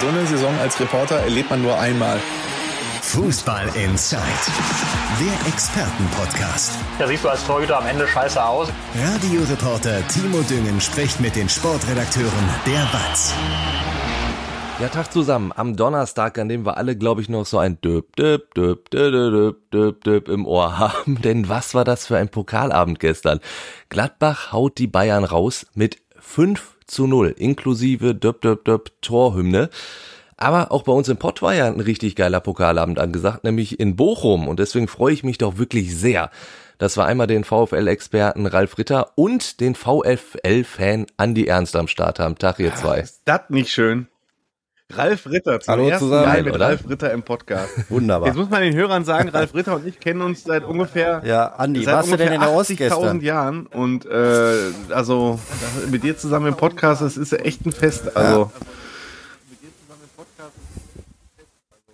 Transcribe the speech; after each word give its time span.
So 0.00 0.08
eine 0.08 0.26
Saison 0.26 0.58
als 0.60 0.80
Reporter 0.80 1.16
erlebt 1.16 1.50
man 1.50 1.60
nur 1.60 1.78
einmal. 1.78 2.18
Fußball 3.02 3.68
Inside, 3.74 4.22
der 5.20 5.52
Expertenpodcast. 5.52 6.72
Da 6.98 7.06
siehst 7.06 7.22
du 7.24 7.28
als 7.28 7.46
Torhüter 7.46 7.78
am 7.78 7.86
Ende 7.86 8.08
scheiße 8.08 8.42
aus. 8.42 8.68
Radioreporter 8.98 10.06
Timo 10.08 10.40
Düngen 10.42 10.80
spricht 10.80 11.20
mit 11.20 11.36
den 11.36 11.50
Sportredakteuren 11.50 12.48
der 12.64 12.80
WAZ. 12.94 13.34
Ja, 14.80 14.88
Tag 14.88 15.12
zusammen. 15.12 15.52
Am 15.54 15.76
Donnerstag, 15.76 16.38
an 16.38 16.48
dem 16.48 16.64
wir 16.64 16.78
alle, 16.78 16.96
glaube 16.96 17.20
ich, 17.20 17.28
noch 17.28 17.44
so 17.44 17.58
ein 17.58 17.78
Döp, 17.82 18.16
Döp, 18.16 18.54
Döp, 18.54 18.88
Döp, 18.90 19.12
Döp, 19.12 19.70
Döp, 19.70 20.04
Döp 20.04 20.28
im 20.28 20.46
Ohr 20.46 20.78
haben. 20.78 21.20
Denn 21.20 21.50
was 21.50 21.74
war 21.74 21.84
das 21.84 22.06
für 22.06 22.16
ein 22.16 22.30
Pokalabend 22.30 23.00
gestern? 23.00 23.40
Gladbach 23.90 24.52
haut 24.52 24.78
die 24.78 24.86
Bayern 24.86 25.24
raus 25.24 25.66
mit 25.74 25.98
5 26.20 26.76
zu 26.90 27.06
0, 27.06 27.34
inklusive 27.36 28.14
Döp, 28.14 28.40
Döp, 28.42 28.64
Döp, 28.64 28.90
Torhymne. 29.00 29.70
Aber 30.36 30.72
auch 30.72 30.84
bei 30.84 30.92
uns 30.92 31.08
im 31.08 31.18
Pott 31.18 31.42
war 31.42 31.54
ja 31.54 31.66
ein 31.66 31.80
richtig 31.80 32.16
geiler 32.16 32.40
Pokalabend 32.40 32.98
angesagt, 32.98 33.44
nämlich 33.44 33.78
in 33.78 33.94
Bochum. 33.96 34.48
Und 34.48 34.58
deswegen 34.58 34.88
freue 34.88 35.12
ich 35.12 35.22
mich 35.22 35.38
doch 35.38 35.58
wirklich 35.58 35.94
sehr, 35.94 36.30
dass 36.78 36.96
wir 36.96 37.04
einmal 37.04 37.26
den 37.26 37.44
VfL-Experten 37.44 38.46
Ralf 38.46 38.78
Ritter 38.78 39.12
und 39.16 39.60
den 39.60 39.74
VfL-Fan 39.74 41.06
Andi 41.18 41.46
Ernst 41.46 41.76
am 41.76 41.88
Start 41.88 42.18
haben. 42.18 42.36
Tag, 42.38 42.58
ihr 42.58 42.74
zwei. 42.74 43.00
Ist 43.00 43.20
das 43.26 43.42
nicht 43.50 43.70
schön? 43.70 44.08
Ralf 44.96 45.26
Ritter 45.26 45.60
zum 45.60 45.72
Hallo 45.72 45.88
ersten 45.88 46.06
zusammen. 46.06 46.26
Mal 46.26 46.42
mit 46.42 46.54
oder? 46.54 46.66
Ralf 46.66 46.88
Ritter 46.88 47.12
im 47.12 47.22
Podcast. 47.22 47.70
Wunderbar. 47.90 48.28
Jetzt 48.28 48.36
muss 48.36 48.50
man 48.50 48.62
den 48.62 48.74
Hörern 48.74 49.04
sagen, 49.04 49.28
Ralf 49.28 49.54
Ritter 49.54 49.76
und 49.76 49.86
ich 49.86 50.00
kennen 50.00 50.20
uns 50.22 50.44
seit 50.44 50.64
ungefähr 50.64 51.22
Ja, 51.24 51.46
Andi, 51.56 51.84
seit 51.84 51.94
warst 51.94 52.12
du 52.12 52.16
denn 52.16 52.32
in 52.32 52.40
der 52.40 52.52
Ost 52.52 52.70
80.000 52.70 52.76
gestern? 52.76 53.20
Jahren 53.20 53.66
und 53.66 54.06
äh, 54.06 54.54
also 54.90 55.38
mit 55.90 56.02
dir 56.02 56.16
zusammen 56.16 56.46
im 56.48 56.56
Podcast, 56.56 57.02
das 57.02 57.16
ist 57.16 57.32
echt 57.32 57.64
ein 57.66 57.72
Fest. 57.72 58.16
Also 58.16 58.50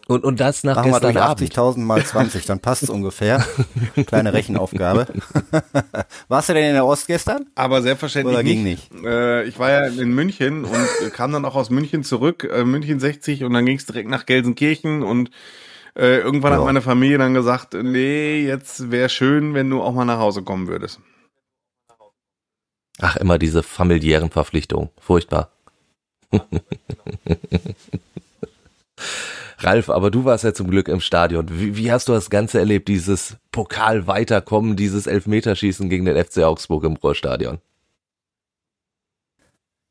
Und, 0.09 0.23
und 0.23 0.39
das 0.39 0.63
nach 0.63 0.77
Machen 0.77 0.93
wir 0.93 1.01
gestern 1.01 1.13
durch 1.15 1.25
Abend. 1.25 1.53
80.000 1.53 1.79
mal 1.81 2.05
20, 2.05 2.47
dann 2.47 2.61
passt 2.61 2.85
es 2.85 2.91
ungefähr. 2.97 3.45
Kleine 4.07 4.33
Rechenaufgabe. 4.33 5.07
Warst 6.29 6.49
du 6.49 6.55
denn 6.55 6.67
in 6.69 6.75
der 6.75 6.87
Ost 6.87 7.09
gestern? 7.09 7.47
aber 7.57 7.83
selbstverständlich 7.83 8.35
Oder 8.37 8.45
ging 8.45 8.63
nicht. 8.63 8.89
Äh, 9.05 9.43
ich 9.45 9.59
war 9.59 9.71
ja 9.71 9.87
in 9.87 10.15
München 10.15 10.65
und 10.65 10.87
kam 11.13 11.33
dann 11.33 11.45
auch 11.45 11.57
aus 11.57 11.71
München 11.71 12.05
zurück, 12.05 12.45
äh, 12.51 12.65
München 12.65 13.01
60 13.01 13.43
und 13.43 13.53
dann 13.53 13.67
ging 13.67 13.79
es 13.79 13.87
direkt 13.87 14.09
nach 14.09 14.27
Gelsenkirchen 14.27 15.03
und 15.03 15.31
äh, 15.97 16.19
irgendwann 16.19 16.53
Ja. 16.53 16.59
hat 16.59 16.65
meine 16.67 16.83
Familie 16.83 17.19
dann 17.19 17.35
gesagt, 17.35 17.75
nee, 17.75 18.47
jetzt 18.47 18.93
wäre 18.93 19.09
schön, 19.09 19.55
wenn 19.55 19.69
du 19.71 19.83
auch 19.83 19.93
mal 19.93 20.05
nach 20.05 20.19
Hause 20.19 20.43
kommen 20.43 20.69
würdest. 20.69 21.01
Ach, 23.01 23.17
immer 23.17 23.39
diese 23.39 23.63
familiären 23.65 24.31
Verpflichtungen. 24.31 24.91
Furchtbar. 25.01 25.51
Ralf, 29.59 29.89
aber 29.89 30.11
du 30.11 30.25
warst 30.25 30.45
ja 30.45 30.53
zum 30.53 30.71
Glück 30.71 30.89
im 30.89 31.01
Stadion. 31.01 31.47
Wie, 31.51 31.77
wie 31.77 31.91
hast 31.91 32.09
du 32.09 32.13
das 32.13 32.31
Ganze 32.31 32.59
erlebt, 32.59 32.89
dieses 32.89 33.37
Pokal 33.53 34.07
weiterkommen, 34.07 34.77
dieses 34.77 35.07
Elfmeterschießen 35.07 35.89
gegen 35.89 36.05
den 36.05 36.23
FC 36.23 36.39
Augsburg 36.39 36.85
im 36.85 36.97
Ruhrstadion? 36.97 37.59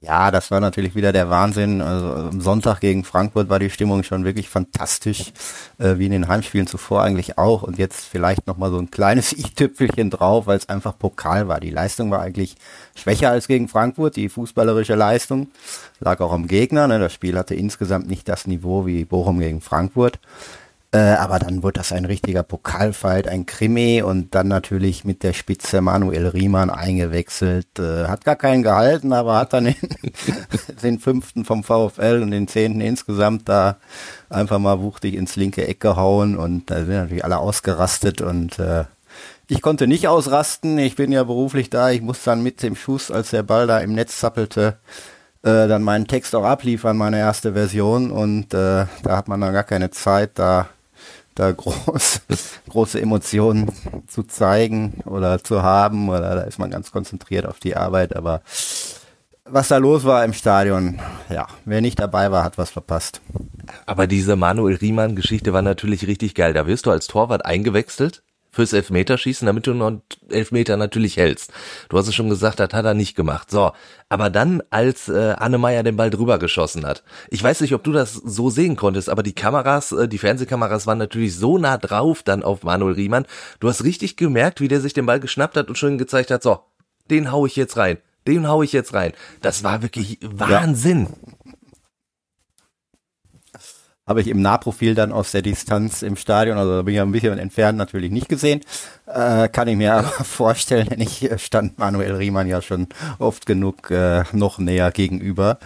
Ja, 0.05 0.29
das 0.29 0.51
war 0.51 0.59
natürlich 0.59 0.93
wieder 0.93 1.11
der 1.11 1.31
Wahnsinn. 1.31 1.81
Also 1.81 2.13
am 2.13 2.39
Sonntag 2.39 2.79
gegen 2.79 3.03
Frankfurt 3.03 3.49
war 3.49 3.57
die 3.57 3.71
Stimmung 3.71 4.03
schon 4.03 4.23
wirklich 4.23 4.49
fantastisch, 4.49 5.33
äh, 5.79 5.97
wie 5.97 6.05
in 6.05 6.11
den 6.11 6.27
Heimspielen 6.27 6.67
zuvor 6.67 7.01
eigentlich 7.01 7.39
auch. 7.39 7.63
Und 7.63 7.79
jetzt 7.79 8.05
vielleicht 8.05 8.45
nochmal 8.45 8.69
so 8.69 8.77
ein 8.77 8.91
kleines 8.91 9.33
i-Tüpfelchen 9.37 10.11
drauf, 10.11 10.45
weil 10.45 10.57
es 10.57 10.69
einfach 10.69 10.95
Pokal 10.99 11.47
war. 11.47 11.59
Die 11.59 11.71
Leistung 11.71 12.11
war 12.11 12.21
eigentlich 12.21 12.55
schwächer 12.93 13.31
als 13.31 13.47
gegen 13.47 13.67
Frankfurt, 13.67 14.15
die 14.15 14.29
fußballerische 14.29 14.93
Leistung. 14.93 15.47
Lag 15.99 16.19
auch 16.19 16.33
am 16.33 16.45
Gegner. 16.45 16.87
Ne? 16.87 16.99
Das 16.99 17.11
Spiel 17.11 17.35
hatte 17.35 17.55
insgesamt 17.55 18.07
nicht 18.07 18.29
das 18.29 18.45
Niveau 18.45 18.85
wie 18.85 19.05
Bochum 19.05 19.39
gegen 19.39 19.59
Frankfurt. 19.59 20.19
Äh, 20.91 20.97
aber 20.97 21.39
dann 21.39 21.61
wurde 21.61 21.79
das 21.79 21.91
ein 21.91 22.05
richtiger 22.05 22.43
Pokalfight, 22.43 23.27
ein 23.27 23.45
Krimi 23.45 24.01
und 24.01 24.33
dann 24.33 24.47
natürlich 24.47 25.03
mit 25.03 25.23
der 25.23 25.33
Spitze 25.33 25.81
Manuel 25.81 26.27
Riemann 26.27 26.69
eingewechselt. 26.69 27.79
Äh, 27.79 28.07
hat 28.07 28.23
gar 28.23 28.35
keinen 28.35 28.63
gehalten, 28.63 29.11
aber 29.11 29.35
hat 29.37 29.53
dann 29.53 29.65
den, 29.65 29.75
den 30.83 30.99
fünften 30.99 31.43
vom 31.43 31.63
VfL 31.63 32.21
und 32.21 32.31
den 32.31 32.47
zehnten 32.47 32.81
insgesamt 32.81 33.49
da 33.49 33.77
einfach 34.29 34.59
mal 34.59 34.79
wuchtig 34.79 35.15
ins 35.15 35.35
linke 35.35 35.67
Eck 35.67 35.81
gehauen 35.81 36.37
und 36.37 36.71
da 36.71 36.77
sind 36.77 36.89
natürlich 36.89 37.25
alle 37.25 37.39
ausgerastet 37.39 38.21
und 38.21 38.59
äh, 38.59 38.85
ich 39.47 39.61
konnte 39.61 39.87
nicht 39.87 40.07
ausrasten. 40.07 40.77
Ich 40.79 40.95
bin 40.95 41.11
ja 41.11 41.23
beruflich 41.23 41.69
da. 41.69 41.91
Ich 41.91 42.01
muss 42.01 42.23
dann 42.23 42.41
mit 42.41 42.63
dem 42.63 42.75
Schuss, 42.75 43.11
als 43.11 43.29
der 43.29 43.43
Ball 43.43 43.67
da 43.67 43.79
im 43.79 43.93
Netz 43.93 44.19
zappelte, 44.19 44.77
äh, 45.43 45.67
dann 45.67 45.83
meinen 45.83 46.07
Text 46.07 46.33
auch 46.33 46.43
abliefern, 46.45 46.97
meine 46.97 47.19
erste 47.19 47.53
Version. 47.53 48.09
Und 48.09 48.53
äh, 48.53 48.85
da 49.03 49.17
hat 49.17 49.27
man 49.27 49.41
dann 49.41 49.53
gar 49.53 49.63
keine 49.63 49.91
Zeit, 49.91 50.31
da, 50.35 50.67
da 51.35 51.51
groß, 51.51 52.21
große 52.69 53.01
Emotionen 53.01 53.71
zu 54.07 54.23
zeigen 54.23 55.01
oder 55.05 55.43
zu 55.43 55.61
haben. 55.61 56.09
Oder 56.09 56.35
da 56.35 56.41
ist 56.41 56.59
man 56.59 56.71
ganz 56.71 56.91
konzentriert 56.91 57.45
auf 57.45 57.59
die 57.59 57.75
Arbeit. 57.75 58.15
Aber 58.15 58.41
was 59.43 59.67
da 59.67 59.77
los 59.77 60.05
war 60.05 60.25
im 60.25 60.33
Stadion, 60.33 60.99
ja, 61.29 61.47
wer 61.65 61.81
nicht 61.81 61.99
dabei 61.99 62.31
war, 62.31 62.43
hat 62.43 62.57
was 62.57 62.71
verpasst. 62.71 63.21
Aber 63.85 64.07
diese 64.07 64.35
Manuel 64.35 64.75
Riemann-Geschichte 64.75 65.53
war 65.53 65.61
natürlich 65.61 66.07
richtig 66.07 66.33
geil. 66.33 66.53
Da 66.53 66.65
wirst 66.65 66.85
du 66.85 66.91
als 66.91 67.07
Torwart 67.07 67.45
eingewechselt 67.45 68.23
fürs 68.55 68.71
Elfmeterschießen, 68.71 69.45
damit 69.45 69.67
du 69.67 69.73
noch 69.73 69.87
einen 69.87 70.01
Elfmeter 70.29 70.77
natürlich 70.77 71.17
hältst. 71.17 71.51
Du 71.89 71.97
hast 71.97 72.07
es 72.07 72.15
schon 72.15 72.29
gesagt, 72.29 72.61
das 72.61 72.71
hat 72.71 72.85
er 72.85 72.93
nicht 72.93 73.15
gemacht. 73.15 73.51
So, 73.51 73.73
aber 74.07 74.29
dann, 74.29 74.63
als 74.69 75.09
äh, 75.09 75.35
Annemeyer 75.37 75.83
den 75.83 75.97
Ball 75.97 76.09
drüber 76.09 76.39
geschossen 76.39 76.85
hat. 76.85 77.03
Ich 77.29 77.43
weiß 77.43 77.59
nicht, 77.59 77.73
ob 77.73 77.83
du 77.83 77.91
das 77.91 78.13
so 78.13 78.49
sehen 78.49 78.77
konntest, 78.77 79.09
aber 79.09 79.23
die 79.23 79.35
Kameras, 79.35 79.91
äh, 79.91 80.07
die 80.07 80.17
Fernsehkameras 80.17 80.87
waren 80.87 80.97
natürlich 80.97 81.35
so 81.35 81.57
nah 81.57 81.77
drauf 81.77 82.23
dann 82.23 82.43
auf 82.43 82.63
Manuel 82.63 82.93
Riemann. 82.93 83.25
Du 83.59 83.67
hast 83.67 83.83
richtig 83.83 84.15
gemerkt, 84.15 84.61
wie 84.61 84.69
der 84.69 84.79
sich 84.79 84.93
den 84.93 85.05
Ball 85.05 85.19
geschnappt 85.19 85.57
hat 85.57 85.67
und 85.67 85.77
schon 85.77 85.97
gezeigt 85.97 86.31
hat, 86.31 86.41
so, 86.41 86.59
den 87.09 87.33
hau 87.33 87.45
ich 87.45 87.57
jetzt 87.57 87.75
rein. 87.75 87.97
Den 88.25 88.47
hau 88.47 88.63
ich 88.63 88.71
jetzt 88.71 88.93
rein. 88.93 89.11
Das 89.41 89.63
war 89.65 89.81
wirklich 89.81 90.17
Wahnsinn. 90.21 91.07
Habe 94.07 94.21
ich 94.21 94.27
im 94.27 94.39
Nahprofil 94.39 94.93
dann 94.93 95.11
aus 95.11 95.31
der 95.31 95.41
Distanz 95.41 96.03
im 96.03 96.15
Stadion, 96.15 96.59
also 96.59 96.75
da 96.75 96.81
bin 96.83 96.93
ich 96.93 96.97
ja 96.97 97.03
ein 97.03 97.11
bisschen 97.11 97.39
entfernt 97.39 97.75
natürlich 97.75 98.11
nicht 98.11 98.29
gesehen. 98.29 98.61
Äh, 99.07 99.49
kann 99.49 99.67
ich 99.67 99.75
mir 99.75 99.93
aber 99.95 100.23
vorstellen, 100.23 100.87
denn 100.89 101.01
ich 101.01 101.29
äh, 101.31 101.39
stand 101.39 101.79
Manuel 101.79 102.13
Riemann 102.13 102.47
ja 102.47 102.61
schon 102.61 102.87
oft 103.17 103.47
genug 103.47 103.89
äh, 103.89 104.23
noch 104.31 104.59
näher 104.59 104.91
gegenüber. 104.91 105.57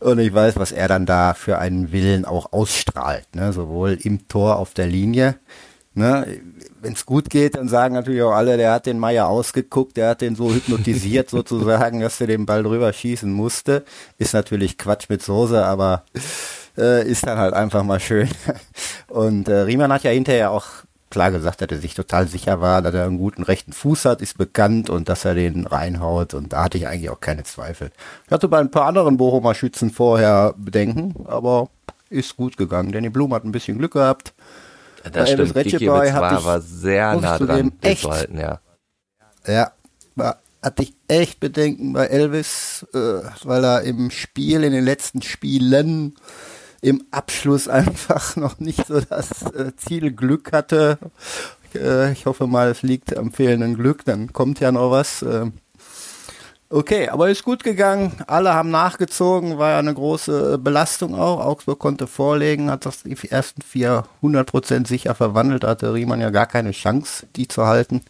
Und 0.00 0.18
ich 0.18 0.32
weiß, 0.32 0.56
was 0.56 0.72
er 0.72 0.88
dann 0.88 1.04
da 1.04 1.34
für 1.34 1.58
einen 1.58 1.92
Willen 1.92 2.24
auch 2.24 2.54
ausstrahlt, 2.54 3.34
ne? 3.34 3.52
sowohl 3.52 3.98
im 4.02 4.28
Tor 4.28 4.56
auf 4.56 4.72
der 4.72 4.86
Linie. 4.86 5.34
Ne? 5.92 6.40
Wenn 6.80 6.94
es 6.94 7.04
gut 7.04 7.28
geht, 7.28 7.56
dann 7.56 7.68
sagen 7.68 7.94
natürlich 7.94 8.22
auch 8.22 8.32
alle, 8.32 8.56
der 8.56 8.72
hat 8.72 8.86
den 8.86 8.98
Meier 8.98 9.28
ausgeguckt, 9.28 9.98
der 9.98 10.10
hat 10.10 10.22
den 10.22 10.36
so 10.36 10.54
hypnotisiert 10.54 11.28
sozusagen, 11.30 12.00
dass 12.00 12.18
er 12.20 12.28
den 12.28 12.46
Ball 12.46 12.62
drüber 12.62 12.90
schießen 12.92 13.30
musste. 13.30 13.84
Ist 14.16 14.32
natürlich 14.32 14.78
Quatsch 14.78 15.10
mit 15.10 15.22
Soße, 15.22 15.66
aber 15.66 16.04
äh, 16.78 17.06
ist 17.06 17.26
dann 17.26 17.38
halt 17.38 17.54
einfach 17.54 17.82
mal 17.82 18.00
schön. 18.00 18.28
Und 19.08 19.48
äh, 19.48 19.60
Riemann 19.62 19.92
hat 19.92 20.02
ja 20.04 20.10
hinterher 20.10 20.50
auch 20.50 20.66
klar 21.10 21.30
gesagt, 21.30 21.60
dass 21.62 21.70
er 21.70 21.78
sich 21.78 21.94
total 21.94 22.28
sicher 22.28 22.60
war, 22.60 22.82
dass 22.82 22.94
er 22.94 23.04
einen 23.06 23.18
guten 23.18 23.42
rechten 23.42 23.72
Fuß 23.72 24.04
hat, 24.04 24.20
ist 24.20 24.36
bekannt 24.36 24.90
und 24.90 25.08
dass 25.08 25.24
er 25.24 25.34
den 25.34 25.66
reinhaut 25.66 26.34
und 26.34 26.52
da 26.52 26.64
hatte 26.64 26.76
ich 26.76 26.86
eigentlich 26.86 27.08
auch 27.08 27.20
keine 27.20 27.44
Zweifel. 27.44 27.90
Ich 28.26 28.30
hatte 28.30 28.46
bei 28.46 28.58
ein 28.58 28.70
paar 28.70 28.84
anderen 28.84 29.16
Bochumer 29.16 29.54
Schützen 29.54 29.90
vorher 29.90 30.54
Bedenken, 30.58 31.14
aber 31.26 31.70
ist 32.10 32.36
gut 32.36 32.58
gegangen. 32.58 32.92
Danny 32.92 33.08
Blum 33.08 33.32
hat 33.32 33.44
ein 33.44 33.52
bisschen 33.52 33.78
Glück 33.78 33.94
gehabt. 33.94 34.34
Das 35.02 35.12
Bei 35.12 35.20
Elvis 35.32 35.50
stimmt. 35.50 35.64
Kikiewicz 35.64 36.10
hatte 36.12 36.20
war 36.20 36.32
ich- 36.32 36.38
aber 36.38 36.60
sehr 36.60 37.16
nah 37.20 37.38
dran, 37.38 37.56
den 37.56 37.72
echt 37.80 38.02
zu 38.02 38.10
halten, 38.10 38.38
ja. 38.38 38.60
Ja, 39.46 39.72
war, 40.14 40.36
hatte 40.62 40.82
ich 40.82 40.94
echt 41.08 41.40
Bedenken 41.40 41.94
bei 41.94 42.04
Elvis, 42.06 42.86
äh, 42.92 43.20
weil 43.44 43.64
er 43.64 43.80
im 43.82 44.10
Spiel, 44.10 44.62
in 44.62 44.72
den 44.72 44.84
letzten 44.84 45.22
Spielen, 45.22 46.16
im 46.80 47.04
Abschluss 47.10 47.68
einfach 47.68 48.36
noch 48.36 48.58
nicht 48.58 48.86
so 48.86 49.00
das 49.00 49.42
äh, 49.52 49.74
Ziel 49.76 50.12
Glück 50.12 50.52
hatte. 50.52 50.98
Äh, 51.74 52.12
ich 52.12 52.26
hoffe 52.26 52.46
mal, 52.46 52.68
es 52.68 52.82
liegt 52.82 53.16
am 53.16 53.32
fehlenden 53.32 53.74
Glück, 53.74 54.04
dann 54.04 54.32
kommt 54.32 54.60
ja 54.60 54.72
noch 54.72 54.90
was. 54.90 55.22
ähm. 55.22 55.52
Okay, 56.70 57.08
aber 57.08 57.30
ist 57.30 57.44
gut 57.44 57.64
gegangen. 57.64 58.12
Alle 58.26 58.52
haben 58.52 58.70
nachgezogen, 58.70 59.56
war 59.56 59.70
ja 59.70 59.78
eine 59.78 59.94
große 59.94 60.58
Belastung 60.58 61.14
auch. 61.14 61.40
Augsburg 61.40 61.78
konnte 61.78 62.06
vorlegen, 62.06 62.70
hat 62.70 62.84
das 62.84 63.04
die 63.04 63.16
ersten 63.30 63.62
vier 63.62 64.04
100% 64.22 64.86
sicher 64.86 65.14
verwandelt, 65.14 65.64
hatte 65.64 65.94
Riemann 65.94 66.20
ja 66.20 66.28
gar 66.28 66.44
keine 66.44 66.72
Chance, 66.72 67.26
die 67.36 67.48
zu 67.48 67.66
halten. 67.66 68.02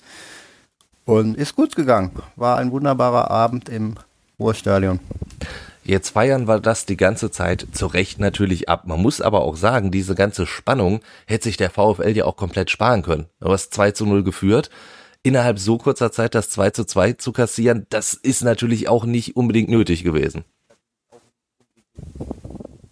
Und 1.05 1.37
ist 1.37 1.55
gut 1.55 1.77
gegangen. 1.77 2.11
War 2.35 2.59
ein 2.59 2.73
wunderbarer 2.73 3.31
Abend 3.31 3.69
im 3.69 3.95
Ruhrstadion. 4.41 4.99
Jetzt 5.89 6.11
feiern 6.11 6.47
wir 6.47 6.61
das 6.61 6.85
die 6.85 6.99
ganze 6.99 7.31
Zeit 7.31 7.67
zu 7.73 7.87
Recht 7.87 8.21
natürlich 8.21 8.69
ab. 8.69 8.83
Man 8.85 9.01
muss 9.01 9.23
aber 9.23 9.41
auch 9.41 9.57
sagen, 9.57 9.91
diese 9.91 10.15
ganze 10.15 10.45
Spannung 10.45 11.01
hätte 11.27 11.45
sich 11.45 11.57
der 11.57 11.71
VfL 11.71 12.15
ja 12.15 12.27
auch 12.27 12.37
komplett 12.37 12.71
sparen 12.71 13.01
können. 13.01 13.25
Du 13.41 13.51
hast 13.51 13.73
2 13.73 13.93
zu 13.93 14.05
0 14.05 14.23
geführt. 14.23 14.69
Innerhalb 15.23 15.59
so 15.59 15.79
kurzer 15.79 16.13
Zeit 16.13 16.35
das 16.35 16.51
2 16.51 16.71
zu 16.73 16.85
2 16.85 17.15
zu 17.15 17.33
kassieren, 17.33 17.87
das 17.89 18.13
ist 18.13 18.43
natürlich 18.45 18.87
auch 18.91 19.07
nicht 19.07 19.35
unbedingt 19.35 19.71
nötig 19.71 20.05
gewesen. 20.05 20.45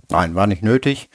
Nein, 0.08 0.34
war 0.34 0.46
nicht 0.46 0.62
nötig. 0.62 1.10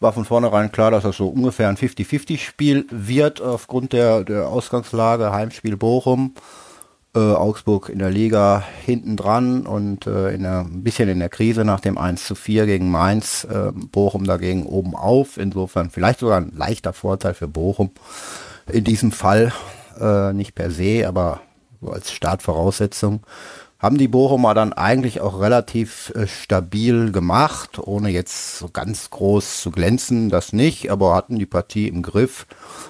War 0.00 0.14
von 0.14 0.24
vornherein 0.24 0.72
klar, 0.72 0.90
dass 0.90 1.02
das 1.02 1.18
so 1.18 1.28
ungefähr 1.28 1.68
ein 1.68 1.76
50-50-Spiel 1.76 2.86
wird 2.90 3.42
aufgrund 3.42 3.92
der, 3.92 4.24
der 4.24 4.48
Ausgangslage. 4.48 5.32
Heimspiel 5.32 5.76
Bochum, 5.76 6.34
äh, 7.16 7.18
Augsburg 7.18 7.88
in 7.88 7.98
der 7.98 8.10
Liga 8.10 8.62
hinten 8.84 9.16
dran 9.16 9.66
und 9.66 10.06
äh, 10.06 10.34
in 10.34 10.42
der, 10.42 10.60
ein 10.60 10.82
bisschen 10.82 11.08
in 11.08 11.18
der 11.18 11.30
Krise 11.30 11.64
nach 11.64 11.80
dem 11.80 11.96
1 11.96 12.26
zu 12.26 12.34
4 12.34 12.66
gegen 12.66 12.90
Mainz. 12.90 13.44
Äh, 13.44 13.72
Bochum 13.72 14.24
dagegen 14.24 14.66
oben 14.66 14.94
auf. 14.94 15.38
Insofern 15.38 15.90
vielleicht 15.90 16.20
sogar 16.20 16.38
ein 16.38 16.52
leichter 16.54 16.92
Vorteil 16.92 17.34
für 17.34 17.48
Bochum 17.48 17.90
in 18.70 18.84
diesem 18.84 19.12
Fall. 19.12 19.52
Äh, 19.98 20.34
nicht 20.34 20.54
per 20.54 20.70
se, 20.70 21.08
aber 21.08 21.40
so 21.80 21.90
als 21.90 22.12
Startvoraussetzung 22.12 23.22
haben 23.78 23.98
die 23.98 24.08
Bochumer 24.08 24.54
dann 24.54 24.72
eigentlich 24.72 25.20
auch 25.20 25.40
relativ 25.40 26.12
äh, 26.14 26.26
stabil 26.26 27.12
gemacht, 27.12 27.78
ohne 27.78 28.10
jetzt 28.10 28.58
so 28.58 28.68
ganz 28.68 29.10
groß 29.10 29.60
zu 29.60 29.70
glänzen, 29.70 30.30
das 30.30 30.52
nicht, 30.52 30.90
aber 30.90 31.14
hatten 31.14 31.38
die 31.38 31.46
Partie 31.46 31.88
im 31.88 32.02
Griff. 32.02 32.46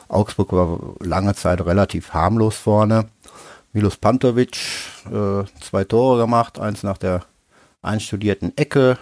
Augsburg 0.08 0.52
war 0.52 0.79
lange 1.00 1.34
Zeit 1.34 1.64
relativ 1.64 2.14
harmlos 2.14 2.56
vorne. 2.56 3.06
Milos 3.76 3.99
Pantovic 3.99 4.56
äh, 5.05 5.44
zwei 5.61 5.84
Tore 5.84 6.19
gemacht, 6.19 6.58
eins 6.58 6.82
nach 6.82 6.96
der 6.96 7.25
einstudierten 7.82 8.56
Ecke, 8.56 8.96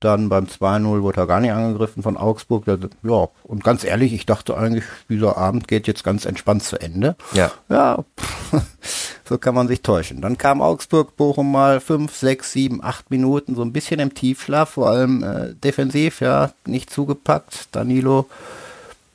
dann 0.00 0.28
beim 0.28 0.44
2-0 0.44 1.00
wurde 1.00 1.22
er 1.22 1.26
gar 1.26 1.40
nicht 1.40 1.52
angegriffen 1.52 2.02
von 2.02 2.18
Augsburg. 2.18 2.66
Ja, 2.66 3.28
und 3.44 3.64
ganz 3.64 3.84
ehrlich, 3.84 4.12
ich 4.12 4.26
dachte 4.26 4.54
eigentlich, 4.54 4.84
dieser 5.08 5.38
Abend 5.38 5.66
geht 5.66 5.86
jetzt 5.86 6.04
ganz 6.04 6.26
entspannt 6.26 6.62
zu 6.62 6.78
Ende. 6.78 7.16
Ja. 7.32 7.50
Ja, 7.70 8.04
so 9.24 9.38
kann 9.38 9.54
man 9.54 9.66
sich 9.66 9.80
täuschen. 9.80 10.20
Dann 10.20 10.36
kam 10.36 10.60
Augsburg, 10.60 11.16
Bochum 11.16 11.50
mal 11.50 11.80
5, 11.80 12.14
6, 12.14 12.52
7, 12.52 12.84
8 12.84 13.10
Minuten, 13.10 13.54
so 13.54 13.62
ein 13.62 13.72
bisschen 13.72 13.98
im 13.98 14.12
Tiefschlaf, 14.12 14.72
vor 14.72 14.90
allem 14.90 15.22
äh, 15.22 15.54
defensiv, 15.54 16.20
ja, 16.20 16.52
nicht 16.66 16.90
zugepackt. 16.90 17.68
Danilo 17.72 18.26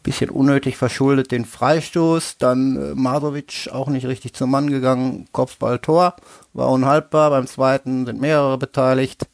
bisschen 0.03 0.30
unnötig 0.30 0.77
verschuldet 0.77 1.31
den 1.31 1.45
Freistoß, 1.45 2.38
dann 2.38 2.75
äh, 2.75 2.95
Marovic 2.95 3.69
auch 3.71 3.88
nicht 3.88 4.07
richtig 4.07 4.33
zum 4.33 4.51
Mann 4.51 4.69
gegangen, 4.69 5.27
Kopfball 5.31 5.80
Tor, 5.80 6.15
war 6.53 6.69
unhaltbar, 6.69 7.30
beim 7.30 7.48
zweiten 7.48 8.06
sind 8.06 8.19
mehrere 8.19 8.57
beteiligt 8.57 9.27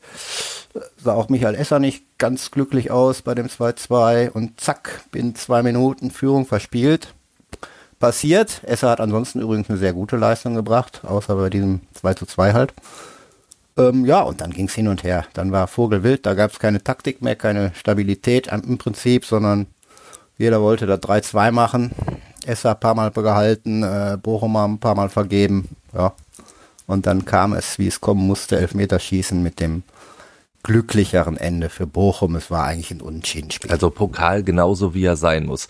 sah 0.98 1.14
auch 1.14 1.30
Michael 1.30 1.56
Esser 1.56 1.80
nicht 1.80 2.04
ganz 2.18 2.52
glücklich 2.52 2.92
aus 2.92 3.22
bei 3.22 3.36
dem 3.36 3.48
2-2 3.48 4.30
und 4.30 4.60
zack, 4.60 5.02
in 5.14 5.36
zwei 5.36 5.64
Minuten 5.64 6.12
Führung 6.12 6.46
verspielt. 6.46 7.14
Passiert. 8.00 8.62
Esser 8.64 8.92
hat 8.92 9.02
ansonsten 9.02 9.42
übrigens 9.42 9.70
eine 9.70 9.80
sehr 9.80 9.94
gute 9.94 10.18
Leistung 10.18 10.54
gebracht, 10.54 11.02
außer 11.04 11.36
bei 11.36 11.50
diesem 11.50 11.82
2 11.94 12.14
2 12.14 12.54
halt. 12.54 12.74
Ähm, 13.76 14.06
ja, 14.06 14.22
und 14.22 14.42
dann 14.42 14.52
ging 14.52 14.68
es 14.68 14.76
hin 14.76 14.88
und 14.88 15.04
her. 15.04 15.26
Dann 15.34 15.52
war 15.52 15.68
Vogelwild, 15.68 16.26
da 16.26 16.36
gab 16.36 16.52
es 16.52 16.60
keine 16.60 16.84
Taktik 16.84 17.22
mehr, 17.22 17.36
keine 17.36 17.72
Stabilität 17.74 18.48
im 18.48 18.78
Prinzip, 18.78 19.26
sondern 19.26 19.68
jeder 20.38 20.62
wollte 20.62 20.86
da 20.86 20.96
3-2 20.96 21.52
machen. 21.52 21.92
Esser 22.46 22.72
ein 22.72 22.80
paar 22.80 22.96
Mal 22.96 23.12
gehalten, 23.12 23.84
äh, 23.84 24.18
Bochumer 24.22 24.68
ein 24.68 24.80
paar 24.80 24.96
Mal 24.96 25.10
vergeben. 25.10 25.70
Ja. 25.94 26.14
Und 26.86 27.06
dann 27.06 27.26
kam 27.26 27.54
es, 27.54 27.80
wie 27.80 27.88
es 27.88 28.00
kommen 28.00 28.26
musste, 28.26 28.58
Elfmeterschießen 28.58 29.42
mit 29.44 29.60
dem 29.60 29.84
glücklicheren 30.64 31.38
Ende 31.38 31.70
für 31.70 31.88
Bochum. 31.88 32.36
Es 32.36 32.52
war 32.52 32.66
eigentlich 32.66 32.92
ein 32.92 33.02
Unentschieden-Spiel. 33.02 33.72
Also 33.72 33.90
Pokal 33.90 34.44
genauso 34.44 34.94
wie 34.94 35.06
er 35.06 35.16
sein 35.16 35.46
muss. 35.46 35.68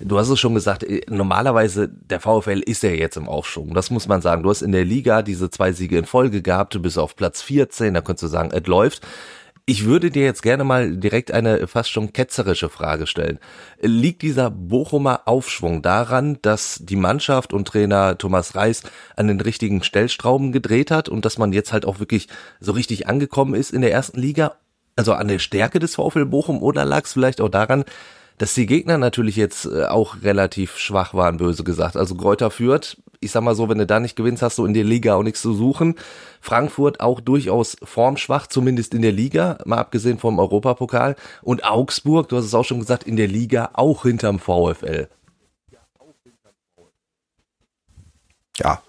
Du 0.00 0.18
hast 0.18 0.28
es 0.28 0.40
schon 0.40 0.54
gesagt, 0.54 0.82
äh, 0.82 1.02
normalerweise 1.08 1.88
der 1.88 2.20
VfL 2.20 2.60
ist 2.60 2.82
ja 2.82 2.90
jetzt 2.90 3.16
im 3.16 3.28
Aufschwung. 3.28 3.74
Das 3.74 3.90
muss 3.90 4.08
man 4.08 4.22
sagen. 4.22 4.42
Du 4.42 4.50
hast 4.50 4.62
in 4.62 4.72
der 4.72 4.84
Liga 4.84 5.22
diese 5.22 5.50
zwei 5.50 5.72
Siege 5.72 5.98
in 5.98 6.04
Folge 6.04 6.42
gehabt, 6.42 6.74
du 6.74 6.80
bist 6.82 6.98
auf 6.98 7.16
Platz 7.16 7.42
14, 7.42 7.94
da 7.94 8.00
könntest 8.00 8.24
du 8.24 8.28
sagen, 8.28 8.50
es 8.52 8.66
läuft. 8.66 9.06
Ich 9.66 9.84
würde 9.84 10.10
dir 10.10 10.24
jetzt 10.24 10.42
gerne 10.42 10.64
mal 10.64 10.96
direkt 10.96 11.30
eine 11.32 11.66
fast 11.66 11.90
schon 11.90 12.12
ketzerische 12.12 12.68
Frage 12.68 13.06
stellen. 13.06 13.38
Liegt 13.80 14.22
dieser 14.22 14.50
Bochumer 14.50 15.22
Aufschwung 15.26 15.82
daran, 15.82 16.38
dass 16.42 16.80
die 16.82 16.96
Mannschaft 16.96 17.52
und 17.52 17.68
Trainer 17.68 18.18
Thomas 18.18 18.54
Reis 18.54 18.82
an 19.16 19.28
den 19.28 19.40
richtigen 19.40 19.82
Stellstrauben 19.82 20.52
gedreht 20.52 20.90
hat 20.90 21.08
und 21.08 21.24
dass 21.24 21.38
man 21.38 21.52
jetzt 21.52 21.72
halt 21.72 21.84
auch 21.84 22.00
wirklich 22.00 22.28
so 22.58 22.72
richtig 22.72 23.06
angekommen 23.06 23.54
ist 23.54 23.72
in 23.72 23.82
der 23.82 23.92
ersten 23.92 24.18
Liga? 24.18 24.56
Also 24.96 25.12
an 25.12 25.28
der 25.28 25.38
Stärke 25.38 25.78
des 25.78 25.94
VfL 25.94 26.26
Bochum 26.26 26.62
oder 26.62 26.84
lag 26.84 27.04
es 27.04 27.12
vielleicht 27.12 27.40
auch 27.40 27.48
daran, 27.48 27.84
dass 28.38 28.54
die 28.54 28.66
Gegner 28.66 28.98
natürlich 28.98 29.36
jetzt 29.36 29.66
äh, 29.66 29.84
auch 29.84 30.22
relativ 30.22 30.78
schwach 30.78 31.14
waren, 31.14 31.36
böse 31.36 31.62
gesagt. 31.62 31.96
Also 31.96 32.14
Gräuter 32.14 32.50
führt, 32.50 32.96
ich 33.20 33.30
sag 33.30 33.42
mal 33.42 33.54
so, 33.54 33.68
wenn 33.68 33.78
du 33.78 33.86
da 33.86 34.00
nicht 34.00 34.16
gewinnst, 34.16 34.42
hast 34.42 34.58
du 34.58 34.64
in 34.64 34.72
der 34.72 34.84
Liga 34.84 35.14
auch 35.14 35.22
nichts 35.22 35.42
zu 35.42 35.52
suchen. 35.52 35.94
Frankfurt 36.40 37.00
auch 37.00 37.20
durchaus 37.20 37.76
formschwach, 37.82 38.46
zumindest 38.46 38.94
in 38.94 39.02
der 39.02 39.12
Liga, 39.12 39.58
mal 39.66 39.78
abgesehen 39.78 40.18
vom 40.18 40.38
Europapokal. 40.38 41.16
Und 41.42 41.64
Augsburg, 41.64 42.30
du 42.30 42.38
hast 42.38 42.46
es 42.46 42.54
auch 42.54 42.64
schon 42.64 42.80
gesagt, 42.80 43.04
in 43.04 43.16
der 43.16 43.28
Liga 43.28 43.70
auch 43.74 44.02
hinterm 44.02 44.38
VfL. 44.38 45.08
Ja, 48.56 48.82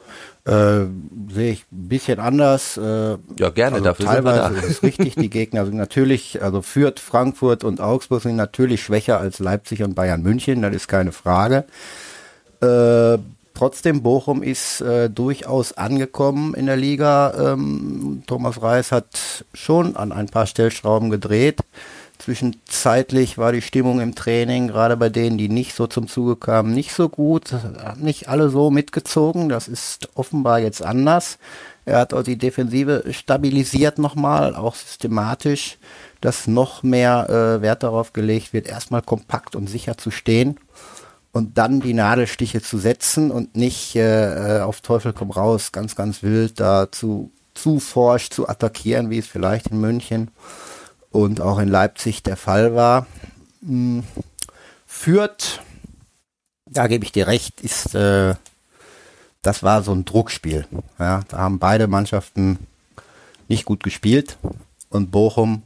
äh, 0.46 0.86
sehe 1.30 1.52
ich 1.52 1.66
ein 1.72 1.88
bisschen 1.90 2.20
anders. 2.20 2.78
Äh, 2.78 3.18
ja, 3.38 3.50
gerne, 3.50 3.76
also 3.76 3.86
dafür 3.86 4.06
teilweise 4.06 4.44
sind 4.44 4.56
wir 4.56 4.62
da. 4.62 4.68
ist 4.68 4.84
richtig, 4.84 5.16
die 5.16 5.30
Gegner 5.30 5.66
sind 5.66 5.76
natürlich, 5.76 6.42
also 6.42 6.62
Fürth, 6.62 7.00
Frankfurt 7.00 7.64
und 7.66 7.82
Augsburg 7.82 8.22
sind 8.22 8.38
natürlich 8.38 8.82
schwächer 8.82 9.20
als 9.20 9.40
Leipzig 9.40 9.84
und 9.84 9.94
Bayern 9.94 10.24
München, 10.24 10.62
das 10.62 10.74
ist 10.74 10.88
keine 10.88 11.12
Frage. 11.12 11.66
Äh, 12.62 13.18
trotzdem, 13.54 14.04
Bochum 14.04 14.44
ist 14.44 14.82
äh, 14.82 15.10
durchaus 15.10 15.74
angekommen 15.74 16.54
in 16.54 16.66
der 16.66 16.78
Liga. 16.78 17.54
Ähm, 17.54 18.24
Thomas 18.28 18.62
Reis 18.62 18.92
hat 18.92 19.46
schon 19.54 19.96
an 19.96 20.12
ein 20.12 20.28
paar 20.28 20.48
Stellschrauben 20.48 21.10
gedreht. 21.10 21.60
Zwischenzeitlich 22.20 23.40
war 23.40 23.52
die 23.52 23.64
Stimmung 23.64 24.00
im 24.00 24.14
Training, 24.14 24.68
gerade 24.68 24.96
bei 24.96 25.10
denen, 25.10 25.40
die 25.40 25.50
nicht 25.50 25.74
so 25.74 25.88
zum 25.88 26.08
Zuge 26.08 26.36
kamen, 26.36 26.72
nicht 26.72 26.94
so 26.94 27.10
gut. 27.10 27.54
Nicht 27.98 28.30
alle 28.30 28.50
so 28.50 28.70
mitgezogen. 28.70 29.50
Das 29.50 29.68
ist 29.68 30.10
offenbar 30.14 30.60
jetzt 30.60 30.84
anders. 30.84 31.40
Er 31.84 31.98
hat 31.98 32.14
auch 32.14 32.22
die 32.22 32.38
Defensive 32.38 33.06
stabilisiert 33.10 33.98
nochmal, 33.98 34.56
auch 34.56 34.76
systematisch, 34.76 35.80
dass 36.22 36.46
noch 36.46 36.84
mehr 36.84 37.28
äh, 37.28 37.62
Wert 37.64 37.82
darauf 37.82 38.14
gelegt 38.14 38.54
wird, 38.54 38.68
erstmal 38.68 39.02
kompakt 39.02 39.56
und 39.56 39.68
sicher 39.68 39.98
zu 39.98 40.12
stehen 40.12 40.60
und 41.32 41.58
dann 41.58 41.80
die 41.80 41.94
Nadelstiche 41.94 42.62
zu 42.62 42.78
setzen 42.78 43.32
und 43.32 43.56
nicht 43.56 43.96
äh, 43.96 44.60
äh 44.60 44.62
auf 44.62 44.82
Teufel 44.82 45.14
komm 45.14 45.32
raus, 45.32 45.72
ganz, 45.72 45.96
ganz 45.96 46.24
wild 46.24 46.60
da 46.60 46.92
zu, 46.92 47.32
zu 47.54 47.80
forsch 47.80 48.30
zu 48.30 48.50
attackieren, 48.50 49.10
wie 49.10 49.20
es 49.20 49.28
vielleicht 49.28 49.68
in 49.68 49.80
München 49.80 50.32
und 51.10 51.42
auch 51.42 51.60
in 51.60 51.70
Leipzig 51.70 52.24
der 52.24 52.38
Fall 52.38 52.76
war. 52.76 53.08
Hm, 53.66 54.04
führt, 54.86 55.62
da 56.66 56.88
gebe 56.88 57.06
ich 57.06 57.12
dir 57.12 57.28
recht, 57.28 57.62
ist 57.62 57.96
äh, 57.96 58.36
das 59.42 59.64
war 59.64 59.84
so 59.84 59.92
ein 59.92 60.06
Druckspiel. 60.06 60.68
Ja, 61.00 61.22
da 61.28 61.38
haben 61.38 61.60
beide 61.60 61.88
Mannschaften 61.88 62.60
nicht 63.48 63.66
gut 63.66 63.84
gespielt 63.84 64.38
und 64.90 65.12
Bochum 65.12 65.64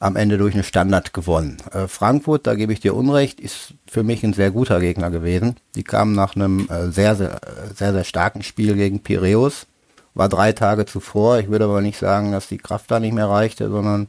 am 0.00 0.16
Ende 0.16 0.38
durch 0.38 0.54
eine 0.54 0.64
Standard 0.64 1.12
gewonnen. 1.12 1.58
Äh, 1.72 1.88
Frankfurt, 1.88 2.46
da 2.46 2.54
gebe 2.54 2.72
ich 2.72 2.80
dir 2.80 2.94
Unrecht, 2.94 3.40
ist 3.40 3.74
für 3.86 4.02
mich 4.02 4.22
ein 4.22 4.32
sehr 4.32 4.50
guter 4.50 4.80
Gegner 4.80 5.10
gewesen. 5.10 5.56
Die 5.74 5.84
kamen 5.84 6.14
nach 6.14 6.36
einem 6.36 6.68
äh, 6.68 6.90
sehr, 6.90 7.16
sehr, 7.16 7.40
sehr, 7.74 7.92
sehr 7.92 8.04
starken 8.04 8.42
Spiel 8.42 8.74
gegen 8.74 9.00
Piräus 9.00 9.66
war 10.14 10.28
drei 10.28 10.52
Tage 10.52 10.86
zuvor. 10.86 11.38
Ich 11.38 11.50
würde 11.50 11.64
aber 11.64 11.80
nicht 11.80 11.98
sagen, 11.98 12.32
dass 12.32 12.48
die 12.48 12.58
Kraft 12.58 12.90
da 12.90 13.00
nicht 13.00 13.14
mehr 13.14 13.28
reichte, 13.28 13.68
sondern 13.68 14.08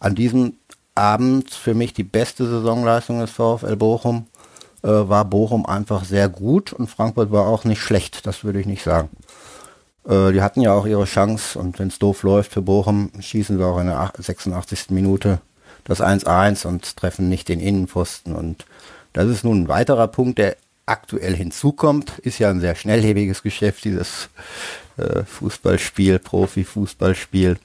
an 0.00 0.14
diesem 0.14 0.54
Abend 0.94 1.50
für 1.50 1.74
mich 1.74 1.92
die 1.94 2.04
beste 2.04 2.46
Saisonleistung 2.46 3.20
des 3.20 3.30
VfL 3.30 3.76
Bochum 3.76 4.26
äh, 4.82 4.88
war 4.88 5.24
Bochum 5.24 5.66
einfach 5.66 6.04
sehr 6.04 6.28
gut 6.28 6.72
und 6.72 6.88
Frankfurt 6.88 7.32
war 7.32 7.46
auch 7.46 7.64
nicht 7.64 7.80
schlecht, 7.80 8.26
das 8.26 8.44
würde 8.44 8.60
ich 8.60 8.66
nicht 8.66 8.82
sagen. 8.82 9.08
Äh, 10.08 10.32
die 10.32 10.42
hatten 10.42 10.60
ja 10.60 10.72
auch 10.72 10.86
ihre 10.86 11.04
Chance 11.04 11.58
und 11.58 11.78
wenn 11.78 11.88
es 11.88 11.98
doof 11.98 12.22
läuft 12.22 12.52
für 12.52 12.62
Bochum, 12.62 13.10
schießen 13.18 13.58
sie 13.58 13.64
auch 13.64 13.78
in 13.78 13.86
der 13.86 14.12
86. 14.16 14.90
Minute 14.90 15.40
das 15.84 16.00
1-1 16.00 16.66
und 16.66 16.96
treffen 16.96 17.28
nicht 17.28 17.48
den 17.48 17.60
Innenpfosten 17.60 18.34
und 18.34 18.66
das 19.12 19.28
ist 19.28 19.44
nun 19.44 19.62
ein 19.62 19.68
weiterer 19.68 20.08
Punkt, 20.08 20.38
der 20.38 20.56
aktuell 20.86 21.36
hinzukommt, 21.36 22.18
ist 22.18 22.38
ja 22.38 22.50
ein 22.50 22.60
sehr 22.60 22.74
schnelllebiges 22.74 23.42
Geschäft, 23.42 23.84
dieses 23.84 24.28
äh, 24.96 25.22
Fußballspiel, 25.24 26.18
Profi-Fußballspiel. 26.18 27.58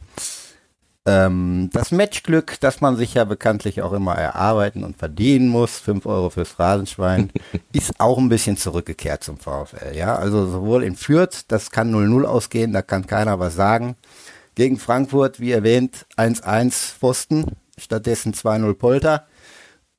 Ähm, 1.08 1.70
das 1.72 1.92
Matchglück, 1.92 2.60
das 2.60 2.82
man 2.82 2.98
sich 2.98 3.14
ja 3.14 3.24
bekanntlich 3.24 3.82
auch 3.82 3.94
immer 3.94 4.16
erarbeiten 4.16 4.84
und 4.84 4.98
verdienen 4.98 5.48
muss, 5.48 5.80
5 5.80 6.06
Euro 6.06 6.30
fürs 6.30 6.50
Phrasenschwein, 6.50 7.32
ist 7.72 7.98
auch 8.00 8.18
ein 8.18 8.28
bisschen 8.28 8.58
zurückgekehrt 8.58 9.24
zum 9.24 9.38
VfL. 9.38 9.96
Ja, 9.96 10.18
also 10.18 10.46
sowohl 10.46 10.84
in 10.84 10.98
Fürth, 10.98 11.46
das 11.48 11.72
kann 11.72 11.96
0-0 11.96 12.26
ausgehen, 12.26 12.74
da 12.74 12.82
kann 12.82 13.08
keiner 13.08 13.40
was 13.40 13.56
sagen. 13.56 13.96
Gegen 14.56 14.78
Frankfurt, 14.78 15.40
wie 15.40 15.54
erwähnt, 15.54 16.06
1-1 16.18 16.72
Pfosten, 16.98 17.46
stattdessen 17.78 18.34
2-0 18.34 18.74
Polter. 18.74 19.28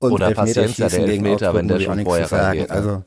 Und 0.00 0.12
Oder 0.12 0.32
Paciencia, 0.32 0.90
der 0.90 0.98
Elfmeter, 1.00 1.54
wenn 1.54 1.68
der 1.68 1.80
schon 1.80 2.04
vorher 2.04 2.30
reingeht. 2.30 2.70
Also 2.70 3.02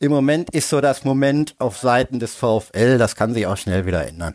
im 0.00 0.10
Moment 0.10 0.50
ist 0.50 0.68
so 0.68 0.80
das 0.80 1.04
Moment 1.04 1.54
auf 1.58 1.78
Seiten 1.78 2.18
des 2.18 2.34
VfL, 2.34 2.98
das 2.98 3.14
kann 3.14 3.32
sich 3.32 3.46
auch 3.46 3.56
schnell 3.56 3.86
wieder 3.86 4.06
ändern. 4.06 4.34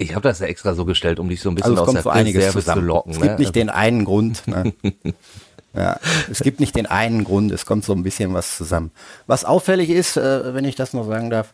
Ich 0.00 0.14
habe 0.14 0.22
das 0.22 0.38
ja 0.38 0.46
extra 0.46 0.74
so 0.74 0.86
gestellt, 0.86 1.18
um 1.18 1.28
dich 1.28 1.42
so 1.42 1.50
ein 1.50 1.56
bisschen 1.56 1.76
Also 1.76 1.98
aus 1.98 2.02
der 2.02 2.24
Reserve 2.24 2.64
zu 2.64 2.80
locken. 2.80 3.12
Es 3.12 3.20
gibt 3.20 3.32
ne? 3.32 3.38
nicht 3.38 3.54
den 3.54 3.68
einen 3.68 4.06
Grund. 4.06 4.48
Ne? 4.48 4.72
ja, 5.74 6.00
es 6.30 6.40
gibt 6.40 6.58
nicht 6.58 6.74
den 6.74 6.86
einen 6.86 7.22
Grund, 7.22 7.52
es 7.52 7.66
kommt 7.66 7.84
so 7.84 7.92
ein 7.92 8.02
bisschen 8.02 8.32
was 8.32 8.56
zusammen. 8.56 8.92
Was 9.26 9.44
auffällig 9.44 9.90
ist, 9.90 10.16
äh, 10.16 10.54
wenn 10.54 10.64
ich 10.64 10.74
das 10.74 10.94
noch 10.94 11.06
sagen 11.06 11.28
darf, 11.28 11.52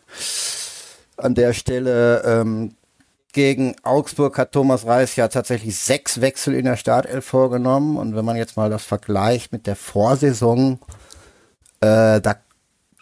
an 1.17 1.35
der 1.35 1.51
Stelle 1.51 2.23
ähm, 2.23 2.75
gegen 3.33 3.75
Augsburg 3.83 4.37
hat 4.37 4.53
Thomas 4.53 4.85
Reis 4.85 5.17
ja 5.17 5.27
tatsächlich 5.27 5.77
sechs 5.77 6.21
Wechsel 6.21 6.53
in 6.53 6.63
der 6.63 6.77
Startelf 6.77 7.25
vorgenommen. 7.25 7.97
Und 7.97 8.15
wenn 8.15 8.23
man 8.23 8.37
jetzt 8.37 8.55
mal 8.55 8.69
das 8.69 8.85
vergleicht 8.85 9.51
mit 9.51 9.67
der 9.67 9.75
Vorsaison, 9.75 10.79
äh, 11.81 12.21
da 12.21 12.37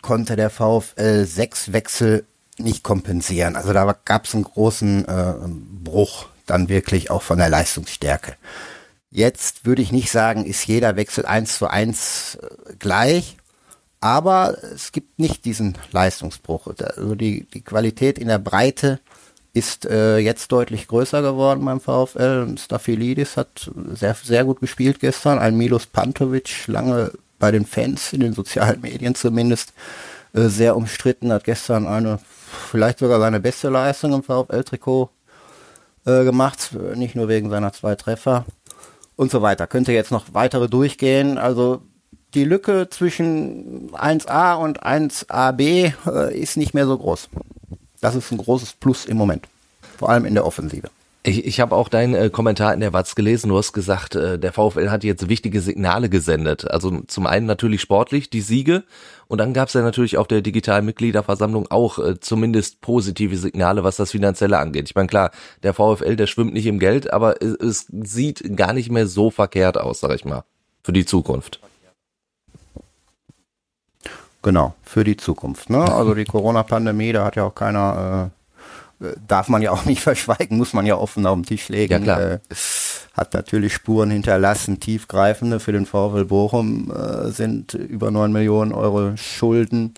konnte 0.02 0.36
der 0.36 0.50
VfL 0.50 1.26
sechs 1.26 1.72
Wechsel 1.72 2.26
nicht 2.58 2.84
kompensieren. 2.84 3.56
Also 3.56 3.74
da 3.74 3.96
gab 4.06 4.26
es 4.26 4.34
einen 4.34 4.44
großen 4.44 5.06
äh, 5.06 5.34
Bruch 5.84 6.28
dann 6.46 6.70
wirklich 6.70 7.12
auch 7.12 7.22
von 7.22 7.38
der 7.38 7.50
Leistungsstärke. 7.50 8.36
Jetzt 9.10 9.66
würde 9.66 9.82
ich 9.82 9.92
nicht 9.92 10.12
sagen, 10.12 10.46
ist 10.46 10.68
jeder 10.68 10.96
Wechsel 10.96 11.26
eins 11.26 11.58
zu 11.58 11.68
eins 11.68 12.36
äh, 12.36 12.74
gleich, 12.80 13.38
aber 14.00 14.58
es 14.74 14.92
gibt 14.92 15.20
nicht 15.20 15.46
diesen 15.46 15.78
Leistungsbruch. 15.92 16.68
Also 16.68 17.16
die, 17.16 17.48
die 17.54 17.62
Qualität 17.62 18.20
in 18.20 18.28
der 18.28 18.40
Breite 18.40 19.00
ist 19.54 19.86
äh, 19.86 20.18
jetzt 20.18 20.52
deutlich 20.52 20.88
größer 20.88 21.22
geworden 21.22 21.64
beim 21.64 21.80
VfL. 21.80 22.56
Staphylidis 22.58 23.38
hat 23.38 23.72
sehr, 23.94 24.14
sehr 24.22 24.44
gut 24.44 24.60
gespielt 24.60 25.00
gestern. 25.00 25.40
Ein 25.40 25.56
Milos 25.56 25.86
Pantovic, 25.86 26.68
lange 26.68 27.14
bei 27.40 27.52
den 27.52 27.66
Fans, 27.66 28.12
in 28.12 28.20
den 28.20 28.34
sozialen 28.34 28.82
Medien 28.82 29.16
zumindest, 29.16 29.72
äh, 30.34 30.50
sehr 30.50 30.76
umstritten, 30.76 31.32
hat 31.32 31.46
gestern 31.46 31.88
eine, 31.88 32.20
vielleicht 32.56 33.00
sogar 33.00 33.20
seine 33.20 33.40
beste 33.40 33.70
Leistung 33.70 34.14
im 34.14 34.24
VfL-Trikot 34.24 35.10
äh, 36.06 36.24
gemacht, 36.24 36.76
nicht 36.96 37.16
nur 37.16 37.28
wegen 37.28 37.50
seiner 37.50 37.74
zwei 37.74 37.96
Treffer 37.96 38.46
und 39.16 39.32
so 39.32 39.42
weiter. 39.42 39.68
Könnte 39.68 39.92
jetzt 39.92 40.12
noch 40.12 40.26
weitere 40.34 40.68
durchgehen. 40.68 41.38
Also 41.38 41.82
die 42.34 42.44
Lücke 42.44 42.90
zwischen 42.90 43.92
1a 43.92 44.56
und 44.56 44.84
1ab 44.84 45.60
äh, 45.62 46.40
ist 46.40 46.58
nicht 46.58 46.74
mehr 46.74 46.86
so 46.86 46.98
groß. 46.98 47.30
Das 48.02 48.16
ist 48.16 48.32
ein 48.32 48.38
großes 48.38 48.74
Plus 48.74 49.06
im 49.06 49.18
Moment. 49.18 49.48
Vor 49.98 50.10
allem 50.10 50.26
in 50.26 50.34
der 50.34 50.46
Offensive. 50.46 50.90
Ich, 51.24 51.44
ich 51.44 51.60
habe 51.60 51.76
auch 51.76 51.90
deinen 51.90 52.14
äh, 52.14 52.30
Kommentar 52.30 52.74
in 52.74 52.82
der 52.82 52.94
Watz 52.94 53.16
gelesen. 53.16 53.50
Du 53.50 53.58
hast 53.58 53.74
gesagt, 53.74 54.16
äh, 54.16 54.38
der 54.38 54.54
VfL 54.54 54.92
hat 54.92 55.04
jetzt 55.04 55.28
wichtige 55.28 55.62
Signale 55.62 56.10
gesendet. 56.10 56.70
Also 56.70 57.02
zum 57.08 57.26
einen 57.26 57.48
natürlich 57.48 57.82
sportlich, 57.82 58.30
die 58.30 58.42
Siege. 58.42 58.84
Und 59.28 59.40
dann 59.40 59.54
gab 59.54 59.68
es 59.68 59.74
ja 59.74 59.82
natürlich 59.82 60.18
auf 60.18 60.28
der 60.28 60.42
digitalen 60.42 60.86
Mitgliederversammlung 60.86 61.70
auch 61.72 62.00
äh, 62.00 62.20
zumindest 62.20 62.82
positive 62.82 63.38
Signale, 63.38 63.84
was 63.84 63.96
das 63.98 64.12
Finanzielle 64.12 64.58
angeht. 64.58 64.90
Ich 64.90 64.96
meine, 64.96 65.08
klar, 65.08 65.32
der 65.64 65.74
VfL, 65.74 66.16
der 66.16 66.28
schwimmt 66.28 66.54
nicht 66.54 66.68
im 66.68 66.80
Geld, 66.80 67.12
aber 67.12 67.42
es, 67.42 67.56
es 67.56 67.88
sieht 67.90 68.56
gar 68.56 68.74
nicht 68.74 68.92
mehr 68.92 69.08
so 69.08 69.32
verkehrt 69.32 69.78
aus, 69.78 70.00
sag 70.00 70.14
ich 70.14 70.26
mal, 70.26 70.44
für 70.84 70.94
die 70.94 71.06
Zukunft. 71.06 71.60
Genau, 74.46 74.76
für 74.84 75.04
die 75.04 75.18
Zukunft. 75.18 75.72
Ne? 75.72 75.80
Also 75.92 76.14
die 76.14 76.26
Corona-Pandemie, 76.26 77.14
da 77.14 77.26
hat 77.26 77.36
ja 77.36 77.46
auch 77.46 77.56
keiner, 77.56 78.30
äh, 78.30 78.45
darf 79.28 79.48
man 79.48 79.62
ja 79.62 79.72
auch 79.72 79.86
nicht 79.86 80.02
verschweigen, 80.02 80.58
muss 80.58 80.74
man 80.74 80.86
ja 80.86 80.96
offen 80.96 81.26
auf 81.26 81.36
den 81.36 81.46
Tisch 81.46 81.70
legen. 81.70 81.94
Ja, 81.94 82.00
klar. 82.00 82.22
Äh, 82.22 82.40
hat 83.14 83.34
natürlich 83.34 83.74
Spuren 83.74 84.12
hinterlassen, 84.12 84.80
tiefgreifende. 84.80 85.60
Für 85.60 85.72
den 85.72 85.86
VfL 85.86 86.26
Bochum 86.26 86.92
äh, 86.92 87.30
sind 87.32 87.74
über 87.74 88.12
9 88.12 88.32
Millionen 88.32 88.74
Euro 88.74 89.16
Schulden 89.16 89.94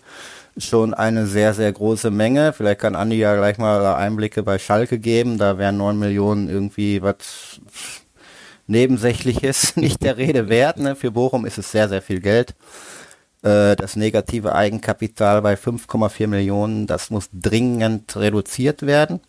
schon 0.56 0.94
eine 0.94 1.26
sehr, 1.26 1.54
sehr 1.54 1.72
große 1.72 2.10
Menge. 2.10 2.52
Vielleicht 2.52 2.80
kann 2.80 2.96
Andi 2.96 3.16
ja 3.16 3.36
gleich 3.36 3.58
mal 3.58 3.94
Einblicke 3.94 4.42
bei 4.42 4.58
Schalke 4.58 4.98
geben. 4.98 5.38
Da 5.38 5.58
wären 5.58 5.76
9 5.76 5.98
Millionen 5.98 6.48
irgendwie 6.48 7.02
was 7.02 7.60
Nebensächliches 8.66 9.76
nicht 9.76 10.02
der 10.02 10.16
Rede 10.16 10.48
wert. 10.48 10.78
Ne? 10.78 10.94
Für 10.94 11.10
Bochum 11.10 11.46
ist 11.46 11.58
es 11.58 11.70
sehr, 11.70 11.88
sehr 11.88 12.02
viel 12.02 12.20
Geld. 12.20 12.54
Äh, 13.42 13.76
Das 13.76 13.96
negative 13.96 14.54
Eigenkapital 14.54 15.42
bei 15.42 15.54
5,4 15.54 16.26
Millionen, 16.26 16.86
das 16.86 17.10
muss 17.10 17.28
dringend 17.32 18.16
reduziert 18.16 18.82
werden. 18.82 19.20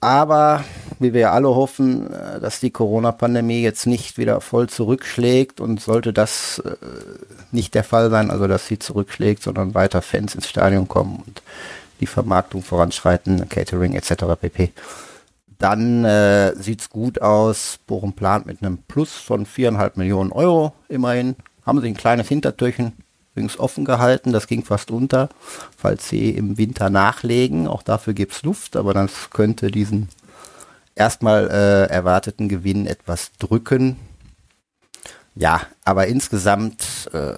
Aber 0.00 0.62
wie 0.98 1.14
wir 1.14 1.32
alle 1.32 1.48
hoffen, 1.48 2.12
äh, 2.12 2.40
dass 2.40 2.60
die 2.60 2.70
Corona-Pandemie 2.70 3.62
jetzt 3.62 3.86
nicht 3.86 4.18
wieder 4.18 4.40
voll 4.40 4.68
zurückschlägt 4.68 5.60
und 5.60 5.80
sollte 5.80 6.12
das 6.12 6.60
äh, 6.60 6.76
nicht 7.50 7.74
der 7.74 7.84
Fall 7.84 8.10
sein, 8.10 8.30
also 8.30 8.46
dass 8.46 8.66
sie 8.66 8.78
zurückschlägt, 8.78 9.42
sondern 9.42 9.74
weiter 9.74 10.02
Fans 10.02 10.34
ins 10.34 10.48
Stadion 10.48 10.86
kommen 10.88 11.22
und 11.26 11.42
die 12.00 12.06
Vermarktung 12.06 12.62
voranschreiten, 12.62 13.48
Catering 13.48 13.94
etc. 13.94 14.24
pp. 14.40 14.72
Dann 15.58 16.04
äh, 16.04 16.54
sieht's 16.56 16.90
gut 16.90 17.22
aus. 17.22 17.78
Bochum 17.86 18.12
plant 18.12 18.46
mit 18.46 18.62
einem 18.62 18.78
Plus 18.88 19.12
von 19.12 19.46
viereinhalb 19.46 19.96
Millionen 19.96 20.30
Euro 20.30 20.74
immerhin. 20.88 21.36
Haben 21.66 21.80
sie 21.80 21.88
ein 21.88 21.96
kleines 21.96 22.28
Hintertürchen 22.28 22.92
übrigens 23.34 23.58
offen 23.58 23.84
gehalten. 23.84 24.32
Das 24.32 24.46
ging 24.46 24.64
fast 24.64 24.90
unter, 24.90 25.28
falls 25.76 26.08
sie 26.08 26.30
im 26.30 26.56
Winter 26.56 26.88
nachlegen. 26.88 27.66
Auch 27.66 27.82
dafür 27.82 28.14
gibt's 28.14 28.42
Luft, 28.42 28.76
aber 28.76 28.94
das 28.94 29.30
könnte 29.30 29.70
diesen 29.70 30.08
erstmal 30.94 31.50
äh, 31.50 31.92
erwarteten 31.92 32.48
Gewinn 32.48 32.86
etwas 32.86 33.32
drücken. 33.38 33.96
Ja, 35.34 35.60
aber 35.84 36.06
insgesamt 36.06 37.10
äh, 37.12 37.34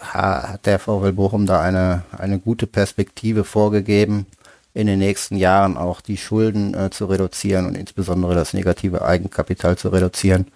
ha- 0.00 0.52
hat 0.52 0.66
der 0.66 0.78
VfL 0.78 1.12
Bochum 1.12 1.46
da 1.46 1.60
eine, 1.60 2.04
eine 2.16 2.38
gute 2.38 2.68
Perspektive 2.68 3.42
vorgegeben, 3.42 4.26
in 4.74 4.86
den 4.86 5.00
nächsten 5.00 5.36
Jahren 5.36 5.76
auch 5.76 6.00
die 6.00 6.16
Schulden 6.16 6.72
äh, 6.74 6.90
zu 6.90 7.06
reduzieren 7.06 7.66
und 7.66 7.76
insbesondere 7.76 8.36
das 8.36 8.54
negative 8.54 9.02
Eigenkapital 9.04 9.76
zu 9.76 9.88
reduzieren. 9.88 10.46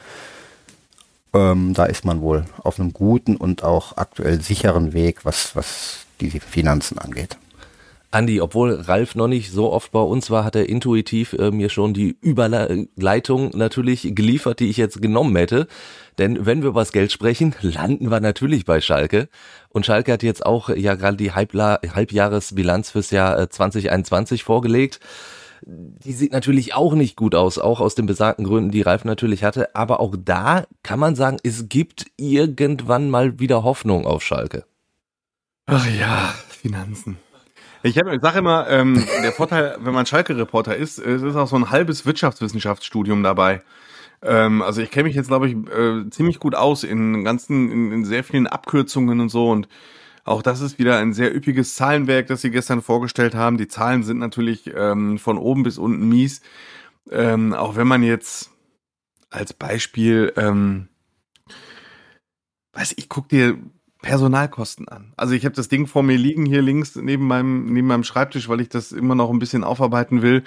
Ähm, 1.35 1.75
da 1.75 1.85
ist 1.85 2.05
man 2.05 2.21
wohl 2.21 2.45
auf 2.63 2.79
einem 2.79 2.93
guten 2.93 3.37
und 3.37 3.63
auch 3.63 3.97
aktuell 3.97 4.41
sicheren 4.41 4.93
Weg, 4.93 5.25
was, 5.25 5.55
was 5.55 6.07
die 6.21 6.31
Finanzen 6.41 6.99
angeht. 6.99 7.37
Andi, 8.13 8.41
obwohl 8.41 8.73
Ralf 8.73 9.15
noch 9.15 9.27
nicht 9.27 9.51
so 9.51 9.73
oft 9.73 9.93
bei 9.93 10.01
uns 10.01 10.31
war, 10.31 10.45
hat 10.45 10.57
er 10.57 10.69
intuitiv 10.69 11.35
äh, 11.35 11.51
mir 11.51 11.69
schon 11.69 11.93
die 11.93 12.17
Überleitung 12.23 13.51
natürlich 13.55 14.15
geliefert, 14.15 14.61
die 14.61 14.71
ich 14.71 14.77
jetzt 14.77 15.03
genommen 15.03 15.37
hätte. 15.37 15.67
Denn 16.17 16.47
wenn 16.47 16.63
wir 16.63 16.71
über 16.71 16.81
das 16.81 16.93
Geld 16.93 17.13
sprechen, 17.13 17.55
landen 17.61 18.11
wir 18.11 18.21
natürlich 18.21 18.65
bei 18.65 18.81
Schalke. 18.81 19.29
Und 19.69 19.85
Schalke 19.85 20.13
hat 20.13 20.23
jetzt 20.23 20.47
auch 20.47 20.71
ja 20.71 20.95
gerade 20.95 21.19
die 21.19 21.33
Halbla 21.33 21.81
Halbjahresbilanz 21.87 22.91
fürs 22.91 23.11
Jahr 23.11 23.39
äh, 23.39 23.49
2021 23.51 24.45
vorgelegt. 24.45 25.01
Die 25.63 26.13
sieht 26.13 26.33
natürlich 26.33 26.75
auch 26.75 26.95
nicht 26.95 27.17
gut 27.17 27.35
aus, 27.35 27.59
auch 27.59 27.81
aus 27.81 27.95
den 27.95 28.07
besagten 28.07 28.45
Gründen, 28.45 28.71
die 28.71 28.83
Ralf 28.83 29.05
natürlich 29.05 29.45
hatte. 29.45 29.75
Aber 29.75 30.01
auch 30.01 30.15
da 30.19 30.65
kann 30.83 30.99
man 30.99 31.15
sagen, 31.15 31.39
es 31.43 31.69
gibt 31.69 32.07
irgendwann 32.17 33.11
mal 33.11 33.39
wieder 33.39 33.65
Hoffnung 33.65 34.07
auf 34.07 34.23
Schalke. 34.23 34.65
Ach 35.67 35.87
ja, 35.87 36.35
Finanzen. 36.49 37.19
Ich, 37.83 37.97
ich 37.97 38.21
sage 38.21 38.39
immer, 38.39 38.69
ähm, 38.69 39.05
der 39.23 39.33
Vorteil, 39.33 39.77
wenn 39.81 39.95
man 39.95 40.07
Schalke-Reporter 40.07 40.77
ist, 40.77 40.99
es 40.99 41.23
ist 41.23 41.37
auch 41.37 41.47
so 41.47 41.57
ein 41.57 41.71
halbes 41.71 42.05
Wirtschaftswissenschaftsstudium 42.07 43.23
dabei. 43.23 43.63
Ähm, 44.23 44.63
also 44.63 44.81
ich 44.81 44.91
kenne 44.91 45.05
mich 45.05 45.17
jetzt, 45.17 45.29
glaube 45.29 45.49
ich, 45.49 45.55
äh, 45.55 46.09
ziemlich 46.11 46.41
gut 46.41 46.55
aus 46.55 46.85
in 46.85 47.25
ganzen, 47.25 47.71
in, 47.71 47.93
in 47.93 48.05
sehr 48.05 48.25
vielen 48.25 48.47
Abkürzungen 48.47 49.21
und 49.21 49.29
so 49.29 49.51
und 49.51 49.69
auch 50.27 50.43
das 50.43 50.61
ist 50.61 50.79
wieder 50.79 50.99
ein 50.99 51.13
sehr 51.13 51.35
üppiges 51.35 51.77
Zahlenwerk, 51.77 52.27
das 52.27 52.43
Sie 52.43 52.51
gestern 52.51 52.83
vorgestellt 52.83 53.37
haben. 53.37 53.59
Die 53.59 53.69
Zahlen 53.69 54.03
sind 54.03 54.19
natürlich 54.19 54.73
ähm, 54.75 55.19
von 55.19 55.39
oben 55.39 55.63
bis 55.63 55.79
unten 55.79 56.09
mies. 56.09 56.41
Ähm, 57.11 57.55
auch 57.55 57.77
wenn 57.77 57.87
man 57.87 58.03
jetzt 58.03 58.51
als 59.31 59.53
Beispiel, 59.53 60.33
ähm, 60.37 60.89
weiß 62.73 62.95
ich, 62.97 63.09
guck 63.09 63.29
dir 63.29 63.57
Personalkosten 64.03 64.89
an. 64.89 65.13
Also 65.17 65.35
ich 65.35 65.45
habe 65.45 65.55
das 65.55 65.69
Ding 65.69 65.87
vor 65.87 66.03
mir 66.03 66.17
liegen 66.17 66.45
hier 66.45 66.63
links 66.63 66.97
neben 66.97 67.27
meinem 67.27 67.73
neben 67.73 67.87
meinem 67.87 68.05
Schreibtisch, 68.05 68.49
weil 68.49 68.61
ich 68.61 68.69
das 68.69 68.93
immer 68.93 69.15
noch 69.15 69.31
ein 69.31 69.39
bisschen 69.39 69.65
aufarbeiten 69.65 70.23
will. 70.23 70.43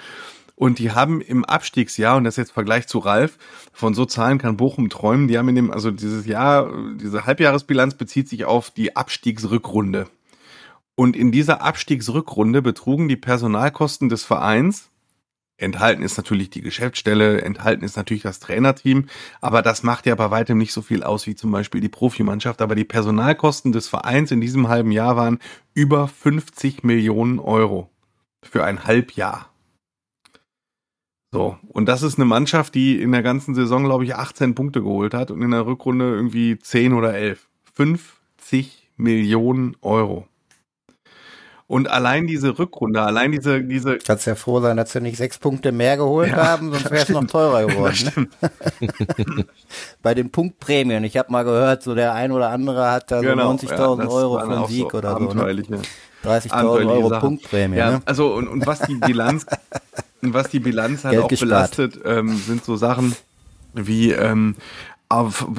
Und 0.60 0.78
die 0.78 0.90
haben 0.90 1.22
im 1.22 1.46
Abstiegsjahr, 1.46 2.18
und 2.18 2.24
das 2.24 2.36
jetzt 2.36 2.52
Vergleich 2.52 2.86
zu 2.86 2.98
Ralf, 2.98 3.38
von 3.72 3.94
so 3.94 4.04
Zahlen 4.04 4.36
kann 4.36 4.58
Bochum 4.58 4.90
träumen, 4.90 5.26
die 5.26 5.38
haben 5.38 5.48
in 5.48 5.54
dem, 5.54 5.70
also 5.70 5.90
dieses 5.90 6.26
Jahr, 6.26 6.70
diese 6.96 7.24
Halbjahresbilanz 7.24 7.94
bezieht 7.94 8.28
sich 8.28 8.44
auf 8.44 8.70
die 8.70 8.94
Abstiegsrückrunde. 8.94 10.08
Und 10.96 11.16
in 11.16 11.32
dieser 11.32 11.62
Abstiegsrückrunde 11.62 12.60
betrugen 12.60 13.08
die 13.08 13.16
Personalkosten 13.16 14.10
des 14.10 14.24
Vereins, 14.24 14.90
enthalten 15.56 16.02
ist 16.02 16.18
natürlich 16.18 16.50
die 16.50 16.60
Geschäftsstelle, 16.60 17.40
enthalten 17.40 17.82
ist 17.82 17.96
natürlich 17.96 18.22
das 18.22 18.38
Trainerteam, 18.38 19.06
aber 19.40 19.62
das 19.62 19.82
macht 19.82 20.04
ja 20.04 20.14
bei 20.14 20.30
weitem 20.30 20.58
nicht 20.58 20.74
so 20.74 20.82
viel 20.82 21.02
aus 21.02 21.26
wie 21.26 21.36
zum 21.36 21.50
Beispiel 21.52 21.80
die 21.80 21.88
Profimannschaft. 21.88 22.60
Aber 22.60 22.74
die 22.74 22.84
Personalkosten 22.84 23.72
des 23.72 23.88
Vereins 23.88 24.30
in 24.30 24.42
diesem 24.42 24.68
halben 24.68 24.92
Jahr 24.92 25.16
waren 25.16 25.38
über 25.72 26.06
50 26.06 26.84
Millionen 26.84 27.38
Euro 27.38 27.88
für 28.42 28.62
ein 28.62 28.84
Halbjahr. 28.84 29.49
So, 31.32 31.56
und 31.68 31.86
das 31.86 32.02
ist 32.02 32.18
eine 32.18 32.24
Mannschaft, 32.24 32.74
die 32.74 33.00
in 33.00 33.12
der 33.12 33.22
ganzen 33.22 33.54
Saison, 33.54 33.84
glaube 33.84 34.04
ich, 34.04 34.16
18 34.16 34.54
Punkte 34.54 34.82
geholt 34.82 35.14
hat 35.14 35.30
und 35.30 35.42
in 35.42 35.52
der 35.52 35.64
Rückrunde 35.64 36.06
irgendwie 36.06 36.58
10 36.58 36.92
oder 36.92 37.14
11. 37.14 37.46
50 37.74 38.88
Millionen 38.96 39.76
Euro. 39.80 40.26
Und 41.70 41.88
allein 41.88 42.26
diese 42.26 42.58
Rückrunde, 42.58 43.00
allein 43.00 43.30
diese, 43.30 43.62
diese. 43.62 43.98
Kannst 43.98 44.26
ja 44.26 44.34
froh 44.34 44.60
sein, 44.60 44.76
dass 44.76 44.90
sie 44.90 45.00
nicht 45.00 45.16
sechs 45.16 45.38
Punkte 45.38 45.70
mehr 45.70 45.96
geholt 45.96 46.30
ja, 46.30 46.48
haben, 46.48 46.72
sonst 46.72 46.90
wäre 46.90 47.04
es 47.04 47.08
noch 47.10 47.24
teurer 47.28 47.64
geworden. 47.64 48.28
Ne? 48.80 49.46
Bei 50.02 50.14
den 50.14 50.30
Punktprämien. 50.30 51.04
Ich 51.04 51.16
habe 51.16 51.30
mal 51.30 51.44
gehört, 51.44 51.84
so 51.84 51.94
der 51.94 52.12
ein 52.12 52.32
oder 52.32 52.50
andere 52.50 52.90
hat 52.90 53.12
da 53.12 53.20
genau, 53.20 53.56
so 53.56 53.68
90.000 53.68 54.02
ja, 54.02 54.08
Euro 54.08 54.40
für 54.40 54.48
einen 54.48 54.66
Sieg 54.66 54.90
so 54.90 54.98
oder 54.98 55.12
so. 55.16 55.32
Ne? 55.32 55.82
30.000 56.24 56.90
Euro 56.90 57.08
Sachen. 57.08 57.20
Punktprämie. 57.20 57.76
Ja, 57.76 57.90
ne? 57.92 58.02
also 58.04 58.34
und, 58.34 58.48
und 58.48 58.66
was 58.66 58.80
die 58.80 58.96
Bilanz, 58.96 59.46
was 60.22 60.50
die 60.50 60.60
Bilanz 60.60 61.04
halt 61.04 61.14
Geld 61.14 61.24
auch 61.24 61.28
gespart. 61.28 61.76
belastet, 61.76 62.00
ähm, 62.04 62.36
sind 62.36 62.64
so 62.64 62.76
Sachen 62.76 63.14
wie 63.74 64.12
ähm, 64.12 64.56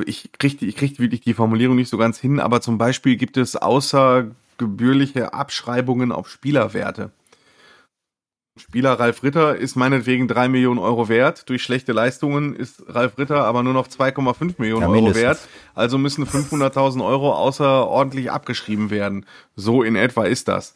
ich 0.06 0.32
kriege 0.38 0.66
ich 0.66 0.76
krieg 0.76 1.00
wirklich 1.00 1.22
die 1.22 1.34
Formulierung 1.34 1.76
nicht 1.76 1.90
so 1.90 1.98
ganz 1.98 2.20
hin, 2.20 2.40
aber 2.40 2.62
zum 2.62 2.78
Beispiel 2.78 3.18
gibt 3.18 3.38
es 3.38 3.56
außer 3.56 4.28
gebührliche 4.58 5.34
Abschreibungen 5.34 6.12
auf 6.12 6.30
Spielerwerte. 6.30 7.12
Spieler 8.60 8.94
Ralf 8.94 9.24
Ritter 9.24 9.56
ist 9.56 9.76
meinetwegen 9.76 10.28
drei 10.28 10.50
Millionen 10.50 10.78
Euro 10.78 11.08
wert. 11.08 11.50
Durch 11.50 11.64
schlechte 11.64 11.94
Leistungen 11.94 12.54
ist 12.54 12.84
Ralf 12.88 13.18
Ritter 13.18 13.46
aber 13.46 13.64
nur 13.64 13.74
noch 13.74 13.88
2,5 13.88 14.56
Millionen 14.58 14.82
ja, 14.84 14.90
Euro 14.90 15.16
wert. 15.16 15.40
Also 15.74 15.98
müssen 15.98 16.26
500.000 16.26 17.04
Euro 17.04 17.34
außerordentlich 17.34 18.30
abgeschrieben 18.30 18.90
werden. 18.90 19.26
So 19.56 19.84
in 19.84 19.96
etwa 19.96 20.26
ist 20.26 20.50
das. 20.50 20.76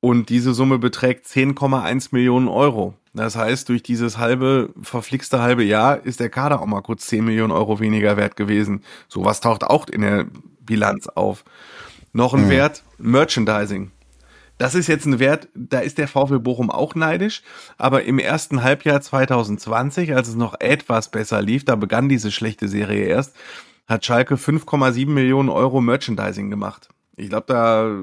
Und 0.00 0.28
diese 0.28 0.54
Summe 0.54 0.78
beträgt 0.78 1.26
10,1 1.26 2.08
Millionen 2.12 2.48
Euro. 2.48 2.94
Das 3.14 3.34
heißt, 3.34 3.68
durch 3.70 3.82
dieses 3.82 4.18
halbe, 4.18 4.70
verflixte 4.82 5.40
halbe 5.40 5.64
Jahr 5.64 6.04
ist 6.04 6.20
der 6.20 6.28
Kader 6.28 6.60
auch 6.60 6.66
mal 6.66 6.82
kurz 6.82 7.06
10 7.06 7.24
Millionen 7.24 7.52
Euro 7.52 7.80
weniger 7.80 8.16
wert 8.16 8.36
gewesen. 8.36 8.82
Sowas 9.08 9.40
taucht 9.40 9.64
auch 9.64 9.88
in 9.88 10.02
der 10.02 10.26
Bilanz 10.60 11.06
auf. 11.08 11.44
Noch 12.12 12.34
ein 12.34 12.44
mhm. 12.44 12.50
Wert, 12.50 12.84
Merchandising. 12.98 13.90
Das 14.58 14.74
ist 14.74 14.86
jetzt 14.86 15.06
ein 15.06 15.18
Wert, 15.18 15.48
da 15.54 15.80
ist 15.80 15.98
der 15.98 16.08
VfL 16.08 16.38
Bochum 16.38 16.70
auch 16.70 16.94
neidisch, 16.94 17.42
aber 17.76 18.04
im 18.04 18.18
ersten 18.18 18.62
Halbjahr 18.62 19.02
2020, 19.02 20.14
als 20.14 20.28
es 20.28 20.34
noch 20.34 20.58
etwas 20.60 21.10
besser 21.10 21.42
lief, 21.42 21.64
da 21.64 21.76
begann 21.76 22.08
diese 22.08 22.32
schlechte 22.32 22.66
Serie 22.66 23.04
erst, 23.04 23.36
hat 23.86 24.06
Schalke 24.06 24.36
5,7 24.36 25.08
Millionen 25.08 25.50
Euro 25.50 25.80
Merchandising 25.80 26.48
gemacht. 26.48 26.88
Ich 27.16 27.28
glaube, 27.28 27.46
da 27.48 27.98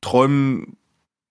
träumen 0.00 0.76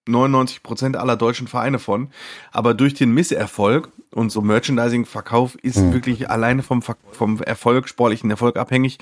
99 0.08 0.64
Prozent 0.64 0.98
aller 0.98 1.16
deutschen 1.16 1.48
Vereine 1.48 1.80
von. 1.80 2.10
Aber 2.52 2.74
durch 2.74 2.94
den 2.94 3.14
Misserfolg 3.14 3.90
und 4.12 4.32
so 4.32 4.42
Merchandising-Verkauf 4.42 5.56
ist 5.56 5.78
mhm. 5.78 5.94
wirklich 5.94 6.30
alleine 6.30 6.64
vom, 6.64 6.82
vom 6.82 7.42
Erfolg, 7.42 7.88
sportlichen 7.88 8.30
Erfolg 8.30 8.58
abhängig, 8.58 9.00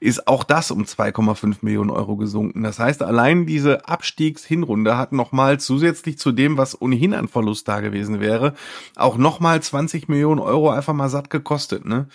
ist 0.00 0.28
auch 0.28 0.44
das 0.44 0.70
um 0.70 0.84
2,5 0.84 1.56
Millionen 1.62 1.90
Euro 1.90 2.16
gesunken. 2.16 2.62
Das 2.62 2.78
heißt, 2.78 3.02
allein 3.02 3.46
diese 3.46 3.88
Abstiegshinrunde 3.88 4.96
hat 4.96 5.12
nochmal 5.12 5.58
zusätzlich 5.58 6.18
zu 6.18 6.32
dem, 6.32 6.56
was 6.58 6.80
ohnehin 6.80 7.14
ein 7.14 7.28
Verlust 7.28 7.66
da 7.68 7.80
gewesen 7.80 8.20
wäre, 8.20 8.54
auch 8.96 9.16
nochmal 9.16 9.60
20 9.62 10.08
Millionen 10.08 10.40
Euro 10.40 10.70
einfach 10.70 10.94
mal 10.94 11.08
satt 11.08 11.30
gekostet, 11.30 11.84
ne? 11.84 12.08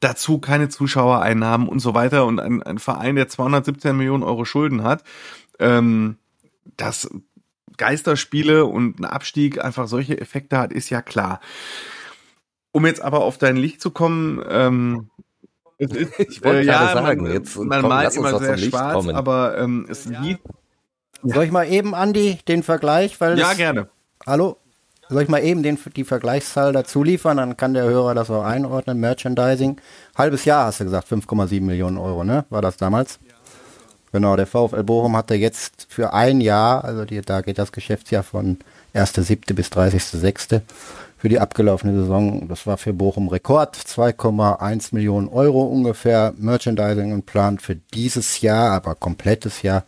Dazu 0.00 0.38
keine 0.38 0.68
Zuschauereinnahmen 0.68 1.68
und 1.68 1.80
so 1.80 1.92
weiter 1.92 2.24
und 2.24 2.38
ein, 2.38 2.62
ein 2.62 2.78
Verein, 2.78 3.16
der 3.16 3.26
217 3.26 3.96
Millionen 3.96 4.22
Euro 4.22 4.44
Schulden 4.44 4.84
hat, 4.84 5.02
ähm, 5.58 6.18
das 6.76 7.10
Geisterspiele 7.78 8.64
und 8.64 9.00
ein 9.00 9.04
Abstieg 9.04 9.64
einfach 9.64 9.88
solche 9.88 10.20
Effekte 10.20 10.58
hat, 10.58 10.72
ist 10.72 10.90
ja 10.90 11.02
klar. 11.02 11.40
Um 12.72 12.86
jetzt 12.86 13.00
aber 13.00 13.20
auf 13.20 13.38
dein 13.38 13.56
Licht 13.56 13.80
zu 13.80 13.90
kommen, 13.90 14.44
ähm, 14.48 15.10
es 15.78 15.92
ist, 15.92 16.12
ich 16.18 16.44
wollte 16.44 16.60
äh, 16.60 16.64
ja, 16.64 16.92
sagen, 16.92 17.22
man, 17.22 17.32
jetzt 17.32 17.56
man 17.56 17.80
komm, 17.80 17.88
malt 17.88 18.14
immer 18.16 18.38
sehr 18.38 18.58
schwarz, 18.58 18.94
kommen. 18.94 19.14
aber 19.14 19.58
ähm, 19.58 19.86
es 19.88 20.04
liegt. 20.04 20.42
Soll 21.22 21.44
ich 21.44 21.50
mal 21.50 21.64
eben, 21.64 21.94
Andi, 21.94 22.38
den 22.46 22.62
Vergleich? 22.62 23.20
Weil 23.20 23.38
ja, 23.38 23.52
gerne. 23.54 23.88
Hallo? 24.26 24.58
Soll 25.08 25.22
ich 25.22 25.28
mal 25.28 25.42
eben 25.42 25.62
den, 25.62 25.78
die 25.96 26.04
Vergleichszahl 26.04 26.72
dazu 26.72 27.02
liefern? 27.02 27.38
Dann 27.38 27.56
kann 27.56 27.72
der 27.72 27.84
Hörer 27.84 28.14
das 28.14 28.30
auch 28.30 28.44
einordnen. 28.44 29.00
Merchandising. 29.00 29.80
Halbes 30.14 30.44
Jahr 30.44 30.66
hast 30.66 30.80
du 30.80 30.84
gesagt, 30.84 31.08
5,7 31.10 31.62
Millionen 31.62 31.96
Euro, 31.96 32.24
ne? 32.24 32.44
War 32.50 32.60
das 32.60 32.76
damals? 32.76 33.18
Genau, 34.12 34.36
der 34.36 34.46
VfL 34.46 34.84
Bochum 34.84 35.16
hatte 35.16 35.34
jetzt 35.34 35.86
für 35.88 36.12
ein 36.12 36.40
Jahr, 36.40 36.84
also 36.84 37.04
die, 37.04 37.20
da 37.20 37.40
geht 37.40 37.58
das 37.58 37.72
Geschäftsjahr 37.72 38.22
von 38.22 38.58
1.7. 38.94 39.54
bis 39.54 39.68
30.6. 39.68 40.62
für 41.18 41.28
die 41.28 41.38
abgelaufene 41.38 42.00
Saison. 42.00 42.48
Das 42.48 42.66
war 42.66 42.78
für 42.78 42.92
Bochum 42.92 43.28
Rekord, 43.28 43.76
2,1 43.76 44.94
Millionen 44.94 45.28
Euro 45.28 45.62
ungefähr 45.62 46.32
Merchandising 46.38 47.12
und 47.12 47.26
Plan 47.26 47.58
für 47.58 47.76
dieses 47.76 48.40
Jahr, 48.40 48.72
aber 48.72 48.94
komplettes 48.94 49.62
Jahr 49.62 49.84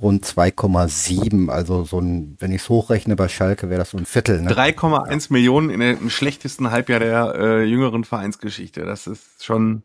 rund 0.00 0.24
2,7. 0.24 1.50
Also 1.50 1.84
so 1.84 2.00
ein, 2.00 2.36
wenn 2.38 2.52
ich 2.52 2.62
es 2.62 2.68
hochrechne 2.68 3.16
bei 3.16 3.28
Schalke, 3.28 3.68
wäre 3.68 3.80
das 3.80 3.90
so 3.90 3.98
ein 3.98 4.06
Viertel. 4.06 4.40
Ne? 4.40 4.50
3,1 4.50 5.10
ja. 5.10 5.26
Millionen 5.30 5.70
in 5.70 5.80
dem 5.80 6.10
schlechtesten 6.10 6.70
Halbjahr 6.70 7.00
der 7.00 7.34
äh, 7.34 7.64
jüngeren 7.64 8.04
Vereinsgeschichte. 8.04 8.84
Das 8.84 9.06
ist 9.06 9.44
schon 9.44 9.82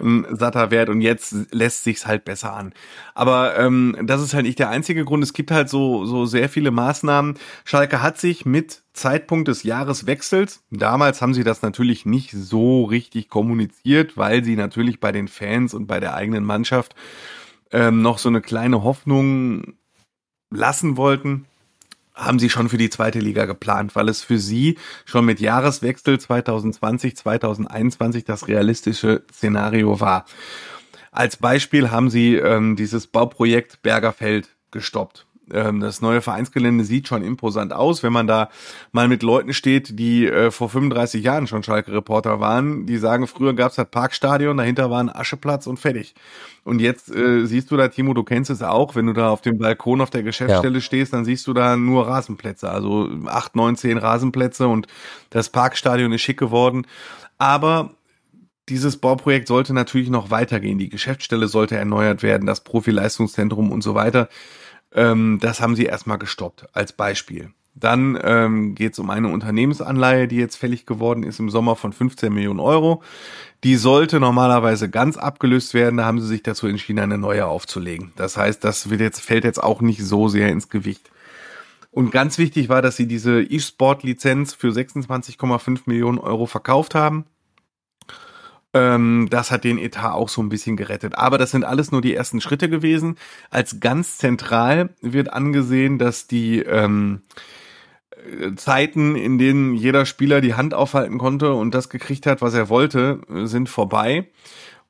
ein 0.00 0.26
satter 0.36 0.70
Wert 0.70 0.88
und 0.88 1.00
jetzt 1.00 1.34
lässt 1.52 1.84
sich's 1.84 2.06
halt 2.06 2.24
besser 2.24 2.54
an. 2.54 2.72
Aber 3.14 3.58
ähm, 3.58 3.96
das 4.02 4.22
ist 4.22 4.34
halt 4.34 4.44
nicht 4.44 4.58
der 4.58 4.70
einzige 4.70 5.04
Grund. 5.04 5.22
Es 5.22 5.32
gibt 5.32 5.50
halt 5.50 5.68
so 5.68 6.04
so 6.06 6.26
sehr 6.26 6.48
viele 6.48 6.70
Maßnahmen. 6.70 7.34
Schalke 7.64 8.02
hat 8.02 8.18
sich 8.18 8.44
mit 8.44 8.82
Zeitpunkt 8.92 9.48
des 9.48 9.62
Jahreswechsels, 9.62 10.64
damals 10.70 11.22
haben 11.22 11.32
sie 11.32 11.44
das 11.44 11.62
natürlich 11.62 12.06
nicht 12.06 12.32
so 12.32 12.84
richtig 12.84 13.28
kommuniziert, 13.28 14.16
weil 14.16 14.44
sie 14.44 14.56
natürlich 14.56 15.00
bei 15.00 15.12
den 15.12 15.28
Fans 15.28 15.74
und 15.74 15.86
bei 15.86 16.00
der 16.00 16.14
eigenen 16.14 16.44
Mannschaft 16.44 16.94
ähm, 17.70 18.02
noch 18.02 18.18
so 18.18 18.28
eine 18.28 18.40
kleine 18.40 18.82
Hoffnung 18.82 19.74
lassen 20.50 20.96
wollten 20.96 21.46
haben 22.20 22.38
sie 22.38 22.50
schon 22.50 22.68
für 22.68 22.78
die 22.78 22.90
zweite 22.90 23.18
Liga 23.18 23.46
geplant, 23.46 23.96
weil 23.96 24.08
es 24.08 24.22
für 24.22 24.38
sie 24.38 24.78
schon 25.04 25.24
mit 25.24 25.40
Jahreswechsel 25.40 26.20
2020, 26.20 27.16
2021 27.16 28.24
das 28.24 28.46
realistische 28.46 29.24
Szenario 29.32 30.00
war. 30.00 30.26
Als 31.10 31.36
Beispiel 31.36 31.90
haben 31.90 32.10
sie 32.10 32.36
ähm, 32.36 32.76
dieses 32.76 33.06
Bauprojekt 33.06 33.82
Bergerfeld 33.82 34.48
gestoppt. 34.70 35.26
Ähm, 35.52 35.80
das 35.80 36.00
neue 36.00 36.20
Vereinsgelände 36.20 36.84
sieht 36.84 37.08
schon 37.08 37.22
imposant 37.22 37.72
aus. 37.72 38.02
Wenn 38.02 38.12
man 38.12 38.26
da 38.26 38.50
mal 38.92 39.08
mit 39.08 39.22
Leuten 39.22 39.52
steht, 39.52 39.98
die 39.98 40.26
äh, 40.26 40.50
vor 40.50 40.68
35 40.68 41.22
Jahren 41.22 41.46
schon 41.46 41.62
Schalke-Reporter 41.62 42.40
waren, 42.40 42.86
die 42.86 42.96
sagen, 42.96 43.26
früher 43.26 43.54
gab 43.54 43.70
es 43.70 43.76
das 43.76 43.90
Parkstadion, 43.90 44.56
dahinter 44.56 44.90
war 44.90 45.00
ein 45.00 45.14
Ascheplatz 45.14 45.66
und 45.66 45.78
fertig. 45.78 46.14
Und 46.64 46.80
jetzt 46.80 47.14
äh, 47.14 47.46
siehst 47.46 47.70
du 47.70 47.76
da, 47.76 47.88
Timo, 47.88 48.14
du 48.14 48.22
kennst 48.22 48.50
es 48.50 48.62
auch, 48.62 48.94
wenn 48.94 49.06
du 49.06 49.12
da 49.12 49.30
auf 49.30 49.40
dem 49.40 49.58
Balkon 49.58 50.00
auf 50.00 50.10
der 50.10 50.22
Geschäftsstelle 50.22 50.74
ja. 50.74 50.80
stehst, 50.80 51.12
dann 51.12 51.24
siehst 51.24 51.46
du 51.46 51.52
da 51.52 51.76
nur 51.76 52.06
Rasenplätze, 52.06 52.70
also 52.70 53.08
acht, 53.26 53.56
neun, 53.56 53.76
zehn 53.76 53.98
Rasenplätze 53.98 54.68
und 54.68 54.86
das 55.30 55.48
Parkstadion 55.48 56.12
ist 56.12 56.20
schick 56.20 56.38
geworden. 56.38 56.86
Aber 57.38 57.90
dieses 58.70 58.98
Bauprojekt 58.98 59.48
sollte 59.48 59.74
natürlich 59.74 60.10
noch 60.10 60.30
weitergehen. 60.30 60.78
Die 60.78 60.88
Geschäftsstelle 60.88 61.48
sollte 61.48 61.76
erneuert 61.76 62.22
werden, 62.22 62.46
das 62.46 62.60
Profileistungszentrum 62.60 63.72
und 63.72 63.82
so 63.82 63.94
weiter. 63.94 64.28
Ähm, 64.94 65.38
das 65.40 65.60
haben 65.60 65.76
sie 65.76 65.84
erstmal 65.84 66.18
gestoppt, 66.18 66.68
als 66.72 66.92
Beispiel. 66.92 67.50
Dann 67.74 68.18
ähm, 68.22 68.74
geht 68.74 68.92
es 68.94 68.98
um 68.98 69.10
eine 69.10 69.28
Unternehmensanleihe, 69.28 70.28
die 70.28 70.36
jetzt 70.36 70.56
fällig 70.56 70.86
geworden 70.86 71.22
ist 71.22 71.38
im 71.38 71.50
Sommer 71.50 71.76
von 71.76 71.92
15 71.92 72.32
Millionen 72.32 72.60
Euro. 72.60 73.02
Die 73.62 73.76
sollte 73.76 74.20
normalerweise 74.20 74.90
ganz 74.90 75.16
abgelöst 75.16 75.72
werden. 75.72 75.98
Da 75.98 76.04
haben 76.04 76.20
sie 76.20 76.26
sich 76.26 76.42
dazu 76.42 76.66
entschieden, 76.66 76.98
eine 76.98 77.18
neue 77.18 77.46
aufzulegen. 77.46 78.12
Das 78.16 78.36
heißt, 78.36 78.64
das 78.64 78.90
wird 78.90 79.00
jetzt, 79.00 79.20
fällt 79.20 79.44
jetzt 79.44 79.62
auch 79.62 79.80
nicht 79.80 80.04
so 80.04 80.28
sehr 80.28 80.48
ins 80.48 80.68
Gewicht. 80.68 81.10
Und 81.92 82.10
ganz 82.10 82.38
wichtig 82.38 82.68
war, 82.68 82.82
dass 82.82 82.96
sie 82.96 83.06
diese 83.06 83.42
E-Sport-Lizenz 83.42 84.54
für 84.54 84.70
26,5 84.70 85.82
Millionen 85.86 86.18
Euro 86.18 86.46
verkauft 86.46 86.94
haben. 86.94 87.24
Ähm, 88.72 89.28
das 89.30 89.50
hat 89.50 89.64
den 89.64 89.78
Etat 89.78 90.12
auch 90.12 90.28
so 90.28 90.42
ein 90.42 90.48
bisschen 90.48 90.76
gerettet. 90.76 91.16
Aber 91.16 91.38
das 91.38 91.50
sind 91.50 91.64
alles 91.64 91.90
nur 91.90 92.00
die 92.00 92.14
ersten 92.14 92.40
Schritte 92.40 92.68
gewesen. 92.68 93.16
Als 93.50 93.80
ganz 93.80 94.18
zentral 94.18 94.90
wird 95.00 95.32
angesehen, 95.32 95.98
dass 95.98 96.26
die 96.26 96.60
ähm, 96.60 97.22
Zeiten, 98.56 99.16
in 99.16 99.38
denen 99.38 99.74
jeder 99.74 100.06
Spieler 100.06 100.40
die 100.40 100.54
Hand 100.54 100.74
aufhalten 100.74 101.18
konnte 101.18 101.52
und 101.54 101.74
das 101.74 101.88
gekriegt 101.88 102.26
hat, 102.26 102.42
was 102.42 102.54
er 102.54 102.68
wollte, 102.68 103.20
sind 103.44 103.68
vorbei. 103.68 104.28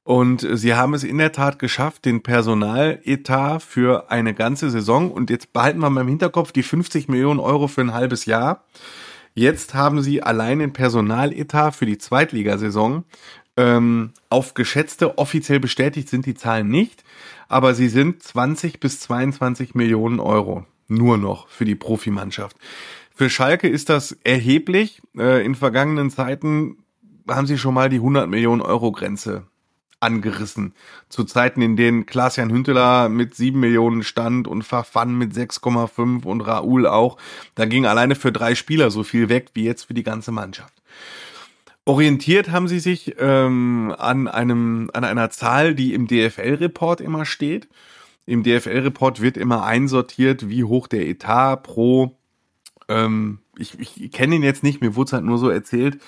Und 0.03 0.47
sie 0.55 0.75
haben 0.75 0.95
es 0.95 1.05
in 1.05 1.19
der 1.19 1.33
Tat 1.33 1.59
geschafft, 1.59 2.05
den 2.05 2.23
Personaletat 2.23 3.63
für 3.63 4.11
eine 4.11 4.35
ganze 4.35 4.71
Saison, 4.71 5.11
und 5.11 5.31
jetzt 5.31 5.53
behalten 5.53 5.79
wir 5.79 5.91
mal 5.91 6.01
im 6.01 6.09
Hinterkopf 6.09 6.53
die 6.53 6.63
50 6.63 7.09
Millionen 7.09 7.39
Euro 7.39 7.69
für 7.69 7.83
ein 7.83 7.95
halbes 7.95 8.25
Jahr. 8.25 8.65
Jetzt 9.35 9.75
haben 9.75 10.03
sie 10.03 10.23
allein 10.23 10.59
den 10.59 10.73
Personaletat 10.73 11.77
für 11.77 11.87
die 11.87 11.99
Zweitligasaison 11.99 13.05
ähm, 13.61 14.13
auf 14.31 14.55
geschätzte, 14.55 15.19
offiziell 15.19 15.61
bestätigt 15.61 16.09
sind 16.09 16.25
die 16.25 16.35
Zahlen 16.35 16.69
nicht, 16.69 17.05
aber 17.49 17.75
sie 17.75 17.89
sind 17.89 18.23
20 18.23 18.81
bis 18.81 19.01
22 19.01 19.75
Millionen 19.75 20.19
Euro. 20.19 20.65
Nur 20.89 21.19
noch 21.19 21.49
für 21.49 21.67
die 21.67 21.75
Profimannschaft. 21.75 22.57
Für 23.15 23.29
Schalke 23.29 23.69
ist 23.69 23.91
das 23.91 24.13
erheblich. 24.25 25.03
Äh, 25.17 25.45
in 25.45 25.55
vergangenen 25.55 26.11
Zeiten 26.11 26.79
haben 27.29 27.47
sie 27.47 27.59
schon 27.59 27.75
mal 27.75 27.91
die 27.91 27.97
100 27.97 28.29
Millionen 28.29 28.63
Euro 28.63 28.93
Grenze 28.93 29.47
angerissen. 30.01 30.73
Zu 31.11 31.25
Zeiten, 31.25 31.61
in 31.61 31.77
denen 31.77 32.07
Klaas-Jan 32.07 32.51
Hünteler 32.51 33.11
mit 33.11 33.35
sieben 33.35 33.61
Millionen 33.61 34.03
stand 34.03 34.49
und 34.49 34.63
Fafan 34.63 35.15
mit 35.15 35.35
6,5 35.35 36.25
und 36.25 36.41
Raoul 36.41 36.87
auch. 36.87 37.19
Da 37.55 37.67
ging 37.67 37.85
alleine 37.85 38.15
für 38.15 38.33
drei 38.33 38.55
Spieler 38.55 38.91
so 38.91 39.05
viel 39.05 39.29
weg 39.29 39.51
wie 39.53 39.65
jetzt 39.65 39.85
für 39.85 39.95
die 39.95 40.03
ganze 40.03 40.33
Mannschaft. 40.33 40.80
Orientiert 41.85 42.51
haben 42.51 42.69
sie 42.69 42.79
sich 42.79 43.17
ähm, 43.19 43.95
an 43.99 44.29
einem 44.29 44.91
an 44.93 45.05
einer 45.05 45.31
Zahl, 45.31 45.75
die 45.75 45.95
im 45.95 46.07
DFL-Report 46.07 47.01
immer 47.01 47.25
steht. 47.25 47.69
Im 48.27 48.43
DFL-Report 48.43 49.21
wird 49.21 49.37
immer 49.37 49.65
einsortiert, 49.65 50.49
wie 50.49 50.65
hoch 50.65 50.87
der 50.87 51.09
Etat 51.09 51.57
pro 51.57 52.17
ähm, 52.89 53.39
ich, 53.57 53.79
ich 53.79 54.13
kenne 54.13 54.37
ihn 54.37 54.43
jetzt 54.43 54.63
nicht, 54.63 54.81
mir 54.81 54.97
wurde 54.97 55.09
es 55.09 55.13
halt 55.13 55.25
nur 55.25 55.39
so 55.39 55.49
erzählt, 55.49 55.99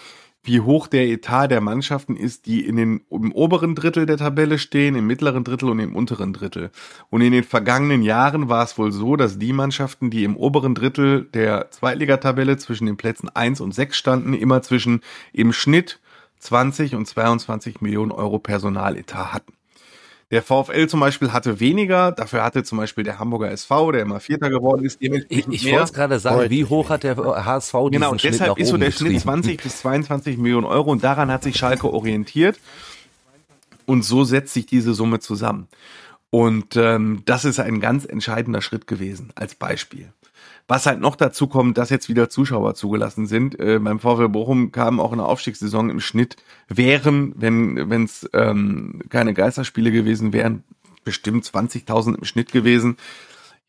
wie 0.45 0.61
hoch 0.61 0.89
der 0.89 1.07
Etat 1.07 1.49
der 1.49 1.61
Mannschaften 1.61 2.17
ist, 2.17 2.47
die 2.47 2.67
in 2.67 2.77
den, 2.77 3.01
im 3.11 3.33
oberen 3.33 3.75
Drittel 3.75 4.07
der 4.07 4.17
Tabelle 4.17 4.59
stehen, 4.59 4.97
im 4.97 5.07
mittleren 5.07 5.45
Drittel 5.45 5.69
und 5.71 5.79
im 5.79 5.95
unteren 5.95 6.33
Drittel. 6.33 6.71
Und 7.11 7.21
in 7.21 7.33
den 7.33 7.45
vergangenen 7.45 8.03
Jahren 8.03 8.49
war 8.49 8.65
es 8.65 8.77
wohl 8.77 8.91
so, 8.91 9.15
dass 9.17 9.39
die 9.39 9.53
Mannschaften, 9.53 10.11
die 10.11 10.25
im 10.25 10.37
oberen 10.37 10.75
Drittel 10.75 11.25
der 11.33 11.71
Zweitligatabelle 11.71 12.57
zwischen 12.57 12.87
den 12.87 12.97
Plätzen 12.97 13.29
eins 13.29 13.61
und 13.61 13.73
sechs 13.73 13.97
standen, 13.97 14.35
immer 14.35 14.63
zwischen 14.63 15.01
im 15.33 15.53
Schnitt 15.53 16.01
20 16.41 16.97
und 16.97 17.07
22 17.07 17.81
Millionen 17.81 18.11
Euro 18.11 18.41
Personaletat 18.41 19.33
hatten. 19.33 19.53
Der 20.33 20.42
VfL 20.42 20.87
zum 20.88 20.99
Beispiel 20.99 21.31
hatte 21.31 21.61
weniger, 21.61 22.11
dafür 22.11 22.42
hatte 22.42 22.64
zum 22.64 22.79
Beispiel 22.79 23.05
der 23.05 23.18
Hamburger 23.18 23.51
SV, 23.51 23.92
der 23.92 24.01
immer 24.01 24.18
Vierter 24.18 24.49
geworden 24.49 24.83
ist, 24.83 24.97
Ich, 25.03 25.12
ich 25.29 25.71
wollte 25.71 25.85
es 25.85 25.92
gerade 25.92 26.18
sagen, 26.18 26.49
wie 26.49 26.64
hoch 26.64 26.88
hat 26.88 27.03
der 27.03 27.18
HSV 27.18 27.73
diesen 27.73 27.90
Genau, 27.90 28.16
Schnitt 28.16 28.33
deshalb 28.33 28.51
nach 28.53 28.57
ist 28.57 28.71
so 28.71 28.79
der 28.79 28.92
Schnitt 28.92 29.12
getrieben? 29.12 29.21
20 29.21 29.62
bis 29.62 29.79
22 29.81 30.38
Millionen 30.38 30.64
Euro 30.64 30.90
und 30.90 31.05
daran 31.05 31.31
hat 31.31 31.42
sich 31.42 31.57
Schalke 31.57 31.92
orientiert 31.92 32.59
und 33.85 34.07
so 34.07 34.25
setzt 34.25 34.55
sich 34.55 34.64
diese 34.64 34.95
Summe 34.95 35.21
zusammen. 35.21 35.68
Und 36.31 36.77
ähm, 36.77 37.21
das 37.27 37.45
ist 37.45 37.61
ein 37.61 37.81
ganz 37.81 38.07
entscheidender 38.07 38.62
Schritt 38.62 38.87
gewesen, 38.87 39.33
als 39.35 39.55
Beispiel. 39.55 40.14
Was 40.73 40.87
halt 40.87 41.01
noch 41.01 41.17
dazu 41.17 41.49
kommt, 41.49 41.77
dass 41.77 41.91
jetzt 41.91 42.09
wieder 42.09 42.31
Zuschauer 42.31 42.75
zugelassen 42.75 43.27
sind. 43.27 43.61
Äh, 43.61 43.79
beim 43.79 43.99
VfL 43.99 44.31
Bochum 44.31 44.73
kamen 44.73 45.01
auch 45.01 45.13
in 45.13 45.19
der 45.19 45.29
Aufstiegssaison 45.29 45.91
im 45.91 46.01
Schnitt 46.01 46.37
wären, 46.67 47.35
wenn 47.37 48.05
es 48.05 48.27
ähm, 48.33 49.03
keine 49.11 49.35
Geisterspiele 49.35 49.93
gewesen 49.93 50.33
wären, 50.33 50.65
bestimmt 51.05 51.45
20.000 51.45 52.17
im 52.17 52.25
Schnitt 52.25 52.53
gewesen. 52.53 52.97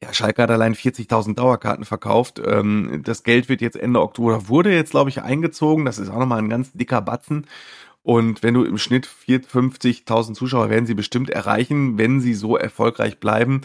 Ja, 0.01 0.13
Schalke 0.13 0.43
hat 0.43 0.51
allein 0.51 0.75
40.000 0.75 1.35
Dauerkarten 1.35 1.83
verkauft. 1.83 2.41
Ähm, 2.45 3.01
das 3.03 3.23
Geld 3.23 3.49
wird 3.49 3.59
jetzt 3.59 3.75
Ende 3.75 4.01
Oktober, 4.01 4.47
wurde 4.47 4.73
jetzt, 4.73 4.91
glaube 4.91 5.09
ich, 5.09 5.21
eingezogen. 5.21 5.83
Das 5.83 5.99
ist 5.99 6.07
auch 6.07 6.19
nochmal 6.19 6.39
ein 6.39 6.47
ganz 6.47 6.71
dicker 6.71 7.01
Batzen. 7.01 7.47
Und 8.03 8.43
wenn 8.43 8.53
du 8.53 8.65
im 8.65 8.77
Schnitt 8.77 9.07
450.000 9.07 10.03
50.000 10.05 10.33
Zuschauer 10.33 10.69
werden 10.69 10.85
sie 10.85 10.93
bestimmt 10.93 11.29
erreichen, 11.29 11.97
wenn 11.97 12.19
sie 12.19 12.33
so 12.33 12.57
erfolgreich 12.57 13.19
bleiben. 13.19 13.61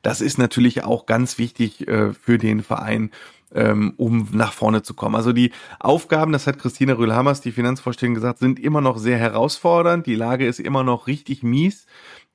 Das 0.00 0.20
ist 0.20 0.38
natürlich 0.38 0.84
auch 0.84 1.06
ganz 1.06 1.38
wichtig 1.38 1.86
äh, 1.88 2.12
für 2.14 2.38
den 2.38 2.62
Verein, 2.62 3.10
ähm, 3.54 3.92
um 3.98 4.28
nach 4.32 4.52
vorne 4.52 4.82
zu 4.82 4.94
kommen. 4.94 5.14
Also 5.14 5.32
die 5.32 5.52
Aufgaben, 5.78 6.32
das 6.32 6.46
hat 6.46 6.58
Christina 6.58 6.94
Rühlhammers, 6.94 7.42
die 7.42 7.52
Finanzvorstellung 7.52 8.14
gesagt, 8.14 8.38
sind 8.38 8.58
immer 8.58 8.80
noch 8.80 8.96
sehr 8.96 9.18
herausfordernd. 9.18 10.06
Die 10.06 10.14
Lage 10.14 10.46
ist 10.46 10.58
immer 10.58 10.82
noch 10.84 11.06
richtig 11.06 11.42
mies. 11.42 11.86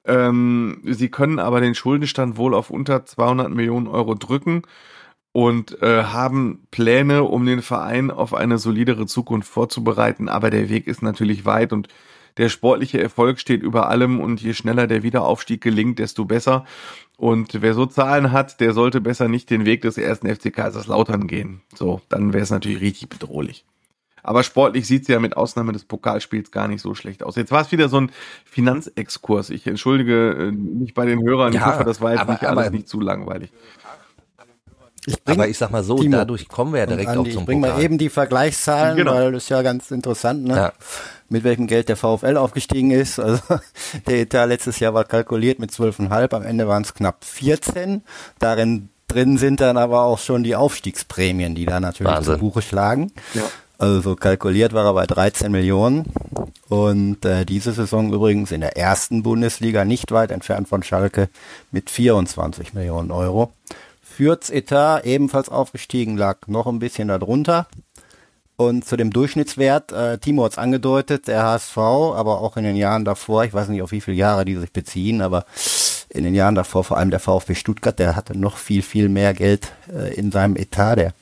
Ähm, 0.05 0.81
sie 0.85 1.09
können 1.09 1.39
aber 1.39 1.59
den 1.59 1.75
Schuldenstand 1.75 2.37
wohl 2.37 2.53
auf 2.53 2.69
unter 2.69 3.05
200 3.05 3.49
Millionen 3.49 3.87
Euro 3.87 4.13
drücken 4.13 4.61
und 5.37 5.83
äh, 5.83 6.01
haben 6.05 6.65
Pläne, 6.71 7.23
um 7.23 7.45
den 7.45 7.61
Verein 7.61 8.09
auf 8.09 8.33
eine 8.33 8.57
solidere 8.57 9.05
Zukunft 9.05 9.47
vorzubereiten. 9.47 10.29
Aber 10.29 10.49
der 10.49 10.67
Weg 10.67 10.87
ist 10.87 11.03
natürlich 11.03 11.45
weit 11.45 11.73
und 11.73 11.89
der 12.37 12.49
sportliche 12.49 12.99
Erfolg 12.99 13.39
steht 13.39 13.61
über 13.61 13.87
allem 13.87 14.19
und 14.19 14.41
je 14.41 14.55
schneller 14.55 14.87
der 14.87 15.03
Wiederaufstieg 15.03 15.61
gelingt, 15.61 15.99
desto 15.99 16.25
besser. 16.25 16.65
Und 17.17 17.61
wer 17.61 17.75
so 17.75 17.85
Zahlen 17.85 18.31
hat, 18.31 18.59
der 18.61 18.73
sollte 18.73 18.99
besser 18.99 19.27
nicht 19.27 19.51
den 19.51 19.63
Weg 19.65 19.83
des 19.83 19.99
ersten 19.99 20.27
FC 20.27 20.51
Kaiserslautern 20.51 21.27
gehen. 21.27 21.61
So, 21.75 22.01
dann 22.09 22.33
wäre 22.33 22.41
es 22.41 22.49
natürlich 22.49 22.81
richtig 22.81 23.09
bedrohlich. 23.09 23.63
Aber 24.23 24.41
sportlich 24.41 24.87
sieht's 24.87 25.07
ja 25.07 25.19
mit 25.19 25.37
Ausnahme 25.37 25.71
des 25.71 25.85
Pokalspiels 25.85 26.49
gar 26.49 26.67
nicht 26.67 26.81
so 26.81 26.95
schlecht 26.95 27.21
aus. 27.21 27.35
Jetzt 27.35 27.51
war 27.51 27.61
es 27.61 27.71
wieder 27.71 27.89
so 27.89 28.01
ein 28.01 28.11
Finanzexkurs. 28.43 29.51
Ich 29.51 29.65
entschuldige 29.67 30.31
äh, 30.31 30.51
mich 30.51 30.93
bei 30.95 31.05
den 31.05 31.21
Hörern. 31.23 31.53
ich 31.53 31.59
Ja, 31.59 31.67
hoffe, 31.67 31.83
das 31.83 32.01
war 32.01 32.11
jetzt 32.11 32.21
aber- 32.21 32.33
nicht 32.33 32.43
alles 32.43 32.65
aber- 32.67 32.75
nicht 32.75 32.87
zu 32.89 32.99
langweilig. 32.99 33.51
Ich 35.09 35.23
bring- 35.23 35.39
Aber 35.39 35.47
ich 35.47 35.57
sag 35.57 35.71
mal 35.71 35.83
so, 35.85 35.95
Timo 35.97 36.17
dadurch 36.17 36.47
kommen 36.49 36.73
wir 36.73 36.81
ja 36.81 36.85
direkt 36.85 37.07
und 37.11 37.15
auch 37.15 37.19
Andi, 37.19 37.31
zum 37.31 37.39
Ich 37.41 37.45
bring 37.45 37.59
mal 37.61 37.81
eben 37.81 37.97
die 37.97 38.09
Vergleichszahlen, 38.09 38.97
Genau. 38.97 39.13
weil 39.13 39.31
das 39.31 39.43
ist 39.43 39.49
ja 39.49 39.61
ganz 39.61 39.89
interessant, 39.89 40.43
ne? 40.43 40.55
Ja. 40.55 40.73
mit 41.29 41.43
welchem 41.43 41.67
Geld 41.67 41.87
der 41.89 41.95
VfL 41.97 42.35
aufgestiegen 42.37 42.91
ist. 42.91 43.17
Also 43.19 43.41
der 44.07 44.19
Etat 44.19 44.45
letztes 44.45 44.79
Jahr 44.79 44.93
war 44.93 45.05
kalkuliert 45.05 45.59
mit 45.59 45.71
12,5, 45.71 46.33
am 46.35 46.43
Ende 46.43 46.67
waren 46.67 46.83
es 46.83 46.93
knapp 46.93 47.23
14. 47.23 48.01
Darin 48.39 48.89
drin 49.07 49.37
sind 49.37 49.61
dann 49.61 49.77
aber 49.77 50.03
auch 50.03 50.19
schon 50.19 50.43
die 50.43 50.55
Aufstiegsprämien, 50.57 51.55
die 51.55 51.65
da 51.65 51.79
natürlich 51.79 52.11
Wahnsinn. 52.11 52.33
zu 52.33 52.39
Buche 52.39 52.61
schlagen. 52.61 53.11
Ja. 53.33 53.43
Also 53.79 54.15
kalkuliert 54.15 54.73
war 54.73 54.85
er 54.85 54.93
bei 54.93 55.05
13 55.05 55.51
Millionen. 55.51 56.05
Und 56.67 57.23
äh, 57.23 57.45
diese 57.45 57.71
Saison 57.71 58.11
übrigens 58.11 58.51
in 58.51 58.59
der 58.61 58.75
ersten 58.75 59.23
Bundesliga 59.23 59.85
nicht 59.85 60.11
weit 60.11 60.31
entfernt 60.31 60.67
von 60.67 60.83
Schalke 60.83 61.29
mit 61.71 61.89
24 61.89 62.73
Millionen 62.73 63.11
Euro. 63.11 63.53
Fürths 64.17 64.49
Etat 64.49 65.05
ebenfalls 65.05 65.47
aufgestiegen, 65.47 66.17
lag 66.17 66.47
noch 66.47 66.65
ein 66.65 66.79
bisschen 66.79 67.07
darunter. 67.07 67.67
Und 68.55 68.83
zu 68.83 68.97
dem 68.97 69.11
Durchschnittswert, 69.13 69.91
äh, 69.91 70.17
Timo 70.17 70.43
hat 70.43 70.53
es 70.53 70.57
angedeutet, 70.57 71.27
der 71.27 71.43
HSV, 71.43 71.77
aber 71.77 72.41
auch 72.41 72.57
in 72.57 72.63
den 72.63 72.75
Jahren 72.75 73.05
davor, 73.05 73.45
ich 73.45 73.53
weiß 73.53 73.67
nicht, 73.67 73.83
auf 73.83 73.91
wie 73.91 74.01
viele 74.01 74.17
Jahre 74.17 74.43
die 74.43 74.55
sich 74.55 74.73
beziehen, 74.73 75.21
aber 75.21 75.45
in 76.09 76.23
den 76.23 76.33
Jahren 76.33 76.55
davor, 76.55 76.83
vor 76.83 76.97
allem 76.97 77.11
der 77.11 77.19
VfB 77.19 77.53
Stuttgart, 77.53 77.99
der 77.99 78.15
hatte 78.15 78.35
noch 78.35 78.57
viel, 78.57 78.81
viel 78.81 79.07
mehr 79.07 79.35
Geld 79.35 79.71
äh, 79.93 80.15
in 80.15 80.31
seinem 80.31 80.55
Etat. 80.55 80.95
Der 80.95 81.13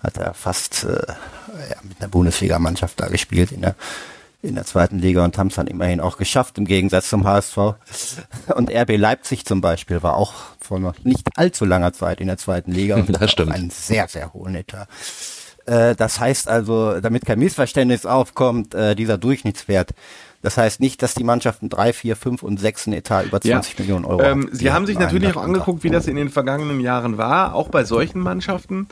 hat 0.00 0.18
ja 0.18 0.34
fast 0.34 0.84
äh, 0.84 0.88
ja, 0.90 1.76
mit 1.82 2.00
einer 2.00 2.10
Bundesligamannschaft 2.10 3.00
da 3.00 3.08
gespielt 3.08 3.50
in 3.52 3.62
der, 3.62 3.76
in 4.42 4.56
der 4.56 4.64
zweiten 4.64 4.98
Liga 4.98 5.24
und 5.24 5.38
haben 5.38 5.46
es 5.48 5.54
dann 5.54 5.68
immerhin 5.68 6.00
auch 6.00 6.16
geschafft, 6.18 6.58
im 6.58 6.64
Gegensatz 6.64 7.08
zum 7.08 7.24
HSV. 7.24 7.56
Und 8.56 8.70
RB 8.70 8.96
Leipzig 8.96 9.44
zum 9.44 9.60
Beispiel 9.60 10.02
war 10.02 10.16
auch 10.16 10.32
vor 10.60 10.80
noch 10.80 10.94
nicht 11.04 11.28
allzu 11.36 11.64
langer 11.64 11.92
Zeit 11.92 12.20
in 12.20 12.26
der 12.26 12.38
zweiten 12.38 12.72
Liga 12.72 12.96
und 12.96 13.08
Das 13.10 13.20
hat 13.22 13.30
stimmt. 13.30 13.52
einen 13.52 13.70
sehr, 13.70 14.08
sehr 14.08 14.32
hohen 14.32 14.54
Etat. 14.56 14.88
Äh, 15.66 15.94
Das 15.94 16.18
heißt 16.18 16.48
also, 16.48 17.00
damit 17.00 17.24
kein 17.24 17.38
Missverständnis 17.38 18.04
aufkommt, 18.04 18.74
äh, 18.74 18.96
dieser 18.96 19.16
Durchschnittswert, 19.16 19.90
das 20.42 20.56
heißt 20.56 20.80
nicht, 20.80 21.00
dass 21.02 21.14
die 21.14 21.22
Mannschaften 21.22 21.68
drei, 21.68 21.92
vier, 21.92 22.16
fünf 22.16 22.42
und 22.42 22.58
sechs 22.58 22.88
einen 22.88 22.96
Etat 22.96 23.22
über 23.26 23.40
20 23.40 23.78
Millionen 23.78 24.04
Euro 24.04 24.20
Ähm, 24.22 24.26
haben. 24.28 24.48
Sie 24.50 24.64
Die 24.64 24.72
haben 24.72 24.86
sich 24.86 24.98
natürlich 24.98 25.36
auch 25.36 25.42
angeguckt, 25.44 25.84
wie 25.84 25.90
das 25.90 26.08
in 26.08 26.16
den 26.16 26.30
vergangenen 26.30 26.80
Jahren 26.80 27.16
war, 27.16 27.54
auch 27.54 27.68
bei 27.68 27.84
solchen 27.84 28.18
Mannschaften. 28.20 28.88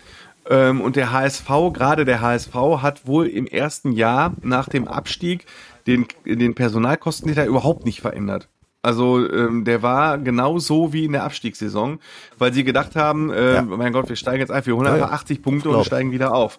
Ähm, 0.51 0.81
und 0.81 0.97
der 0.97 1.13
HSV, 1.13 1.47
gerade 1.73 2.05
der 2.05 2.21
HSV, 2.21 2.55
hat 2.83 3.07
wohl 3.07 3.27
im 3.29 3.47
ersten 3.47 3.93
Jahr 3.93 4.35
nach 4.43 4.69
dem 4.69 4.87
Abstieg 4.89 5.47
den, 5.87 6.07
den 6.27 6.55
Personalkostenetat 6.55 7.47
überhaupt 7.47 7.87
nicht 7.87 8.01
verändert. 8.01 8.49
Also 8.83 9.31
ähm, 9.31 9.65
der 9.65 9.83
war 9.83 10.19
genauso 10.19 10.93
wie 10.93 11.05
in 11.05 11.13
der 11.13 11.25
Abstiegssaison, 11.25 12.01
weil 12.39 12.53
sie 12.53 12.65
gedacht 12.65 12.97
haben, 12.97 13.31
äh, 13.31 13.55
Ja. 13.57 13.63
mein 13.63 13.93
Gott, 13.93 14.09
wir 14.09 14.17
steigen 14.17 14.41
jetzt 14.41 14.51
einfach 14.51 14.65
für 14.67 14.73
180 14.77 15.43
Punkte 15.43 15.69
und 15.69 15.75
Glaub. 15.75 15.87
steigen 15.87 16.13
wieder 16.13 16.35
auf. 16.35 16.59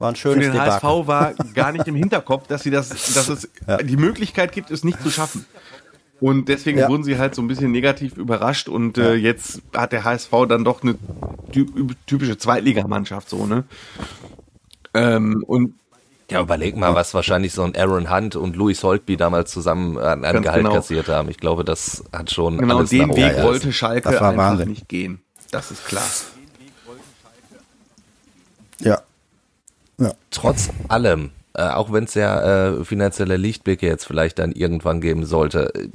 War 0.00 0.08
ein 0.10 0.16
Für 0.16 0.32
schönes 0.32 0.46
den 0.46 0.52
Debakel. 0.54 0.72
HSV 0.88 1.06
war 1.06 1.34
gar 1.54 1.70
nicht 1.70 1.86
im 1.86 1.94
Hinterkopf, 1.94 2.48
dass 2.48 2.64
sie 2.64 2.70
das, 2.72 2.88
dass 2.88 3.28
es 3.28 3.48
Ja. 3.68 3.76
die 3.78 3.96
Möglichkeit 3.96 4.50
gibt, 4.50 4.72
es 4.72 4.82
nicht 4.82 5.00
zu 5.00 5.10
schaffen. 5.10 5.46
Und 6.24 6.48
deswegen 6.48 6.78
Ja. 6.78 6.88
wurden 6.88 7.04
sie 7.04 7.18
halt 7.18 7.34
so 7.34 7.42
ein 7.42 7.48
bisschen 7.48 7.70
negativ 7.70 8.16
überrascht 8.16 8.70
und 8.70 8.96
äh, 8.96 9.12
jetzt 9.14 9.60
hat 9.76 9.92
der 9.92 10.04
HSV 10.04 10.30
dann 10.48 10.64
doch 10.64 10.82
eine 10.82 10.94
ty- 11.52 11.66
typische 12.06 12.38
Zweitligamannschaft 12.38 13.28
so, 13.28 13.44
ne? 13.44 13.64
Ähm, 14.94 15.44
und 15.46 15.74
Ja, 16.30 16.40
überleg 16.40 16.78
mal, 16.78 16.94
was 16.94 17.12
wahrscheinlich 17.12 17.52
so 17.52 17.62
ein 17.62 17.76
Aaron 17.76 18.10
Hunt 18.10 18.36
und 18.36 18.56
Louis 18.56 18.82
Holtby 18.82 19.18
damals 19.18 19.50
zusammen 19.50 19.98
an, 19.98 20.24
an 20.24 20.32
Ganz 20.32 20.44
Gehalt 20.46 20.62
genau. 20.62 20.74
kassiert 20.74 21.08
haben. 21.08 21.28
Ich 21.28 21.36
glaube, 21.36 21.62
das 21.62 22.02
hat 22.10 22.30
schon 22.30 22.56
genau 22.56 22.78
alles 22.78 22.88
den 22.88 23.14
Weg 23.14 23.42
wollte. 23.42 23.70
Schalke 23.70 24.08
einfach 24.08 24.34
Wahnsinn. 24.34 24.70
nicht 24.70 24.88
gehen. 24.88 25.20
Das 25.50 25.70
ist 25.70 25.84
klar. 25.86 26.02
Ja. 28.80 29.02
Ja. 29.98 30.12
Trotz 30.30 30.70
allem, 30.88 31.32
äh, 31.52 31.68
auch 31.68 31.92
wenn 31.92 32.04
es 32.04 32.14
ja 32.14 32.70
äh, 32.78 32.84
finanzielle 32.84 33.36
Lichtblicke 33.36 33.86
jetzt 33.86 34.06
vielleicht 34.06 34.38
dann 34.38 34.52
irgendwann 34.52 35.02
geben 35.02 35.26
sollte, 35.26 35.74
äh, 35.74 35.88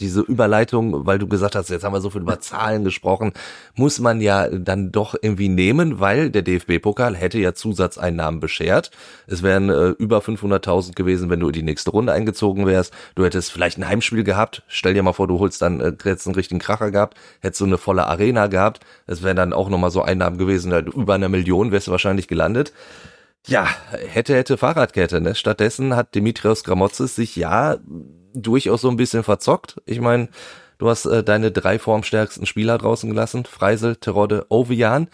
diese 0.00 0.20
Überleitung, 0.20 1.06
weil 1.06 1.18
du 1.18 1.26
gesagt 1.26 1.54
hast, 1.54 1.70
jetzt 1.70 1.84
haben 1.84 1.92
wir 1.92 2.00
so 2.00 2.10
viel 2.10 2.22
über 2.22 2.40
Zahlen 2.40 2.84
gesprochen, 2.84 3.32
muss 3.74 4.00
man 4.00 4.20
ja 4.20 4.48
dann 4.48 4.92
doch 4.92 5.14
irgendwie 5.20 5.48
nehmen, 5.48 6.00
weil 6.00 6.30
der 6.30 6.42
DFB-Pokal 6.42 7.16
hätte 7.16 7.38
ja 7.38 7.54
Zusatzeinnahmen 7.54 8.40
beschert. 8.40 8.90
Es 9.26 9.42
wären 9.42 9.70
äh, 9.70 9.88
über 9.90 10.18
500.000 10.18 10.94
gewesen, 10.94 11.30
wenn 11.30 11.40
du 11.40 11.48
in 11.48 11.52
die 11.52 11.62
nächste 11.62 11.90
Runde 11.90 12.12
eingezogen 12.12 12.66
wärst. 12.66 12.92
Du 13.14 13.24
hättest 13.24 13.52
vielleicht 13.52 13.78
ein 13.78 13.88
Heimspiel 13.88 14.24
gehabt. 14.24 14.62
Stell 14.68 14.94
dir 14.94 15.02
mal 15.02 15.12
vor, 15.12 15.28
du 15.28 15.38
holst 15.38 15.62
dann, 15.62 15.80
äh, 15.80 15.92
hättest 16.02 16.26
einen 16.26 16.34
richtigen 16.34 16.60
Kracher 16.60 16.90
gehabt, 16.90 17.16
hättest 17.40 17.58
so 17.58 17.64
eine 17.64 17.78
volle 17.78 18.06
Arena 18.06 18.46
gehabt. 18.46 18.80
Es 19.06 19.22
wären 19.22 19.36
dann 19.36 19.52
auch 19.52 19.68
nochmal 19.68 19.90
so 19.90 20.02
Einnahmen 20.02 20.38
gewesen, 20.38 20.72
halt 20.72 20.88
über 20.88 21.14
einer 21.14 21.28
Million 21.28 21.72
wärst 21.72 21.88
du 21.88 21.90
wahrscheinlich 21.90 22.28
gelandet. 22.28 22.72
Ja, 23.46 23.66
hätte, 24.08 24.34
hätte 24.34 24.58
Fahrradkette, 24.58 25.20
ne? 25.20 25.34
Stattdessen 25.34 25.96
hat 25.96 26.14
Dimitrios 26.14 26.64
Gramotzes 26.64 27.14
sich 27.14 27.34
ja 27.34 27.78
durchaus 28.34 28.80
so 28.80 28.88
ein 28.88 28.96
bisschen 28.96 29.22
verzockt. 29.22 29.80
Ich 29.86 30.00
meine, 30.00 30.28
du 30.78 30.88
hast 30.88 31.06
äh, 31.06 31.22
deine 31.22 31.50
drei 31.50 31.78
formstärksten 31.78 32.46
Spieler 32.46 32.78
draußen 32.78 33.08
gelassen, 33.08 33.44
Freisel, 33.44 33.96
Terodde, 33.96 34.46
Ovian. 34.48 35.08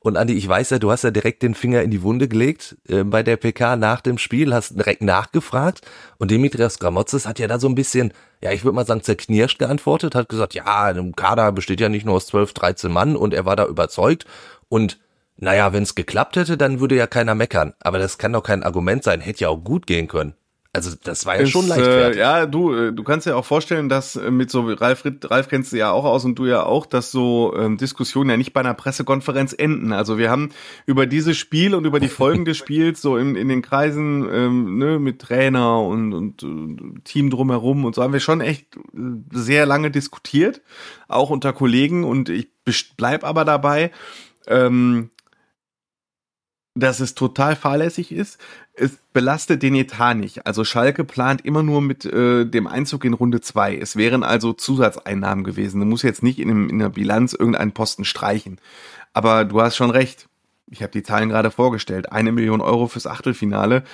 Und 0.00 0.16
Andi, 0.16 0.34
ich 0.34 0.48
weiß 0.48 0.70
ja, 0.70 0.78
du 0.78 0.92
hast 0.92 1.02
ja 1.02 1.10
direkt 1.10 1.42
den 1.42 1.54
Finger 1.54 1.82
in 1.82 1.90
die 1.90 2.02
Wunde 2.02 2.28
gelegt 2.28 2.76
äh, 2.88 3.02
bei 3.02 3.24
der 3.24 3.36
PK 3.36 3.76
nach 3.76 4.00
dem 4.00 4.16
Spiel, 4.16 4.54
hast 4.54 4.78
direkt 4.78 5.02
nachgefragt 5.02 5.82
und 6.18 6.30
Dimitrios 6.30 6.78
Gramotzes 6.78 7.26
hat 7.26 7.40
ja 7.40 7.48
da 7.48 7.58
so 7.58 7.68
ein 7.68 7.74
bisschen, 7.74 8.12
ja, 8.40 8.52
ich 8.52 8.64
würde 8.64 8.76
mal 8.76 8.86
sagen, 8.86 9.02
zerknirscht 9.02 9.58
geantwortet, 9.58 10.14
hat 10.14 10.28
gesagt, 10.28 10.54
ja, 10.54 10.90
im 10.90 11.16
Kader 11.16 11.50
besteht 11.50 11.80
ja 11.80 11.88
nicht 11.88 12.06
nur 12.06 12.14
aus 12.14 12.28
12, 12.28 12.54
13 12.54 12.92
Mann 12.92 13.16
und 13.16 13.34
er 13.34 13.44
war 13.44 13.56
da 13.56 13.66
überzeugt 13.66 14.24
und 14.68 14.98
naja, 15.40 15.72
wenn 15.72 15.84
es 15.84 15.94
geklappt 15.94 16.36
hätte, 16.36 16.56
dann 16.56 16.80
würde 16.80 16.96
ja 16.96 17.06
keiner 17.06 17.34
meckern. 17.36 17.74
Aber 17.80 17.98
das 17.98 18.18
kann 18.18 18.32
doch 18.32 18.42
kein 18.42 18.64
Argument 18.64 19.04
sein, 19.04 19.20
hätte 19.20 19.42
ja 19.42 19.48
auch 19.48 19.62
gut 19.62 19.86
gehen 19.86 20.08
können. 20.08 20.34
Also 20.74 20.94
das 21.02 21.24
war 21.24 21.36
ja 21.36 21.42
ist, 21.42 21.50
schon 21.50 21.66
leichtfertig. 21.66 22.18
Äh, 22.18 22.20
ja, 22.20 22.46
du, 22.46 22.74
äh, 22.74 22.92
du 22.92 23.02
kannst 23.02 23.26
ja 23.26 23.34
auch 23.36 23.44
vorstellen, 23.44 23.88
dass 23.88 24.16
äh, 24.16 24.30
mit 24.30 24.50
so 24.50 24.66
Ralf, 24.66 25.02
Ralf 25.24 25.48
kennst 25.48 25.72
du 25.72 25.78
ja 25.78 25.90
auch 25.90 26.04
aus 26.04 26.26
und 26.26 26.38
du 26.38 26.44
ja 26.44 26.62
auch, 26.62 26.84
dass 26.84 27.10
so 27.10 27.54
ähm, 27.56 27.78
Diskussionen 27.78 28.28
ja 28.28 28.36
nicht 28.36 28.52
bei 28.52 28.60
einer 28.60 28.74
Pressekonferenz 28.74 29.54
enden. 29.56 29.92
Also 29.92 30.18
wir 30.18 30.30
haben 30.30 30.50
über 30.84 31.06
dieses 31.06 31.38
Spiel 31.38 31.74
und 31.74 31.86
über 31.86 32.00
die 32.00 32.08
Folgen 32.08 32.44
des 32.44 32.56
Spiels 32.58 33.00
so 33.00 33.16
in, 33.16 33.34
in 33.34 33.48
den 33.48 33.62
Kreisen 33.62 34.28
ähm, 34.30 34.78
ne, 34.78 34.98
mit 34.98 35.20
Trainer 35.20 35.80
und, 35.80 36.12
und 36.12 36.42
und 36.42 37.04
Team 37.04 37.30
drumherum 37.30 37.86
und 37.86 37.94
so 37.94 38.02
haben 38.02 38.12
wir 38.12 38.20
schon 38.20 38.42
echt 38.42 38.76
äh, 38.76 38.80
sehr 39.32 39.64
lange 39.64 39.90
diskutiert, 39.90 40.60
auch 41.08 41.30
unter 41.30 41.54
Kollegen 41.54 42.04
und 42.04 42.28
ich 42.28 42.48
bleib 42.96 43.24
aber 43.24 43.46
dabei. 43.46 43.90
Ähm, 44.46 45.10
dass 46.78 47.00
es 47.00 47.14
total 47.14 47.56
fahrlässig 47.56 48.12
ist. 48.12 48.38
Es 48.80 48.98
belastet 49.12 49.62
den 49.62 49.74
Etat 49.74 50.14
nicht. 50.14 50.46
Also 50.46 50.64
Schalke 50.64 51.04
plant 51.04 51.44
immer 51.44 51.62
nur 51.62 51.80
mit 51.82 52.04
äh, 52.04 52.44
dem 52.44 52.66
Einzug 52.66 53.04
in 53.04 53.14
Runde 53.14 53.40
zwei. 53.40 53.76
Es 53.76 53.96
wären 53.96 54.22
also 54.22 54.52
Zusatzeinnahmen 54.52 55.44
gewesen. 55.44 55.80
Du 55.80 55.86
musst 55.86 56.04
jetzt 56.04 56.22
nicht 56.22 56.38
in, 56.38 56.48
dem, 56.48 56.70
in 56.70 56.78
der 56.78 56.90
Bilanz 56.90 57.32
irgendeinen 57.32 57.72
Posten 57.72 58.04
streichen. 58.04 58.60
Aber 59.12 59.44
du 59.44 59.60
hast 59.60 59.76
schon 59.76 59.90
recht. 59.90 60.28
Ich 60.70 60.82
habe 60.82 60.92
die 60.92 61.02
Zahlen 61.02 61.28
gerade 61.28 61.50
vorgestellt. 61.50 62.12
Eine 62.12 62.30
Million 62.30 62.60
Euro 62.60 62.88
fürs 62.88 63.06
Achtelfinale. 63.06 63.84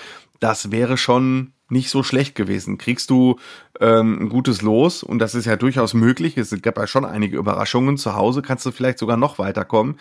Das 0.41 0.71
wäre 0.71 0.97
schon 0.97 1.53
nicht 1.69 1.89
so 1.89 2.03
schlecht 2.03 2.35
gewesen. 2.35 2.79
Kriegst 2.79 3.11
du 3.11 3.39
ähm, 3.81 4.19
ein 4.21 4.29
gutes 4.29 4.61
Los 4.61 5.03
und 5.03 5.19
das 5.19 5.35
ist 5.35 5.47
ja 5.47 5.57
durchaus 5.57 5.95
möglich. 5.95 6.37
Es 6.37 6.55
gab 6.63 6.77
ja 6.77 6.87
schon 6.87 7.05
einige 7.05 7.39
Überraschungen. 7.39 7.97
Zu 7.97 8.15
Hause 8.15 8.43
kannst 8.43 8.67
du 8.67 8.71
vielleicht 8.71 8.99
sogar 8.99 9.17
noch 9.17 9.39
weiterkommen. 9.39 9.97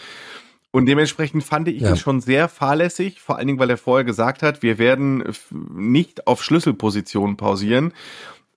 Und 0.76 0.88
dementsprechend 0.88 1.44
fand 1.44 1.68
ich 1.68 1.82
ja. 1.82 1.92
ihn 1.92 1.98
schon 1.98 2.20
sehr 2.20 2.50
fahrlässig, 2.50 3.22
vor 3.22 3.38
allen 3.38 3.46
Dingen, 3.46 3.60
weil 3.60 3.70
er 3.70 3.78
vorher 3.78 4.04
gesagt 4.04 4.42
hat, 4.42 4.64
wir 4.64 4.80
werden 4.80 5.24
nicht 5.52 6.26
auf 6.26 6.44
Schlüsselpositionen 6.44 7.38
pausieren. 7.38 7.94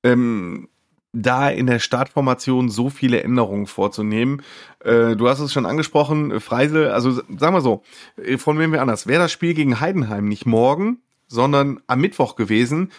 Ähm, 0.03 0.69
da 1.13 1.51
in 1.51 1.67
der 1.67 1.79
Startformation 1.79 2.71
so 2.71 2.89
viele 2.89 3.23
Änderungen 3.23 3.67
vorzunehmen. 3.67 4.41
Äh, 4.81 5.15
du 5.15 5.29
hast 5.29 5.41
es 5.41 5.53
schon 5.53 5.67
angesprochen, 5.67 6.41
Freisel, 6.41 6.89
also 6.89 7.13
sagen 7.13 7.55
wir 7.55 7.61
so, 7.61 7.83
äh, 8.17 8.39
von 8.39 8.59
wem 8.59 8.73
wir 8.73 8.81
anders. 8.81 9.07
Wäre 9.07 9.25
das 9.25 9.33
Spiel 9.33 9.53
gegen 9.53 9.79
Heidenheim 9.81 10.27
nicht 10.27 10.47
morgen, 10.47 11.03
sondern 11.27 11.81
am 11.87 12.01
Mittwoch 12.01 12.35
gewesen, 12.37 12.93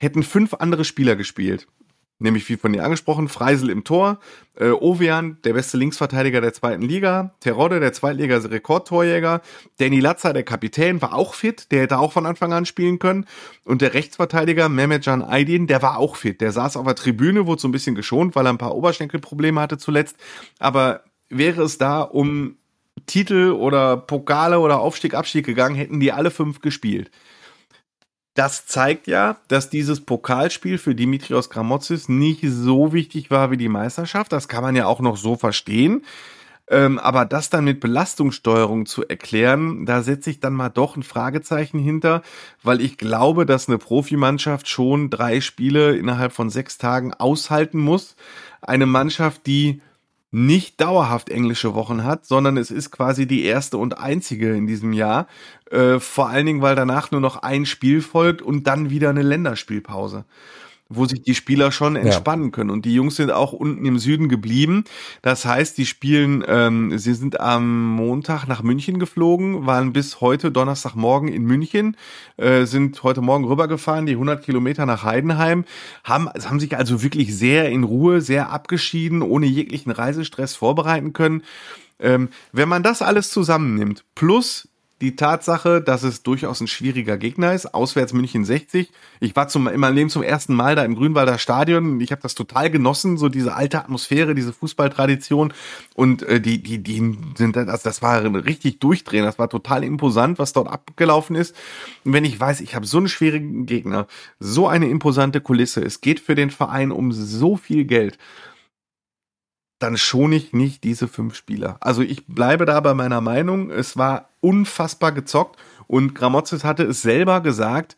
hätten 0.00 0.22
fünf 0.22 0.54
andere 0.54 0.84
Spieler 0.86 1.14
gespielt 1.14 1.68
nämlich 2.22 2.48
wie 2.48 2.56
von 2.56 2.72
dir 2.72 2.84
angesprochen, 2.84 3.28
Freisel 3.28 3.70
im 3.70 3.84
Tor, 3.84 4.18
äh, 4.56 4.70
Ovean, 4.70 5.38
der 5.44 5.52
beste 5.52 5.76
Linksverteidiger 5.76 6.40
der 6.40 6.52
zweiten 6.52 6.82
Liga, 6.82 7.34
Terodde, 7.40 7.80
der 7.80 7.92
Zweitliga-Rekordtorjäger, 7.92 9.40
Danny 9.78 10.00
Latzer, 10.00 10.32
der 10.32 10.42
Kapitän, 10.42 11.02
war 11.02 11.14
auch 11.14 11.34
fit, 11.34 11.70
der 11.70 11.82
hätte 11.82 11.98
auch 11.98 12.12
von 12.12 12.26
Anfang 12.26 12.52
an 12.52 12.66
spielen 12.66 12.98
können. 12.98 13.26
Und 13.64 13.82
der 13.82 13.94
Rechtsverteidiger 13.94 14.68
Mehmetcan 14.68 15.22
Aydin, 15.22 15.66
der 15.66 15.82
war 15.82 15.98
auch 15.98 16.16
fit, 16.16 16.40
der 16.40 16.52
saß 16.52 16.76
auf 16.76 16.86
der 16.86 16.94
Tribüne, 16.94 17.46
wurde 17.46 17.60
so 17.60 17.68
ein 17.68 17.72
bisschen 17.72 17.94
geschont, 17.94 18.34
weil 18.34 18.46
er 18.46 18.52
ein 18.52 18.58
paar 18.58 18.74
Oberschenkelprobleme 18.74 19.60
hatte 19.60 19.78
zuletzt, 19.78 20.16
aber 20.58 21.04
wäre 21.28 21.62
es 21.62 21.78
da 21.78 22.02
um 22.02 22.56
Titel 23.06 23.52
oder 23.52 23.96
Pokale 23.96 24.60
oder 24.60 24.80
Aufstieg, 24.80 25.14
Abstieg 25.14 25.46
gegangen, 25.46 25.74
hätten 25.74 25.98
die 25.98 26.12
alle 26.12 26.30
fünf 26.30 26.60
gespielt 26.60 27.10
das 28.34 28.66
zeigt 28.66 29.06
ja, 29.06 29.36
dass 29.48 29.68
dieses 29.68 30.00
Pokalspiel 30.00 30.78
für 30.78 30.94
Dimitrios 30.94 31.50
Gramotzis 31.50 32.08
nicht 32.08 32.42
so 32.46 32.92
wichtig 32.92 33.30
war 33.30 33.50
wie 33.50 33.58
die 33.58 33.68
Meisterschaft. 33.68 34.32
Das 34.32 34.48
kann 34.48 34.62
man 34.62 34.74
ja 34.74 34.86
auch 34.86 35.00
noch 35.00 35.16
so 35.16 35.36
verstehen. 35.36 36.02
Ähm, 36.68 36.98
aber 36.98 37.26
das 37.26 37.50
dann 37.50 37.64
mit 37.64 37.80
Belastungssteuerung 37.80 38.86
zu 38.86 39.06
erklären, 39.06 39.84
da 39.84 40.02
setze 40.02 40.30
ich 40.30 40.40
dann 40.40 40.54
mal 40.54 40.70
doch 40.70 40.96
ein 40.96 41.02
Fragezeichen 41.02 41.78
hinter, 41.78 42.22
weil 42.62 42.80
ich 42.80 42.96
glaube, 42.96 43.44
dass 43.44 43.68
eine 43.68 43.78
Profimannschaft 43.78 44.68
schon 44.68 45.10
drei 45.10 45.40
Spiele 45.42 45.96
innerhalb 45.96 46.32
von 46.32 46.48
sechs 46.48 46.78
Tagen 46.78 47.12
aushalten 47.12 47.78
muss. 47.78 48.16
Eine 48.62 48.86
Mannschaft, 48.86 49.46
die 49.46 49.82
nicht 50.32 50.80
dauerhaft 50.80 51.28
englische 51.28 51.74
Wochen 51.74 52.04
hat, 52.04 52.24
sondern 52.26 52.56
es 52.56 52.70
ist 52.70 52.90
quasi 52.90 53.26
die 53.26 53.44
erste 53.44 53.76
und 53.76 53.98
einzige 53.98 54.54
in 54.54 54.66
diesem 54.66 54.92
Jahr. 54.94 55.28
Äh, 55.70 56.00
vor 56.00 56.30
allen 56.30 56.46
Dingen, 56.46 56.62
weil 56.62 56.74
danach 56.74 57.10
nur 57.10 57.20
noch 57.20 57.36
ein 57.36 57.66
Spiel 57.66 58.00
folgt 58.00 58.42
und 58.42 58.66
dann 58.66 58.90
wieder 58.90 59.10
eine 59.10 59.22
Länderspielpause 59.22 60.24
wo 60.96 61.06
sich 61.06 61.22
die 61.22 61.34
Spieler 61.34 61.72
schon 61.72 61.96
entspannen 61.96 62.46
ja. 62.46 62.50
können. 62.50 62.70
Und 62.70 62.84
die 62.84 62.94
Jungs 62.94 63.16
sind 63.16 63.30
auch 63.30 63.52
unten 63.52 63.84
im 63.84 63.98
Süden 63.98 64.28
geblieben. 64.28 64.84
Das 65.22 65.44
heißt, 65.44 65.76
die 65.78 65.86
spielen, 65.86 66.44
ähm, 66.46 66.98
sie 66.98 67.14
sind 67.14 67.40
am 67.40 67.86
Montag 67.94 68.46
nach 68.46 68.62
München 68.62 68.98
geflogen, 68.98 69.66
waren 69.66 69.92
bis 69.92 70.20
heute 70.20 70.50
Donnerstagmorgen 70.50 71.28
in 71.28 71.44
München, 71.44 71.96
äh, 72.36 72.64
sind 72.64 73.02
heute 73.02 73.20
Morgen 73.20 73.44
rübergefahren, 73.44 74.06
die 74.06 74.12
100 74.12 74.44
Kilometer 74.44 74.86
nach 74.86 75.04
Heidenheim, 75.04 75.64
haben, 76.04 76.28
haben 76.28 76.60
sich 76.60 76.76
also 76.76 77.02
wirklich 77.02 77.36
sehr 77.36 77.68
in 77.70 77.84
Ruhe, 77.84 78.20
sehr 78.20 78.50
abgeschieden, 78.50 79.22
ohne 79.22 79.46
jeglichen 79.46 79.90
Reisestress 79.90 80.54
vorbereiten 80.54 81.12
können. 81.12 81.42
Ähm, 82.00 82.28
wenn 82.52 82.68
man 82.68 82.82
das 82.82 83.00
alles 83.00 83.30
zusammennimmt, 83.30 84.04
plus 84.14 84.68
die 85.02 85.16
Tatsache, 85.16 85.82
dass 85.82 86.04
es 86.04 86.22
durchaus 86.22 86.60
ein 86.60 86.68
schwieriger 86.68 87.18
Gegner 87.18 87.52
ist. 87.52 87.74
Auswärts 87.74 88.12
München 88.12 88.44
60. 88.44 88.92
Ich 89.18 89.34
war 89.34 89.48
zum, 89.48 89.66
in 89.66 89.80
meinem 89.80 89.96
Leben 89.96 90.10
zum 90.10 90.22
ersten 90.22 90.54
Mal 90.54 90.76
da 90.76 90.84
im 90.84 90.94
Grünwalder 90.94 91.38
Stadion. 91.38 92.00
Ich 92.00 92.12
habe 92.12 92.22
das 92.22 92.36
total 92.36 92.70
genossen, 92.70 93.18
so 93.18 93.28
diese 93.28 93.56
alte 93.56 93.80
Atmosphäre, 93.80 94.36
diese 94.36 94.52
Fußballtradition. 94.52 95.52
Und 95.96 96.22
äh, 96.22 96.40
die, 96.40 96.62
die, 96.62 96.78
die 96.78 97.18
sind, 97.36 97.56
also 97.56 97.80
das 97.82 98.00
war 98.00 98.22
richtig 98.46 98.78
durchdrehen. 98.78 99.24
Das 99.24 99.40
war 99.40 99.48
total 99.48 99.82
imposant, 99.82 100.38
was 100.38 100.52
dort 100.52 100.68
abgelaufen 100.68 101.34
ist. 101.34 101.56
Und 102.04 102.12
wenn 102.12 102.24
ich 102.24 102.38
weiß, 102.38 102.60
ich 102.60 102.76
habe 102.76 102.86
so 102.86 102.98
einen 102.98 103.08
schwierigen 103.08 103.66
Gegner, 103.66 104.06
so 104.38 104.68
eine 104.68 104.88
imposante 104.88 105.40
Kulisse, 105.40 105.82
es 105.82 106.00
geht 106.00 106.20
für 106.20 106.36
den 106.36 106.50
Verein 106.50 106.92
um 106.92 107.10
so 107.10 107.56
viel 107.56 107.84
Geld 107.86 108.18
dann 109.82 109.96
schone 109.96 110.36
ich 110.36 110.52
nicht 110.52 110.84
diese 110.84 111.08
fünf 111.08 111.34
Spieler. 111.34 111.76
Also 111.80 112.02
ich 112.02 112.26
bleibe 112.26 112.64
da 112.64 112.80
bei 112.80 112.94
meiner 112.94 113.20
Meinung. 113.20 113.70
Es 113.70 113.96
war 113.96 114.30
unfassbar 114.40 115.12
gezockt 115.12 115.58
und 115.86 116.14
Gramozis 116.14 116.64
hatte 116.64 116.84
es 116.84 117.02
selber 117.02 117.40
gesagt, 117.40 117.96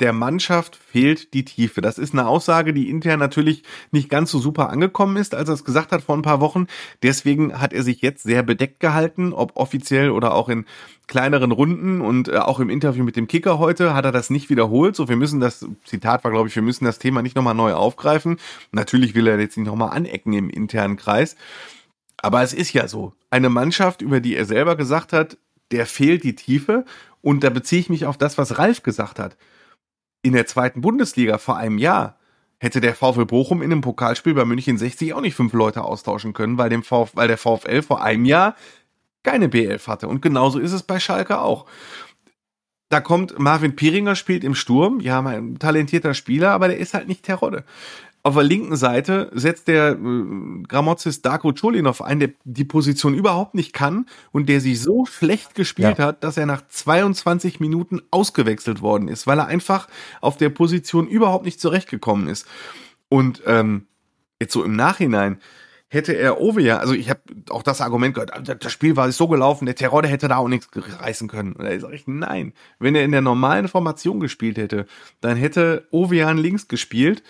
der 0.00 0.12
Mannschaft 0.12 0.76
fehlt 0.76 1.32
die 1.32 1.44
Tiefe. 1.44 1.80
Das 1.80 1.96
ist 1.96 2.12
eine 2.12 2.26
Aussage, 2.26 2.74
die 2.74 2.90
intern 2.90 3.18
natürlich 3.18 3.62
nicht 3.92 4.10
ganz 4.10 4.30
so 4.30 4.38
super 4.38 4.68
angekommen 4.68 5.16
ist, 5.16 5.34
als 5.34 5.48
er 5.48 5.54
es 5.54 5.64
gesagt 5.64 5.90
hat 5.90 6.02
vor 6.02 6.16
ein 6.16 6.22
paar 6.22 6.40
Wochen. 6.40 6.66
Deswegen 7.02 7.58
hat 7.58 7.72
er 7.72 7.82
sich 7.82 8.02
jetzt 8.02 8.22
sehr 8.22 8.42
bedeckt 8.42 8.80
gehalten, 8.80 9.32
ob 9.32 9.56
offiziell 9.56 10.10
oder 10.10 10.34
auch 10.34 10.50
in 10.50 10.66
kleineren 11.06 11.50
Runden 11.50 12.00
und 12.02 12.28
äh, 12.28 12.36
auch 12.38 12.60
im 12.60 12.68
Interview 12.68 13.04
mit 13.04 13.16
dem 13.16 13.26
Kicker 13.26 13.58
heute 13.58 13.94
hat 13.94 14.04
er 14.04 14.12
das 14.12 14.28
nicht 14.28 14.50
wiederholt. 14.50 14.96
So, 14.96 15.08
wir 15.08 15.16
müssen 15.16 15.40
das, 15.40 15.66
Zitat 15.84 16.24
war, 16.24 16.30
glaube 16.30 16.48
ich, 16.48 16.56
wir 16.56 16.62
müssen 16.62 16.84
das 16.84 16.98
Thema 16.98 17.22
nicht 17.22 17.36
nochmal 17.36 17.54
neu 17.54 17.72
aufgreifen. 17.72 18.38
Natürlich 18.72 19.14
will 19.14 19.26
er 19.26 19.40
jetzt 19.40 19.56
nicht 19.56 19.66
nochmal 19.66 19.96
anecken 19.96 20.34
im 20.34 20.50
internen 20.50 20.96
Kreis. 20.96 21.36
Aber 22.18 22.42
es 22.42 22.52
ist 22.52 22.72
ja 22.72 22.86
so. 22.88 23.14
Eine 23.30 23.48
Mannschaft, 23.48 24.02
über 24.02 24.20
die 24.20 24.36
er 24.36 24.44
selber 24.44 24.76
gesagt 24.76 25.12
hat, 25.12 25.38
der 25.70 25.86
fehlt 25.86 26.22
die 26.22 26.34
Tiefe. 26.34 26.84
Und 27.22 27.44
da 27.44 27.50
beziehe 27.50 27.80
ich 27.80 27.88
mich 27.88 28.04
auf 28.04 28.18
das, 28.18 28.36
was 28.36 28.58
Ralf 28.58 28.82
gesagt 28.82 29.18
hat 29.18 29.36
in 30.26 30.32
der 30.32 30.46
zweiten 30.46 30.80
Bundesliga 30.80 31.38
vor 31.38 31.56
einem 31.56 31.78
Jahr 31.78 32.18
hätte 32.58 32.80
der 32.80 32.94
VfL 32.94 33.26
Bochum 33.26 33.62
in 33.62 33.70
einem 33.70 33.80
Pokalspiel 33.80 34.34
bei 34.34 34.44
München 34.44 34.78
60 34.78 35.14
auch 35.14 35.20
nicht 35.20 35.34
fünf 35.34 35.52
Leute 35.52 35.82
austauschen 35.82 36.32
können, 36.32 36.58
weil, 36.58 36.70
dem 36.70 36.82
Vf, 36.82 37.12
weil 37.14 37.28
der 37.28 37.38
VfL 37.38 37.82
vor 37.82 38.02
einem 38.02 38.24
Jahr 38.24 38.56
keine 39.22 39.48
B11 39.48 39.86
hatte. 39.88 40.08
Und 40.08 40.22
genauso 40.22 40.58
ist 40.58 40.72
es 40.72 40.82
bei 40.82 41.00
Schalke 41.00 41.40
auch. 41.40 41.66
Da 42.88 43.00
kommt 43.00 43.38
Marvin 43.38 43.74
Piringer 43.74 44.14
spielt 44.14 44.44
im 44.44 44.54
Sturm, 44.54 45.00
ja, 45.00 45.20
ein 45.20 45.58
talentierter 45.58 46.14
Spieler, 46.14 46.52
aber 46.52 46.68
der 46.68 46.78
ist 46.78 46.94
halt 46.94 47.08
nicht 47.08 47.24
Terodde. 47.24 47.64
Auf 48.26 48.34
der 48.34 48.42
linken 48.42 48.74
Seite 48.74 49.30
setzt 49.34 49.68
der 49.68 49.92
äh, 49.92 49.96
Gramozis 50.66 51.22
Darko 51.22 51.52
Cholinov 51.52 52.02
ein, 52.02 52.18
der 52.18 52.30
die 52.42 52.64
Position 52.64 53.14
überhaupt 53.14 53.54
nicht 53.54 53.72
kann 53.72 54.06
und 54.32 54.48
der 54.48 54.60
sich 54.60 54.82
so 54.82 55.06
schlecht 55.06 55.54
gespielt 55.54 55.98
ja. 55.98 56.06
hat, 56.06 56.24
dass 56.24 56.36
er 56.36 56.44
nach 56.44 56.66
22 56.66 57.60
Minuten 57.60 58.02
ausgewechselt 58.10 58.82
worden 58.82 59.06
ist, 59.06 59.28
weil 59.28 59.38
er 59.38 59.46
einfach 59.46 59.86
auf 60.20 60.36
der 60.36 60.48
Position 60.48 61.06
überhaupt 61.06 61.44
nicht 61.44 61.60
zurechtgekommen 61.60 62.26
ist. 62.26 62.48
Und 63.08 63.44
ähm, 63.46 63.86
jetzt 64.40 64.54
so 64.54 64.64
im 64.64 64.74
Nachhinein 64.74 65.38
hätte 65.88 66.16
er 66.16 66.40
Ovia, 66.40 66.78
also 66.78 66.94
ich 66.94 67.08
habe 67.10 67.20
auch 67.50 67.62
das 67.62 67.80
Argument 67.80 68.14
gehört, 68.14 68.34
ah, 68.34 68.40
das 68.40 68.72
Spiel 68.72 68.96
war 68.96 69.12
so 69.12 69.28
gelaufen, 69.28 69.66
der 69.66 69.76
Terror, 69.76 70.02
der 70.02 70.10
hätte 70.10 70.26
da 70.26 70.38
auch 70.38 70.48
nichts 70.48 70.68
reißen 70.74 71.28
können. 71.28 71.52
Und 71.52 71.64
da 71.64 71.78
sage 71.78 71.94
ich, 71.94 72.08
nein, 72.08 72.54
wenn 72.80 72.96
er 72.96 73.04
in 73.04 73.12
der 73.12 73.20
normalen 73.20 73.68
Formation 73.68 74.18
gespielt 74.18 74.58
hätte, 74.58 74.86
dann 75.20 75.36
hätte 75.36 75.86
Ovean 75.92 76.38
links 76.38 76.66
gespielt 76.66 77.22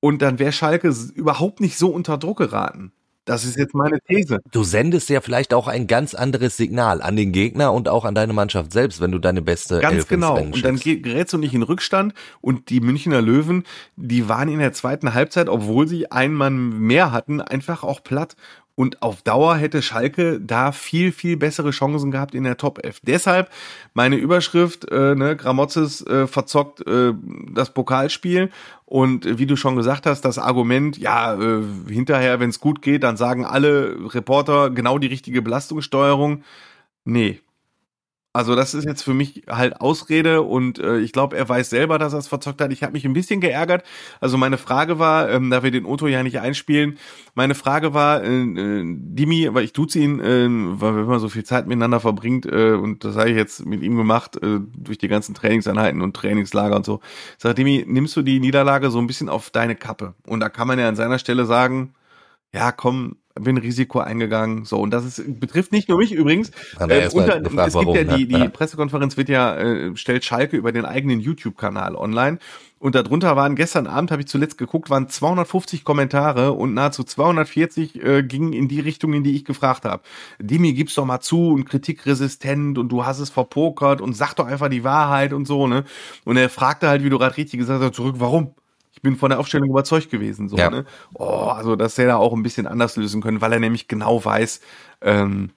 und 0.00 0.22
dann 0.22 0.38
wäre 0.38 0.52
Schalke 0.52 0.94
überhaupt 1.14 1.60
nicht 1.60 1.78
so 1.78 1.88
unter 1.88 2.18
Druck 2.18 2.38
geraten. 2.38 2.92
Das 3.26 3.44
ist 3.44 3.56
jetzt 3.56 3.74
meine 3.74 4.00
These. 4.00 4.40
Du 4.50 4.64
sendest 4.64 5.08
ja 5.08 5.20
vielleicht 5.20 5.54
auch 5.54 5.68
ein 5.68 5.86
ganz 5.86 6.14
anderes 6.14 6.56
Signal 6.56 7.00
an 7.02 7.14
den 7.14 7.32
Gegner 7.32 7.72
und 7.72 7.88
auch 7.88 8.04
an 8.04 8.14
deine 8.14 8.32
Mannschaft 8.32 8.72
selbst, 8.72 9.00
wenn 9.00 9.12
du 9.12 9.18
deine 9.18 9.42
beste 9.42 9.78
Ganz 9.78 9.94
Elf 9.94 10.08
genau. 10.08 10.36
Und 10.36 10.64
dann 10.64 10.80
gerätst 10.80 11.34
du 11.34 11.38
nicht 11.38 11.54
in 11.54 11.62
Rückstand 11.62 12.14
und 12.40 12.70
die 12.70 12.80
Münchner 12.80 13.20
Löwen, 13.20 13.64
die 13.94 14.28
waren 14.28 14.48
in 14.48 14.58
der 14.58 14.72
zweiten 14.72 15.14
Halbzeit, 15.14 15.48
obwohl 15.48 15.86
sie 15.86 16.10
einen 16.10 16.34
Mann 16.34 16.80
mehr 16.80 17.12
hatten, 17.12 17.40
einfach 17.40 17.84
auch 17.84 18.02
platt. 18.02 18.36
Und 18.80 19.02
auf 19.02 19.20
Dauer 19.20 19.56
hätte 19.56 19.82
Schalke 19.82 20.40
da 20.40 20.72
viel, 20.72 21.12
viel 21.12 21.36
bessere 21.36 21.70
Chancen 21.70 22.10
gehabt 22.10 22.34
in 22.34 22.44
der 22.44 22.56
Top 22.56 22.82
11. 22.82 23.00
Deshalb 23.02 23.50
meine 23.92 24.16
Überschrift, 24.16 24.90
äh, 24.90 25.14
ne, 25.14 25.36
Gramotzes 25.36 26.00
äh, 26.06 26.26
verzockt 26.26 26.86
äh, 26.86 27.12
das 27.52 27.74
Pokalspiel. 27.74 28.48
Und 28.86 29.38
wie 29.38 29.44
du 29.44 29.56
schon 29.56 29.76
gesagt 29.76 30.06
hast, 30.06 30.22
das 30.22 30.38
Argument, 30.38 30.96
ja, 30.96 31.34
äh, 31.34 31.62
hinterher, 31.90 32.40
wenn 32.40 32.48
es 32.48 32.58
gut 32.58 32.80
geht, 32.80 33.02
dann 33.02 33.18
sagen 33.18 33.44
alle 33.44 34.14
Reporter 34.14 34.70
genau 34.70 34.96
die 34.98 35.08
richtige 35.08 35.42
Belastungssteuerung. 35.42 36.42
Nee, 37.04 37.38
also 38.32 38.54
das 38.54 38.74
ist 38.74 38.84
jetzt 38.84 39.02
für 39.02 39.12
mich 39.12 39.42
halt 39.48 39.80
Ausrede 39.80 40.42
und 40.42 40.78
äh, 40.78 40.98
ich 40.98 41.12
glaube, 41.12 41.36
er 41.36 41.48
weiß 41.48 41.68
selber, 41.68 41.98
dass 41.98 42.12
er 42.12 42.20
es 42.20 42.28
verzockt 42.28 42.60
hat. 42.60 42.72
Ich 42.72 42.84
habe 42.84 42.92
mich 42.92 43.04
ein 43.04 43.12
bisschen 43.12 43.40
geärgert. 43.40 43.82
Also 44.20 44.38
meine 44.38 44.56
Frage 44.56 45.00
war, 45.00 45.28
ähm, 45.30 45.50
da 45.50 45.64
wir 45.64 45.72
den 45.72 45.84
Otto 45.84 46.06
ja 46.06 46.22
nicht 46.22 46.38
einspielen, 46.38 46.98
meine 47.34 47.56
Frage 47.56 47.92
war, 47.92 48.22
äh, 48.22 48.28
äh, 48.28 48.84
Dimi, 48.84 49.48
aber 49.48 49.62
ich 49.62 49.72
tut's 49.72 49.96
ihn, 49.96 50.20
äh, 50.20 50.46
weil 50.48 50.96
wenn 50.96 51.06
man 51.06 51.18
so 51.18 51.28
viel 51.28 51.44
Zeit 51.44 51.66
miteinander 51.66 51.98
verbringt 51.98 52.46
äh, 52.46 52.72
und 52.72 53.04
das 53.04 53.16
habe 53.16 53.30
ich 53.30 53.36
jetzt 53.36 53.66
mit 53.66 53.82
ihm 53.82 53.96
gemacht 53.96 54.36
äh, 54.36 54.60
durch 54.76 54.98
die 54.98 55.08
ganzen 55.08 55.34
Trainingseinheiten 55.34 56.00
und 56.00 56.14
Trainingslager 56.14 56.76
und 56.76 56.86
so. 56.86 57.00
Ich 57.36 57.42
sag, 57.42 57.56
Dimi, 57.56 57.84
nimmst 57.88 58.16
du 58.16 58.22
die 58.22 58.38
Niederlage 58.38 58.90
so 58.90 58.98
ein 59.00 59.08
bisschen 59.08 59.28
auf 59.28 59.50
deine 59.50 59.74
Kappe? 59.74 60.14
Und 60.26 60.38
da 60.38 60.48
kann 60.48 60.68
man 60.68 60.78
ja 60.78 60.88
an 60.88 60.96
seiner 60.96 61.18
Stelle 61.18 61.46
sagen, 61.46 61.94
ja, 62.52 62.70
komm, 62.70 63.16
bin 63.42 63.58
Risiko 63.58 64.00
eingegangen. 64.00 64.64
So, 64.64 64.78
und 64.78 64.90
das 64.90 65.04
ist, 65.04 65.40
betrifft 65.40 65.72
nicht 65.72 65.88
nur 65.88 65.98
mich 65.98 66.12
übrigens. 66.12 66.50
Äh, 66.78 67.08
unter, 67.12 67.40
gefragt, 67.40 67.68
es 67.68 67.74
gibt 67.74 67.86
warum, 67.86 67.96
ja 67.96 68.04
die, 68.04 68.26
ne? 68.26 68.26
die 68.26 68.44
Ja. 68.44 68.48
Pressekonferenz 68.48 69.16
wird 69.16 69.28
ja, 69.28 69.56
äh, 69.56 69.96
stellt 69.96 70.24
Schalke 70.24 70.56
über 70.56 70.72
den 70.72 70.84
eigenen 70.84 71.20
YouTube-Kanal 71.20 71.94
online. 71.96 72.38
Und 72.80 72.94
darunter 72.94 73.36
waren 73.36 73.56
gestern 73.56 73.86
Abend, 73.86 74.10
habe 74.10 74.22
ich 74.22 74.28
zuletzt 74.28 74.56
geguckt, 74.56 74.88
waren 74.88 75.06
250 75.06 75.84
Kommentare 75.84 76.52
und 76.52 76.72
nahezu 76.72 77.04
240 77.04 78.02
äh, 78.02 78.22
gingen 78.22 78.54
in 78.54 78.68
die 78.68 78.80
Richtung, 78.80 79.12
in 79.12 79.22
die 79.22 79.36
ich 79.36 79.44
gefragt 79.44 79.84
habe. 79.84 80.02
Dimi, 80.38 80.72
gib's 80.72 80.94
doch 80.94 81.04
mal 81.04 81.20
zu 81.20 81.50
und 81.50 81.66
kritikresistent 81.66 82.78
und 82.78 82.88
du 82.88 83.04
hast 83.04 83.18
es 83.18 83.28
verpokert 83.28 84.00
und 84.00 84.14
sag 84.14 84.32
doch 84.32 84.46
einfach 84.46 84.70
die 84.70 84.82
Wahrheit 84.82 85.34
und 85.34 85.46
so, 85.46 85.66
ne? 85.66 85.84
Und 86.24 86.38
er 86.38 86.48
fragte 86.48 86.88
halt, 86.88 87.04
wie 87.04 87.10
du 87.10 87.18
gerade 87.18 87.36
richtig 87.36 87.60
gesagt 87.60 87.82
hast, 87.82 87.94
zurück, 87.94 88.14
warum? 88.18 88.54
Ich 89.00 89.02
bin 89.02 89.16
von 89.16 89.30
der 89.30 89.38
Aufstellung 89.40 89.70
überzeugt 89.70 90.10
gewesen, 90.10 90.50
so, 90.50 90.58
Ja. 90.58 90.68
ne? 90.68 90.84
Oh, 91.14 91.24
also 91.24 91.74
das 91.74 91.96
hätte 91.96 92.10
er 92.10 92.18
auch 92.18 92.34
ein 92.34 92.42
bisschen 92.42 92.66
anders 92.66 92.96
lösen 92.96 93.22
können, 93.22 93.40
weil 93.40 93.50
er 93.54 93.58
nämlich 93.58 93.88
genau 93.88 94.22
weiß, 94.22 94.60
ähm, 95.00 95.52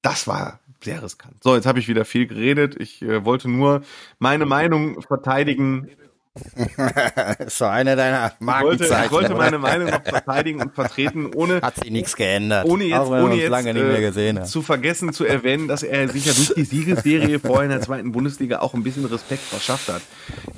das 0.00 0.26
war 0.26 0.60
sehr 0.82 1.02
riskant. 1.02 1.44
So, 1.44 1.54
jetzt 1.54 1.66
habe 1.66 1.78
ich 1.78 1.88
wieder 1.88 2.06
viel 2.06 2.26
geredet. 2.26 2.80
Ich 2.80 3.02
äh, 3.02 3.22
wollte 3.26 3.50
nur 3.50 3.82
meine 4.18 4.46
Meinung 4.46 5.02
verteidigen. 5.02 5.90
So 7.48 7.64
eine 7.64 7.96
deiner 7.96 8.32
Ich 8.40 8.46
wollte, 8.46 8.84
ich 8.84 8.90
Markenzeichen. 8.90 9.10
wollte 9.10 9.34
meine 9.34 9.58
Meinung 9.58 9.90
noch 9.90 10.02
verteidigen 10.04 10.60
und 10.62 10.74
vertreten, 10.74 11.34
ohne 11.34 11.60
Hat 11.60 11.76
sich 11.76 11.90
nichts 11.90 12.14
geändert. 12.14 12.66
ohne 12.66 12.84
jetzt, 12.84 12.98
auch 12.98 13.10
wenn 13.10 13.18
wir 13.18 13.24
ohne 13.24 13.34
jetzt 13.36 13.50
lange 13.50 13.74
nicht 13.74 13.82
mehr 13.82 13.98
äh, 13.98 14.02
gesehen 14.02 14.44
zu 14.44 14.62
vergessen 14.62 15.12
zu 15.12 15.24
erwähnen, 15.24 15.66
dass 15.68 15.82
er 15.82 16.08
sich 16.08 16.26
ja 16.26 16.32
durch 16.32 16.54
die 16.54 16.64
Siegesserie 16.64 17.40
vorher 17.40 17.64
in 17.64 17.70
der 17.70 17.80
zweiten 17.80 18.12
Bundesliga 18.12 18.60
auch 18.60 18.74
ein 18.74 18.82
bisschen 18.84 19.04
Respekt 19.06 19.42
verschafft 19.42 19.88
hat. 19.88 20.02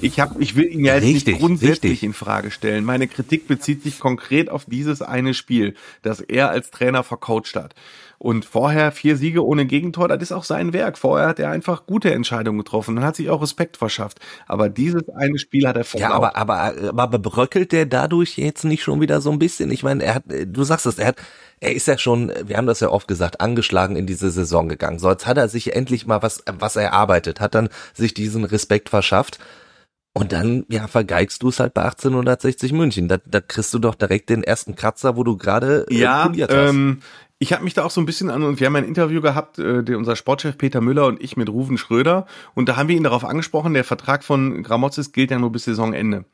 Ich 0.01 0.21
hab, 0.21 0.39
ich 0.41 0.57
will 0.57 0.67
ihn 0.71 0.85
ja 0.85 0.95
jetzt 0.95 1.05
Richtig, 1.05 1.27
nicht 1.35 1.41
grundsätzlich 1.41 1.93
richtig. 1.93 2.03
in 2.03 2.13
Frage 2.13 2.51
stellen. 2.51 2.85
Meine 2.85 3.09
Kritik 3.09 3.49
bezieht 3.49 3.83
sich 3.83 3.99
konkret 3.99 4.51
auf 4.51 4.67
dieses 4.67 5.01
eine 5.03 5.33
Spiel, 5.35 5.75
das 6.03 6.21
er 6.21 6.51
als 6.51 6.71
Trainer 6.71 7.03
vercoacht 7.03 7.57
hat. 7.57 7.75
Und 8.23 8.45
vorher 8.45 8.93
vier 8.93 9.17
Siege 9.17 9.45
ohne 9.45 9.67
Gegentor, 9.67 10.07
das 10.07 10.23
ist 10.23 10.31
auch 10.31 10.45
sein 10.45 10.73
Werk. 10.73 10.97
Vorher 10.97 11.27
hat 11.27 11.41
er 11.41 11.51
einfach 11.51 11.87
gute 11.87 12.15
Entscheidungen 12.15 12.59
getroffen 12.59 12.97
und 12.97 13.03
hat 13.03 13.17
sich 13.17 13.29
auch 13.31 13.43
Respekt 13.43 13.77
verschafft. 13.77 14.21
Aber 14.47 14.69
dieses 14.69 15.09
eine 15.09 15.41
Spiel 15.41 15.67
hat 15.67 15.77
er 15.77 15.83
versaut. 15.83 16.09
Ja, 16.09 16.15
aber, 16.15 16.37
aber, 16.37 16.73
aber 16.97 17.19
bröckelt 17.19 17.73
der 17.73 17.85
dadurch 17.85 18.39
jetzt 18.39 18.63
nicht 18.65 18.85
schon 18.85 19.01
wieder 19.01 19.21
so 19.21 19.33
ein 19.33 19.41
bisschen? 19.41 19.73
Ich 19.73 19.83
meine, 19.83 20.05
er 20.05 20.15
hat, 20.15 20.23
du 20.47 20.63
sagst 20.63 20.87
es, 20.87 21.01
er 21.01 21.09
hat, 21.09 21.17
er 21.59 21.75
ist 21.75 21.89
ja 21.89 21.99
schon, 21.99 22.31
wir 22.45 22.59
haben 22.59 22.69
das 22.69 22.79
ja 22.79 22.91
oft 22.91 23.09
gesagt, 23.09 23.41
angeschlagen 23.41 23.97
in 23.97 24.07
diese 24.07 24.31
Saison 24.31 24.69
gegangen. 24.69 25.01
So, 25.01 25.11
jetzt 25.11 25.27
hat 25.27 25.37
er 25.37 25.49
sich 25.49 25.75
endlich 25.75 26.07
mal 26.07 26.23
was, 26.23 26.45
was 26.47 26.77
erarbeitet, 26.77 27.41
hat 27.41 27.57
dann 27.57 27.71
sich 27.93 28.15
diesen 28.15 28.45
Respekt 28.45 28.89
verschafft. 28.89 29.41
Und 30.15 30.31
dann, 30.33 30.65
ja, 30.69 30.87
vergeigst 30.87 31.43
du 31.43 31.49
es 31.49 31.59
halt 31.59 31.75
bei 31.75 31.83
1860 31.83 32.73
München. 32.73 33.09
Da, 33.09 33.17
da 33.27 33.41
kriegst 33.41 33.75
du 33.75 33.81
doch 33.81 33.97
direkt 33.97 34.29
den 34.29 34.45
ersten 34.45 34.77
Kratzer, 34.77 35.17
wo 35.17 35.25
du 35.25 35.37
gerade 35.39 35.87
äh, 35.91 35.95
Ja, 35.97 36.27
poliert 36.27 36.53
hast. 36.53 36.71
ähm, 36.71 37.01
ich 37.43 37.53
habe 37.53 37.65
mich 37.65 37.75
da 37.75 37.85
auch 37.85 37.91
so 37.91 38.01
ein 38.01 38.07
bisschen 38.07 38.31
an 38.31 38.45
und 38.45 38.61
wir 38.61 38.69
haben 38.69 38.77
ein 38.77 38.85
Interview 38.85 39.21
gehabt, 39.21 39.59
äh, 39.59 39.83
der, 39.83 39.99
unser 39.99 40.15
Sportchef 40.15 40.57
Peter 40.57 40.81
Müller 40.81 41.07
und 41.07 41.21
ich 41.21 41.37
mit 41.37 41.49
Ruven 41.49 41.77
Schröder 41.77 42.27
und 42.55 42.69
da 42.69 42.77
haben 42.77 42.89
wir 42.89 42.97
ihn 42.97 43.03
darauf 43.03 43.25
angesprochen, 43.25 43.75
der 43.75 43.83
Vertrag 43.83 44.23
von 44.23 44.63
Gramozis 44.63 45.11
gilt 45.11 45.33
ja 45.33 45.41
nur 45.41 45.51
bis 45.51 45.65
Saisonende. 45.65 46.25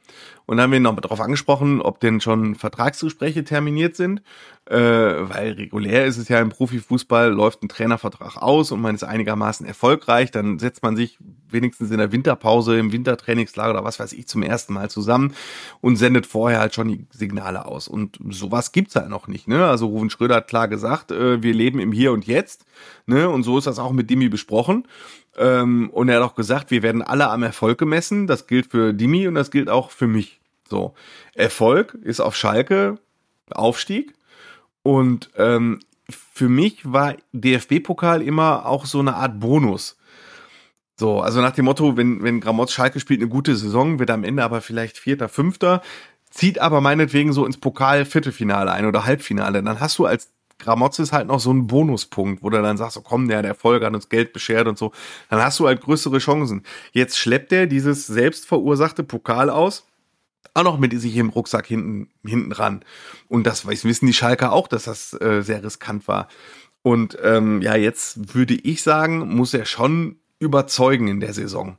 Und 0.48 0.56
da 0.56 0.62
haben 0.62 0.70
wir 0.70 0.78
ihn 0.78 0.82
noch 0.84 0.98
darauf 0.98 1.20
angesprochen, 1.20 1.82
ob 1.82 2.00
denn 2.00 2.22
schon 2.22 2.54
Vertragsgespräche 2.54 3.44
terminiert 3.44 3.96
sind, 3.96 4.22
äh, 4.64 4.78
weil 4.78 5.52
regulär 5.52 6.06
ist 6.06 6.16
es 6.16 6.28
ja 6.28 6.40
im 6.40 6.48
Profifußball, 6.48 7.30
läuft 7.30 7.62
ein 7.62 7.68
Trainervertrag 7.68 8.38
aus 8.38 8.72
und 8.72 8.80
man 8.80 8.94
ist 8.94 9.04
einigermaßen 9.04 9.66
erfolgreich, 9.66 10.30
dann 10.30 10.58
setzt 10.58 10.82
man 10.82 10.96
sich 10.96 11.18
wenigstens 11.50 11.90
in 11.90 11.98
der 11.98 12.12
Winterpause, 12.12 12.78
im 12.78 12.92
Wintertrainingslager 12.92 13.72
oder 13.72 13.84
was 13.84 14.00
weiß 14.00 14.14
ich 14.14 14.26
zum 14.26 14.42
ersten 14.42 14.72
Mal 14.72 14.88
zusammen 14.88 15.34
und 15.82 15.96
sendet 15.96 16.24
vorher 16.24 16.60
halt 16.60 16.74
schon 16.74 16.88
die 16.88 17.06
Signale 17.10 17.66
aus. 17.66 17.86
Und 17.86 18.18
sowas 18.30 18.72
gibt's 18.72 18.96
halt 18.96 19.10
noch 19.10 19.28
nicht. 19.28 19.48
Ne? 19.48 19.66
Also 19.66 19.86
Ruven 19.86 20.08
Schröder 20.08 20.36
hat 20.36 20.48
klar 20.48 20.66
gesagt, 20.68 21.10
äh, 21.10 21.42
wir 21.42 21.52
leben 21.52 21.78
im 21.78 21.92
Hier 21.92 22.12
und 22.12 22.26
Jetzt. 22.26 22.64
Ne? 23.04 23.28
Und 23.28 23.42
so 23.42 23.58
ist 23.58 23.66
das 23.66 23.78
auch 23.78 23.92
mit 23.92 24.08
Dimi 24.08 24.30
besprochen. 24.30 24.88
Ähm, 25.36 25.90
und 25.90 26.08
er 26.08 26.16
hat 26.16 26.22
auch 26.22 26.34
gesagt, 26.34 26.70
wir 26.70 26.82
werden 26.82 27.02
alle 27.02 27.28
am 27.28 27.42
Erfolg 27.42 27.78
gemessen. 27.78 28.26
Das 28.26 28.46
gilt 28.46 28.70
für 28.70 28.94
Dimi 28.94 29.28
und 29.28 29.34
das 29.34 29.50
gilt 29.50 29.68
auch 29.68 29.90
für 29.90 30.06
mich. 30.06 30.37
So, 30.68 30.94
Erfolg 31.34 31.94
ist 31.94 32.20
auf 32.20 32.36
Schalke 32.36 32.98
Aufstieg. 33.50 34.14
Und 34.82 35.30
ähm, 35.36 35.80
für 36.10 36.48
mich 36.48 36.90
war 36.90 37.14
DFB-Pokal 37.32 38.22
immer 38.22 38.66
auch 38.66 38.86
so 38.86 39.00
eine 39.00 39.14
Art 39.14 39.40
Bonus. 39.40 39.96
So, 40.96 41.20
also 41.20 41.40
nach 41.40 41.52
dem 41.52 41.66
Motto, 41.66 41.96
wenn, 41.96 42.22
wenn 42.22 42.40
Gramotz 42.40 42.72
Schalke 42.72 42.98
spielt 42.98 43.20
eine 43.20 43.28
gute 43.28 43.54
Saison, 43.54 43.98
wird 43.98 44.10
am 44.10 44.24
Ende 44.24 44.42
aber 44.42 44.60
vielleicht 44.60 44.98
Vierter, 44.98 45.28
Fünfter, 45.28 45.82
zieht 46.30 46.58
aber 46.58 46.80
meinetwegen 46.80 47.32
so 47.32 47.46
ins 47.46 47.58
Pokal-Viertelfinale 47.58 48.72
ein 48.72 48.86
oder 48.86 49.04
Halbfinale, 49.04 49.62
dann 49.62 49.80
hast 49.80 49.98
du 49.98 50.06
als 50.06 50.32
Gramotzes 50.58 51.12
halt 51.12 51.28
noch 51.28 51.38
so 51.38 51.50
einen 51.50 51.68
Bonuspunkt, 51.68 52.42
wo 52.42 52.50
du 52.50 52.60
dann 52.60 52.76
sagst, 52.76 52.96
oh 52.96 53.02
komm, 53.02 53.28
der, 53.28 53.42
der 53.42 53.50
Erfolg 53.52 53.84
hat 53.84 53.94
uns 53.94 54.08
Geld 54.08 54.32
beschert 54.32 54.66
und 54.66 54.76
so, 54.76 54.92
dann 55.30 55.40
hast 55.40 55.60
du 55.60 55.68
halt 55.68 55.80
größere 55.80 56.18
Chancen. 56.18 56.64
Jetzt 56.90 57.16
schleppt 57.16 57.52
er 57.52 57.66
dieses 57.66 58.08
selbst 58.08 58.46
verursachte 58.46 59.04
Pokal 59.04 59.50
aus, 59.50 59.87
auch 60.54 60.62
noch 60.64 60.78
mit 60.78 60.98
sich 61.00 61.16
im 61.16 61.28
Rucksack 61.30 61.66
hinten, 61.66 62.08
hinten 62.26 62.52
ran. 62.52 62.84
Und 63.28 63.46
das 63.46 63.66
wissen 63.66 64.06
die 64.06 64.12
Schalker 64.12 64.52
auch, 64.52 64.68
dass 64.68 64.84
das 64.84 65.12
äh, 65.20 65.42
sehr 65.42 65.62
riskant 65.62 66.08
war. 66.08 66.28
Und 66.82 67.18
ähm, 67.22 67.60
ja, 67.62 67.76
jetzt 67.76 68.34
würde 68.34 68.54
ich 68.54 68.82
sagen, 68.82 69.34
muss 69.34 69.52
er 69.54 69.64
schon 69.66 70.16
überzeugen 70.38 71.08
in 71.08 71.20
der 71.20 71.32
Saison. 71.34 71.76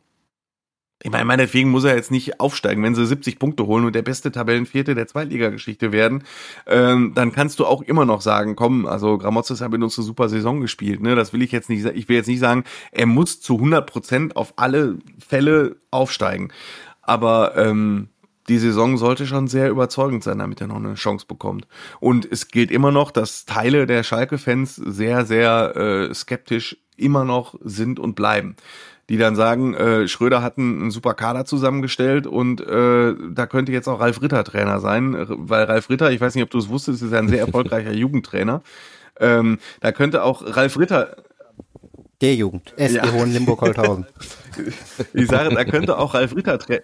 Ich 1.01 1.10
meine, 1.10 1.23
meinetwegen 1.23 1.69
muss 1.69 1.86
er 1.86 1.95
jetzt 1.95 2.12
nicht 2.12 2.41
aufsteigen. 2.41 2.84
Wenn 2.84 2.93
sie 2.93 3.05
70 3.05 3.39
Punkte 3.39 3.65
holen 3.65 3.86
und 3.86 3.95
der 3.95 4.01
beste 4.01 4.34
Tabellenvierte 4.34 4.95
der 4.95 5.08
Zweitligageschichte 5.08 5.93
werden, 5.93 6.25
ähm, 6.67 7.13
dann 7.15 7.32
kannst 7.32 7.60
du 7.60 7.65
auch 7.65 7.82
immer 7.82 8.03
noch 8.03 8.19
sagen, 8.19 8.58
komm, 8.58 8.86
also 8.86 9.17
Gramotzes 9.17 9.62
hat 9.62 9.71
mit 9.71 9.82
uns 9.82 9.97
eine 9.97 10.03
super 10.05 10.27
Saison 10.27 10.60
gespielt. 10.60 10.99
Ne? 11.01 11.15
Das 11.15 11.32
will 11.32 11.41
ich 11.41 11.53
jetzt 11.53 11.69
nicht 11.69 11.84
sa- 11.84 11.91
Ich 11.93 12.10
will 12.10 12.17
jetzt 12.17 12.27
nicht 12.27 12.41
sagen, 12.41 12.65
er 12.91 13.05
muss 13.05 13.39
zu 13.39 13.55
100 13.55 13.89
Prozent 13.89 14.36
auf 14.36 14.53
alle 14.58 14.97
Fälle 15.25 15.77
aufsteigen. 15.89 16.51
Aber 17.01 17.55
ähm, 17.55 18.10
die 18.49 18.57
Saison 18.57 18.97
sollte 18.97 19.25
schon 19.27 19.47
sehr 19.47 19.69
überzeugend 19.69 20.23
sein, 20.23 20.39
damit 20.39 20.59
er 20.59 20.67
noch 20.67 20.77
eine 20.77 20.95
Chance 20.95 21.25
bekommt. 21.27 21.67
Und 21.99 22.27
es 22.29 22.47
gilt 22.49 22.71
immer 22.71 22.91
noch, 22.91 23.12
dass 23.12 23.45
Teile 23.45 23.85
der 23.85 24.03
Schalke-Fans 24.03 24.75
sehr, 24.75 25.25
sehr 25.25 25.75
äh, 25.75 26.13
skeptisch 26.13 26.77
immer 26.97 27.23
noch 27.23 27.55
sind 27.63 27.99
und 27.99 28.15
bleiben. 28.15 28.55
Die 29.07 29.17
dann 29.17 29.36
sagen, 29.36 29.74
äh, 29.74 30.07
Schröder 30.07 30.43
hat 30.43 30.57
einen, 30.57 30.82
einen 30.82 30.91
super 30.91 31.13
Kader 31.13 31.45
zusammengestellt 31.45 32.28
und 32.28 32.61
äh, 32.61 33.15
da 33.32 33.47
könnte 33.47 33.71
jetzt 33.71 33.88
auch 33.88 33.99
Ralf 33.99 34.21
Ritter 34.21 34.43
Trainer 34.43 34.80
sein, 34.80 35.15
weil 35.30 35.63
Ralf 35.63 35.89
Ritter, 35.89 36.11
ich 36.11 36.21
weiß 36.21 36.36
nicht, 36.36 36.43
ob 36.43 36.51
du 36.51 36.59
es 36.59 36.69
wusstest, 36.69 37.01
ist 37.01 37.13
ein 37.13 37.28
sehr 37.30 37.39
erfolgreicher 37.39 37.93
Jugendtrainer. 37.93 38.61
Ähm, 39.19 39.59
da 39.80 39.91
könnte 39.91 40.24
auch 40.24 40.43
Ralf 40.45 40.78
Ritter, 40.78 41.15
Der 42.21 42.36
Jugend. 42.36 42.74
SG 42.78 42.97
Ja. 42.97 43.11
Hohenlimburg-Holthausen. 43.11 44.05
ich 45.13 45.28
sage, 45.28 45.55
da 45.55 45.65
könnte 45.65 45.97
auch 45.97 46.13
Ralf 46.13 46.36
Ritter 46.36 46.59
Tra 46.59 46.78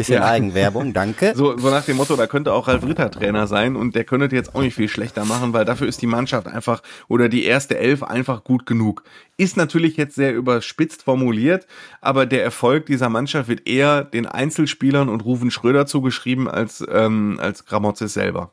Bisschen 0.00 0.22
Ja. 0.22 0.28
Eigenwerbung, 0.28 0.94
danke. 0.94 1.34
So, 1.36 1.58
so 1.58 1.68
nach 1.68 1.84
dem 1.84 1.98
Motto, 1.98 2.16
da 2.16 2.26
könnte 2.26 2.54
auch 2.54 2.68
Ralf 2.68 2.84
Ritter 2.84 3.10
Trainer 3.10 3.46
sein 3.46 3.76
und 3.76 3.94
der 3.94 4.04
könnte 4.04 4.34
jetzt 4.34 4.54
auch 4.54 4.62
nicht 4.62 4.74
viel 4.74 4.88
schlechter 4.88 5.26
machen, 5.26 5.52
weil 5.52 5.66
dafür 5.66 5.86
ist 5.86 6.00
die 6.00 6.06
Mannschaft 6.06 6.46
einfach 6.46 6.82
oder 7.08 7.28
die 7.28 7.44
erste 7.44 7.76
Elf 7.76 8.02
einfach 8.02 8.42
gut 8.42 8.64
genug. 8.64 9.02
Ist 9.36 9.58
natürlich 9.58 9.98
jetzt 9.98 10.14
sehr 10.14 10.34
überspitzt 10.34 11.02
formuliert, 11.02 11.66
aber 12.00 12.24
der 12.24 12.42
Erfolg 12.42 12.86
dieser 12.86 13.10
Mannschaft 13.10 13.50
wird 13.50 13.68
eher 13.68 14.02
den 14.04 14.24
Einzelspielern 14.24 15.10
und 15.10 15.22
Rufen 15.24 15.50
Schröder 15.50 15.84
zugeschrieben 15.84 16.48
als, 16.48 16.82
ähm, 16.90 17.38
als 17.38 17.66
Gramozis 17.66 18.14
selber. 18.14 18.52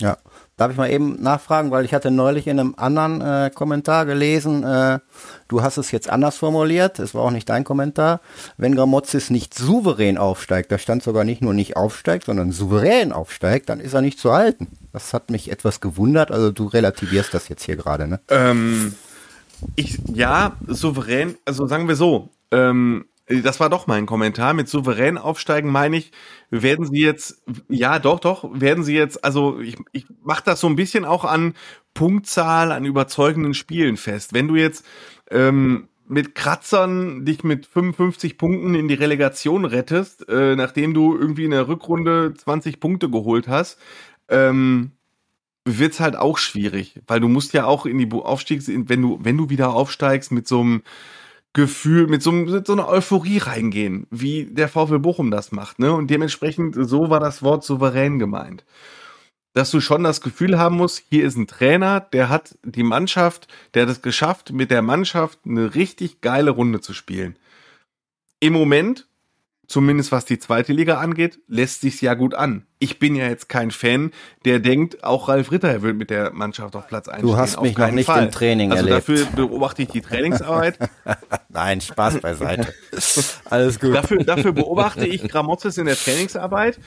Ja. 0.00 0.16
Darf 0.60 0.72
ich 0.72 0.76
mal 0.76 0.90
eben 0.90 1.22
nachfragen, 1.22 1.70
weil 1.70 1.86
ich 1.86 1.94
hatte 1.94 2.10
neulich 2.10 2.46
in 2.46 2.60
einem 2.60 2.74
anderen 2.76 3.22
äh, 3.22 3.50
Kommentar 3.50 4.04
gelesen, 4.04 4.62
äh, 4.62 4.98
du 5.48 5.62
hast 5.62 5.78
es 5.78 5.90
jetzt 5.90 6.10
anders 6.10 6.36
formuliert, 6.36 6.98
es 6.98 7.14
war 7.14 7.22
auch 7.22 7.30
nicht 7.30 7.48
dein 7.48 7.64
Kommentar, 7.64 8.20
wenn 8.58 8.74
Gramozis 8.74 9.30
nicht 9.30 9.54
souverän 9.54 10.18
aufsteigt, 10.18 10.70
da 10.70 10.76
stand 10.76 11.02
sogar 11.02 11.24
nicht 11.24 11.40
nur 11.40 11.54
nicht 11.54 11.78
aufsteigt, 11.78 12.26
sondern 12.26 12.52
souverän 12.52 13.10
aufsteigt, 13.10 13.70
dann 13.70 13.80
ist 13.80 13.94
er 13.94 14.02
nicht 14.02 14.18
zu 14.18 14.34
halten. 14.34 14.66
Das 14.92 15.14
hat 15.14 15.30
mich 15.30 15.50
etwas 15.50 15.80
gewundert, 15.80 16.30
also 16.30 16.50
du 16.50 16.66
relativierst 16.66 17.32
das 17.32 17.48
jetzt 17.48 17.62
hier 17.62 17.76
gerade, 17.76 18.06
ne? 18.06 18.20
Ähm, 18.28 18.94
ich, 19.76 19.98
ja, 20.12 20.58
souverän, 20.66 21.36
also 21.46 21.68
sagen 21.68 21.88
wir 21.88 21.96
so, 21.96 22.28
ähm, 22.50 23.06
das 23.42 23.60
war 23.60 23.70
doch 23.70 23.86
mein 23.86 24.06
Kommentar. 24.06 24.54
Mit 24.54 24.68
souverän 24.68 25.18
aufsteigen 25.18 25.70
meine 25.70 25.96
ich, 25.96 26.12
werden 26.50 26.86
sie 26.86 27.00
jetzt, 27.00 27.42
ja, 27.68 27.98
doch, 27.98 28.20
doch, 28.20 28.48
werden 28.52 28.82
sie 28.84 28.94
jetzt, 28.94 29.24
also 29.24 29.60
ich, 29.60 29.76
ich 29.92 30.06
mache 30.22 30.42
das 30.44 30.60
so 30.60 30.66
ein 30.66 30.76
bisschen 30.76 31.04
auch 31.04 31.24
an 31.24 31.54
Punktzahl, 31.94 32.72
an 32.72 32.84
überzeugenden 32.84 33.54
Spielen 33.54 33.96
fest. 33.96 34.32
Wenn 34.32 34.48
du 34.48 34.56
jetzt 34.56 34.84
ähm, 35.30 35.88
mit 36.08 36.34
Kratzern 36.34 37.24
dich 37.24 37.44
mit 37.44 37.66
55 37.66 38.36
Punkten 38.36 38.74
in 38.74 38.88
die 38.88 38.94
Relegation 38.94 39.64
rettest, 39.64 40.28
äh, 40.28 40.56
nachdem 40.56 40.92
du 40.92 41.16
irgendwie 41.16 41.44
in 41.44 41.52
der 41.52 41.68
Rückrunde 41.68 42.34
20 42.36 42.80
Punkte 42.80 43.08
geholt 43.08 43.46
hast, 43.46 43.78
ähm, 44.28 44.92
wird's 45.64 46.00
halt 46.00 46.16
auch 46.16 46.38
schwierig, 46.38 47.00
weil 47.06 47.20
du 47.20 47.28
musst 47.28 47.52
ja 47.52 47.66
auch 47.66 47.86
in 47.86 47.98
die 47.98 48.10
Aufstiegs, 48.12 48.66
wenn 48.68 49.02
du, 49.02 49.18
wenn 49.22 49.36
du 49.36 49.50
wieder 49.50 49.72
aufsteigst 49.72 50.32
mit 50.32 50.48
so 50.48 50.60
einem 50.60 50.82
Gefühl, 51.52 52.06
mit 52.06 52.22
so, 52.22 52.30
mit 52.30 52.66
so 52.66 52.72
einer 52.72 52.88
Euphorie 52.88 53.38
reingehen, 53.38 54.06
wie 54.10 54.44
der 54.46 54.68
VfL 54.68 55.00
Bochum 55.00 55.30
das 55.30 55.50
macht, 55.50 55.80
ne? 55.80 55.92
Und 55.92 56.08
dementsprechend, 56.08 56.76
so 56.78 57.10
war 57.10 57.18
das 57.18 57.42
Wort 57.42 57.64
souverän 57.64 58.18
gemeint. 58.20 58.64
Dass 59.52 59.72
du 59.72 59.80
schon 59.80 60.04
das 60.04 60.20
Gefühl 60.20 60.58
haben 60.58 60.76
musst, 60.76 61.02
hier 61.10 61.24
ist 61.24 61.36
ein 61.36 61.48
Trainer, 61.48 61.98
der 62.00 62.28
hat 62.28 62.56
die 62.62 62.84
Mannschaft, 62.84 63.48
der 63.74 63.82
hat 63.82 63.88
es 63.88 64.00
geschafft, 64.00 64.52
mit 64.52 64.70
der 64.70 64.82
Mannschaft 64.82 65.40
eine 65.44 65.74
richtig 65.74 66.20
geile 66.20 66.52
Runde 66.52 66.80
zu 66.80 66.94
spielen. 66.94 67.36
Im 68.38 68.52
Moment 68.52 69.08
zumindest 69.70 70.10
was 70.10 70.24
die 70.24 70.40
zweite 70.40 70.72
Liga 70.72 70.98
angeht, 70.98 71.38
lässt 71.46 71.82
sich's 71.82 72.00
ja 72.00 72.14
gut 72.14 72.34
an. 72.34 72.66
Ich 72.80 72.98
bin 72.98 73.14
ja 73.14 73.28
jetzt 73.28 73.48
kein 73.48 73.70
Fan, 73.70 74.10
der 74.44 74.58
denkt, 74.58 75.04
auch 75.04 75.28
Ralf 75.28 75.52
Ritter 75.52 75.80
wird 75.82 75.96
mit 75.96 76.10
der 76.10 76.32
Mannschaft 76.32 76.74
auf 76.74 76.88
Platz 76.88 77.08
1 77.08 77.22
Du 77.22 77.36
hast 77.36 77.60
mich 77.62 77.78
noch 77.78 77.90
nicht 77.92 78.08
im 78.08 78.30
Training 78.32 78.72
also 78.72 78.88
erlebt. 78.88 79.08
dafür 79.08 79.26
beobachte 79.26 79.82
ich 79.82 79.88
die 79.88 80.00
Trainingsarbeit. 80.00 80.76
Nein, 81.48 81.80
Spaß 81.80 82.18
beiseite. 82.18 82.74
Alles 83.44 83.78
gut. 83.78 83.94
dafür, 83.94 84.24
dafür 84.24 84.52
beobachte 84.52 85.06
ich 85.06 85.22
Gramozis 85.28 85.78
in 85.78 85.86
der 85.86 85.96
Trainingsarbeit. 85.96 86.80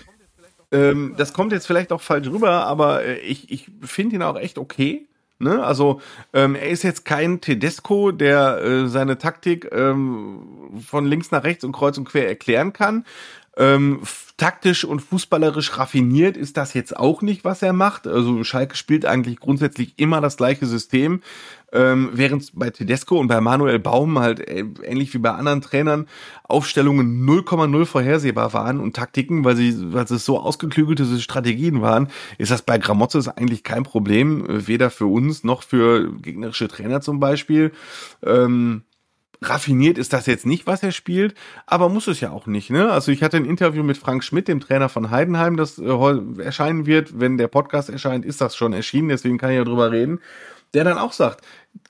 Ähm, 0.74 1.14
das 1.18 1.32
kommt 1.32 1.54
jetzt 1.54 1.68
vielleicht 1.68 1.94
auch 1.94 2.02
falsch 2.02 2.28
rüber, 2.28 2.66
aber 2.66 3.06
äh, 3.06 3.20
ich, 3.20 3.50
ich 3.50 3.72
finde 3.82 4.18
ihn 4.18 4.24
auch 4.24 4.36
echt 4.36 4.58
okay. 4.58 5.08
Ne? 5.44 5.64
Also 5.64 6.02
ähm, 6.34 6.56
er 6.56 6.70
ist 6.70 6.84
jetzt 6.84 7.06
kein 7.06 7.42
Tedesco, 7.42 8.12
der 8.12 8.62
äh, 8.64 8.88
seine 8.88 9.18
Taktik 9.18 9.70
ähm, 9.72 10.82
von 10.86 11.06
links 11.06 11.32
nach 11.32 11.44
rechts 11.44 11.64
und 11.64 11.74
kreuz 11.74 11.98
und 11.98 12.06
quer 12.06 12.28
erklären 12.28 12.74
kann. 12.74 13.06
Ähm, 13.56 14.02
taktisch 14.38 14.84
und 14.84 15.00
fußballerisch 15.02 15.78
raffiniert 15.78 16.38
ist 16.38 16.58
das 16.58 16.74
jetzt 16.74 16.98
auch 16.98 17.22
nicht, 17.22 17.46
was 17.46 17.62
er 17.62 17.74
macht. 17.74 18.08
Also 18.08 18.44
Schalke 18.44 18.76
spielt 18.76 19.06
eigentlich 19.06 19.40
grundsätzlich 19.40 19.94
immer 19.98 20.22
das 20.22 20.38
gleiche 20.38 20.66
System, 20.66 21.22
ähm, 21.74 22.12
während 22.14 22.52
bei 22.54 22.70
Tedesco 22.70 23.20
und 23.20 23.28
bei 23.28 23.42
Manuel 23.42 23.80
Baum 23.80 24.20
halt 24.20 24.40
äh, 24.40 24.64
ähnlich 24.84 25.14
wie 25.14 25.18
bei 25.18 25.32
anderen 25.32 25.62
Trainern 25.62 26.08
Aufstellungen 26.44 27.28
0,0 27.28 27.86
vorhersehbar 27.86 28.54
waren 28.54 28.80
und 28.80 28.96
Taktiken, 28.96 29.44
weil 29.44 29.56
sie, 29.56 29.94
weil 29.94 30.04
es 30.04 30.24
so 30.24 30.40
ausgeklügelte 30.40 31.20
Strategien 31.20 31.82
waren, 31.82 32.10
ist 32.38 32.52
das 32.52 32.62
bei 32.62 32.78
Gramozis 32.78 33.28
eigentlich 33.28 33.64
kein 33.64 33.84
Problem, 33.84 34.46
äh, 34.48 34.68
weder 34.68 34.90
für 34.90 35.08
uns 35.08 35.44
noch 35.44 35.64
für 35.64 36.14
gegnerische 36.22 36.68
Trainer 36.68 37.02
zum 37.02 37.20
Beispiel. 37.20 37.72
Ähm, 38.24 38.84
raffiniert 39.50 39.98
ist 39.98 40.14
das 40.14 40.26
jetzt 40.26 40.46
nicht, 40.46 40.68
was 40.68 40.84
er 40.84 40.92
spielt, 40.92 41.36
aber 41.66 41.90
muss 41.90 42.08
es 42.08 42.22
ja 42.22 42.32
auch 42.32 42.48
nicht. 42.48 42.70
Ne? 42.70 42.92
Also 42.92 43.12
ich 43.12 43.24
hatte 43.24 43.38
ein 43.38 43.46
Interview 43.46 43.84
mit 43.84 43.98
Frank 43.98 44.24
Schmidt, 44.24 44.48
dem 44.48 44.60
Trainer 44.60 44.90
von 44.90 45.12
Heidenheim, 45.12 45.58
das 45.58 45.80
äh, 45.80 46.42
erscheinen 46.42 46.86
wird. 46.86 47.20
Wenn 47.20 47.38
der 47.38 47.48
Podcast 47.48 47.90
erscheint, 47.90 48.26
ist 48.26 48.42
das 48.42 48.56
schon 48.56 48.74
erschienen, 48.74 49.10
deswegen 49.10 49.38
kann 49.38 49.52
ich 49.52 49.58
ja 49.58 49.64
drüber 49.64 49.92
reden. 49.92 50.20
Der 50.74 50.84
dann 50.84 50.98
auch 50.98 51.14
sagt, 51.14 51.46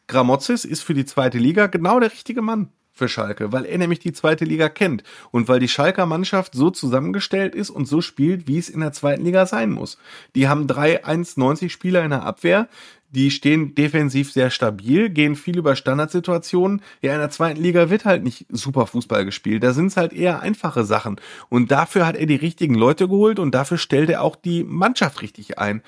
Gramozis 0.08 0.66
ist 0.66 0.82
für 0.84 0.94
die 0.94 1.06
zweite 1.06 1.38
Liga 1.38 1.68
genau 1.68 2.00
der 2.00 2.12
richtige 2.12 2.42
Mann 2.42 2.70
für 2.94 3.10
Schalke, 3.10 3.52
weil 3.52 3.66
er 3.66 3.78
nämlich 3.80 4.00
die 4.00 4.14
zweite 4.14 4.46
Liga 4.46 4.70
kennt 4.70 5.04
und 5.32 5.48
weil 5.48 5.60
die 5.60 5.68
Schalker 5.68 6.06
Mannschaft 6.06 6.54
so 6.54 6.70
zusammengestellt 6.70 7.56
ist 7.56 7.72
und 7.72 7.88
so 7.88 8.02
spielt, 8.02 8.48
wie 8.48 8.60
es 8.60 8.70
in 8.70 8.82
der 8.82 8.94
zweiten 8.94 9.26
Liga 9.26 9.48
sein 9.48 9.72
muss. 9.72 9.98
Die 10.36 10.48
haben 10.48 10.68
drei 10.68 11.04
1,90 11.04 11.70
Spieler 11.70 12.04
in 12.04 12.12
der 12.12 12.24
Abwehr, 12.24 12.70
die 13.14 13.32
stehen 13.32 13.76
defensiv 13.76 14.32
sehr 14.32 14.50
stabil, 14.50 15.10
gehen 15.10 15.36
viel 15.36 15.58
über 15.58 15.76
Standardsituationen. 15.76 16.82
Ja, 17.02 17.14
in 17.14 17.20
der 17.20 17.30
zweiten 17.30 17.62
Liga 17.62 17.90
wird 17.90 18.06
halt 18.06 18.24
nicht 18.24 18.46
super 18.50 18.88
Fußball 18.88 19.24
gespielt. 19.24 19.64
Da 19.64 19.74
sind 19.74 19.88
es 19.88 19.98
halt 19.98 20.14
eher 20.14 20.42
einfache 20.42 20.84
Sachen. 20.84 21.18
Und 21.50 21.72
dafür 21.72 22.06
hat 22.08 22.16
er 22.16 22.26
die 22.26 22.36
richtigen 22.36 22.76
Leute 22.76 23.08
geholt 23.08 23.40
und 23.40 23.54
dafür 23.54 23.78
stellt 23.78 24.10
er 24.10 24.24
auch 24.24 24.36
die 24.36 24.64
Mannschaft 24.64 25.22
richtig 25.22 25.60
ein. 25.60 25.84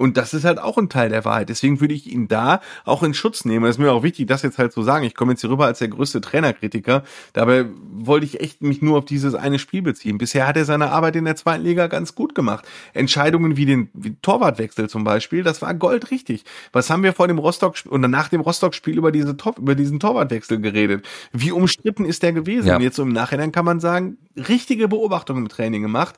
Und 0.00 0.16
das 0.16 0.32
ist 0.32 0.44
halt 0.44 0.58
auch 0.58 0.78
ein 0.78 0.88
Teil 0.88 1.10
der 1.10 1.26
Wahrheit. 1.26 1.50
Deswegen 1.50 1.82
würde 1.82 1.92
ich 1.92 2.10
ihn 2.10 2.26
da 2.26 2.62
auch 2.86 3.02
in 3.02 3.12
Schutz 3.12 3.44
nehmen. 3.44 3.66
Es 3.66 3.72
ist 3.72 3.78
mir 3.78 3.92
auch 3.92 4.02
wichtig, 4.02 4.26
das 4.26 4.40
jetzt 4.40 4.56
halt 4.56 4.72
zu 4.72 4.82
sagen. 4.82 5.04
Ich 5.04 5.14
komme 5.14 5.32
jetzt 5.32 5.42
hier 5.42 5.50
rüber 5.50 5.66
als 5.66 5.80
der 5.80 5.88
größte 5.88 6.22
Trainerkritiker. 6.22 7.04
Dabei 7.34 7.66
wollte 7.92 8.24
ich 8.24 8.40
echt 8.40 8.62
mich 8.62 8.80
nur 8.80 8.96
auf 8.96 9.04
dieses 9.04 9.34
eine 9.34 9.58
Spiel 9.58 9.82
beziehen. 9.82 10.16
Bisher 10.16 10.46
hat 10.46 10.56
er 10.56 10.64
seine 10.64 10.90
Arbeit 10.90 11.16
in 11.16 11.26
der 11.26 11.36
zweiten 11.36 11.64
Liga 11.64 11.86
ganz 11.88 12.14
gut 12.14 12.34
gemacht. 12.34 12.66
Entscheidungen 12.94 13.58
wie 13.58 13.66
den 13.66 13.90
wie 13.92 14.16
Torwartwechsel 14.22 14.88
zum 14.88 15.04
Beispiel, 15.04 15.42
das 15.42 15.60
war 15.60 15.74
goldrichtig. 15.74 16.44
Was 16.72 16.90
haben 16.90 17.02
wir 17.02 17.12
vor 17.12 17.28
dem 17.28 17.38
Rostock 17.38 17.76
und 17.88 18.00
nach 18.02 18.28
dem 18.28 18.40
Rostock-Spiel 18.40 18.96
über 18.96 19.12
diese 19.12 19.36
Top, 19.36 19.58
über 19.58 19.74
diesen 19.74 20.00
Torwartwechsel 20.00 20.60
geredet? 20.60 21.06
Wie 21.32 21.52
umstritten 21.52 22.04
ist 22.04 22.22
der 22.22 22.32
gewesen? 22.32 22.68
Ja. 22.68 22.76
Und 22.76 22.82
jetzt 22.82 22.96
so 22.96 23.02
im 23.02 23.12
Nachhinein 23.12 23.52
kann 23.52 23.64
man 23.64 23.80
sagen, 23.80 24.18
richtige 24.36 24.88
Beobachtungen 24.88 25.42
im 25.42 25.48
Training 25.48 25.82
gemacht. 25.82 26.16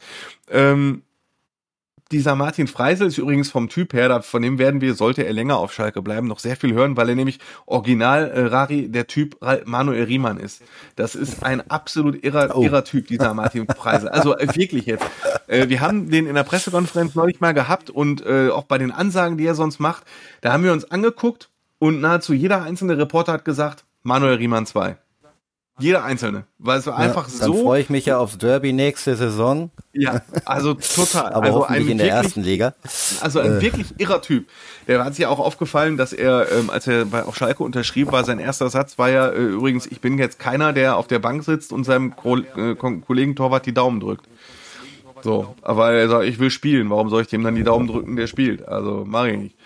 Ähm, 0.50 1.02
dieser 2.12 2.36
Martin 2.36 2.68
Freisel 2.68 3.08
ist 3.08 3.18
übrigens 3.18 3.50
vom 3.50 3.68
Typ 3.68 3.92
her, 3.92 4.22
von 4.22 4.42
dem 4.42 4.58
werden 4.58 4.80
wir, 4.80 4.94
sollte 4.94 5.24
er 5.24 5.32
länger 5.32 5.56
auf 5.56 5.72
Schalke 5.72 6.02
bleiben, 6.02 6.28
noch 6.28 6.38
sehr 6.38 6.56
viel 6.56 6.74
hören, 6.74 6.96
weil 6.96 7.08
er 7.08 7.14
nämlich 7.14 7.38
original 7.66 8.30
äh, 8.30 8.40
Rari 8.46 8.88
der 8.88 9.06
Typ 9.06 9.36
Manuel 9.64 10.04
Riemann 10.04 10.36
ist. 10.38 10.62
Das 10.96 11.14
ist 11.14 11.42
ein 11.42 11.68
absolut 11.70 12.22
irrer, 12.22 12.50
Oh. 12.54 12.62
irrer 12.62 12.84
Typ, 12.84 13.06
dieser 13.08 13.34
Martin 13.34 13.66
Freisel. 13.66 14.08
Also 14.08 14.36
äh, 14.36 14.46
wirklich 14.54 14.86
jetzt. 14.86 15.04
Äh, 15.46 15.68
wir 15.68 15.80
haben 15.80 16.10
den 16.10 16.26
in 16.26 16.34
der 16.34 16.44
Pressekonferenz 16.44 17.14
neulich 17.14 17.40
mal 17.40 17.54
gehabt 17.54 17.90
und 17.90 18.24
äh, 18.26 18.50
auch 18.50 18.64
bei 18.64 18.78
den 18.78 18.92
Ansagen, 18.92 19.38
die 19.38 19.46
er 19.46 19.54
sonst 19.54 19.80
macht, 19.80 20.04
da 20.42 20.52
haben 20.52 20.64
wir 20.64 20.72
uns 20.72 20.84
angeguckt 20.90 21.48
und 21.78 22.00
nahezu 22.00 22.34
jeder 22.34 22.62
einzelne 22.62 22.98
Reporter 22.98 23.32
hat 23.32 23.44
gesagt, 23.44 23.84
Manuel 24.02 24.34
Riemann 24.36 24.66
2. 24.66 24.96
Jeder 25.78 26.04
einzelne. 26.04 26.44
Weil 26.58 26.78
es 26.78 26.86
war 26.86 26.96
einfach 26.98 27.28
ja, 27.28 27.38
dann 27.40 27.48
so. 27.52 27.62
freue 27.62 27.80
ich 27.80 27.88
mich 27.90 28.06
ja 28.06 28.18
aufs 28.18 28.36
Derby 28.38 28.72
nächste 28.72 29.16
Saison, 29.16 29.70
Ja, 29.92 30.20
also 30.44 30.74
total. 30.74 31.32
aber 31.32 31.46
also 31.46 31.58
hoffentlich 31.60 31.88
in 31.88 31.98
der 31.98 32.06
wirklich- 32.08 32.24
ersten 32.24 32.42
Liga. 32.42 32.74
Also 33.20 33.40
ein 33.40 33.58
Äh. 33.58 33.60
wirklich 33.62 33.86
irrer 33.98 34.20
Typ. 34.22 34.48
Der 34.86 35.02
hat 35.04 35.14
sich 35.14 35.22
ja 35.22 35.28
auch 35.30 35.38
aufgefallen, 35.40 35.96
dass 35.96 36.12
er, 36.12 36.46
ähm, 36.52 36.68
als 36.70 36.86
er 36.86 37.06
bei, 37.06 37.22
auf 37.24 37.36
Schalke 37.36 37.62
unterschrieb, 37.64 38.12
war 38.12 38.22
sein 38.24 38.38
erster 38.38 38.68
Satz 38.70 38.98
war 38.98 39.08
ja 39.10 39.28
äh, 39.28 39.38
übrigens, 39.42 39.86
ich 39.86 40.00
bin 40.00 40.18
jetzt 40.18 40.38
keiner, 40.38 40.72
der 40.72 40.96
auf 40.96 41.06
der 41.08 41.18
Bank 41.18 41.42
sitzt 41.42 41.72
und 41.72 41.84
seinem 41.84 42.14
Ko 42.16 42.36
äh, 42.36 42.74
Ko- 42.76 42.98
Kollegen 43.00 43.34
Torwart 43.34 43.64
die 43.66 43.74
Daumen 43.74 43.98
drückt. 43.98 44.26
So, 45.22 45.54
aber 45.62 45.92
er 45.92 46.08
sagt, 46.08 46.24
ich 46.24 46.38
will 46.38 46.50
spielen, 46.50 46.90
warum 46.90 47.08
soll 47.08 47.22
ich 47.22 47.28
dem 47.28 47.44
dann 47.44 47.54
die 47.54 47.62
Daumen 47.64 47.86
drücken, 47.86 48.16
der 48.16 48.26
spielt? 48.26 48.66
Also 48.68 49.04
mach 49.06 49.26
ich 49.26 49.38
nicht. 49.38 49.56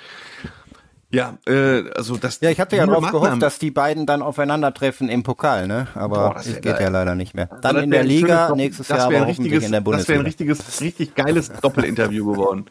Ja, 1.11 1.39
äh, 1.47 1.85
also 1.95 2.17
das. 2.17 2.41
Ja, 2.41 2.51
ich 2.51 2.59
hatte 2.59 2.77
ja 2.77 2.85
darauf 2.85 3.11
gehofft, 3.13 3.41
dass 3.41 3.59
die 3.61 3.71
beiden 3.71 4.07
dann 4.07 4.23
aufeinandertreffen 4.23 5.09
im 5.09 5.23
Pokal, 5.23 5.69
ne? 5.69 5.87
Aber 5.95 6.31
Boah, 6.31 6.35
das 6.35 6.47
geht 6.47 6.63
geil. 6.63 6.77
ja 6.81 6.89
leider 6.89 7.15
nicht 7.15 7.33
mehr. 7.35 7.49
Aber 7.51 7.61
Dann 7.61 7.77
in 7.77 7.91
der 7.93 8.03
Liga, 8.03 8.53
nächstes 8.57 8.89
Jahr 8.89 9.03
aber 9.03 9.15
ein 9.17 9.27
hoffentlich 9.29 9.53
richtiges, 9.53 9.65
in 9.67 9.73
der 9.73 9.81
Das 9.83 10.09
wäre 10.09 10.19
Bundesliga. 10.19 10.21
ein 10.21 10.27
richtiges, 10.27 10.81
richtig 10.81 11.15
geiles 11.15 11.53
Doppelinterview 11.63 12.33
geworden. 12.33 12.67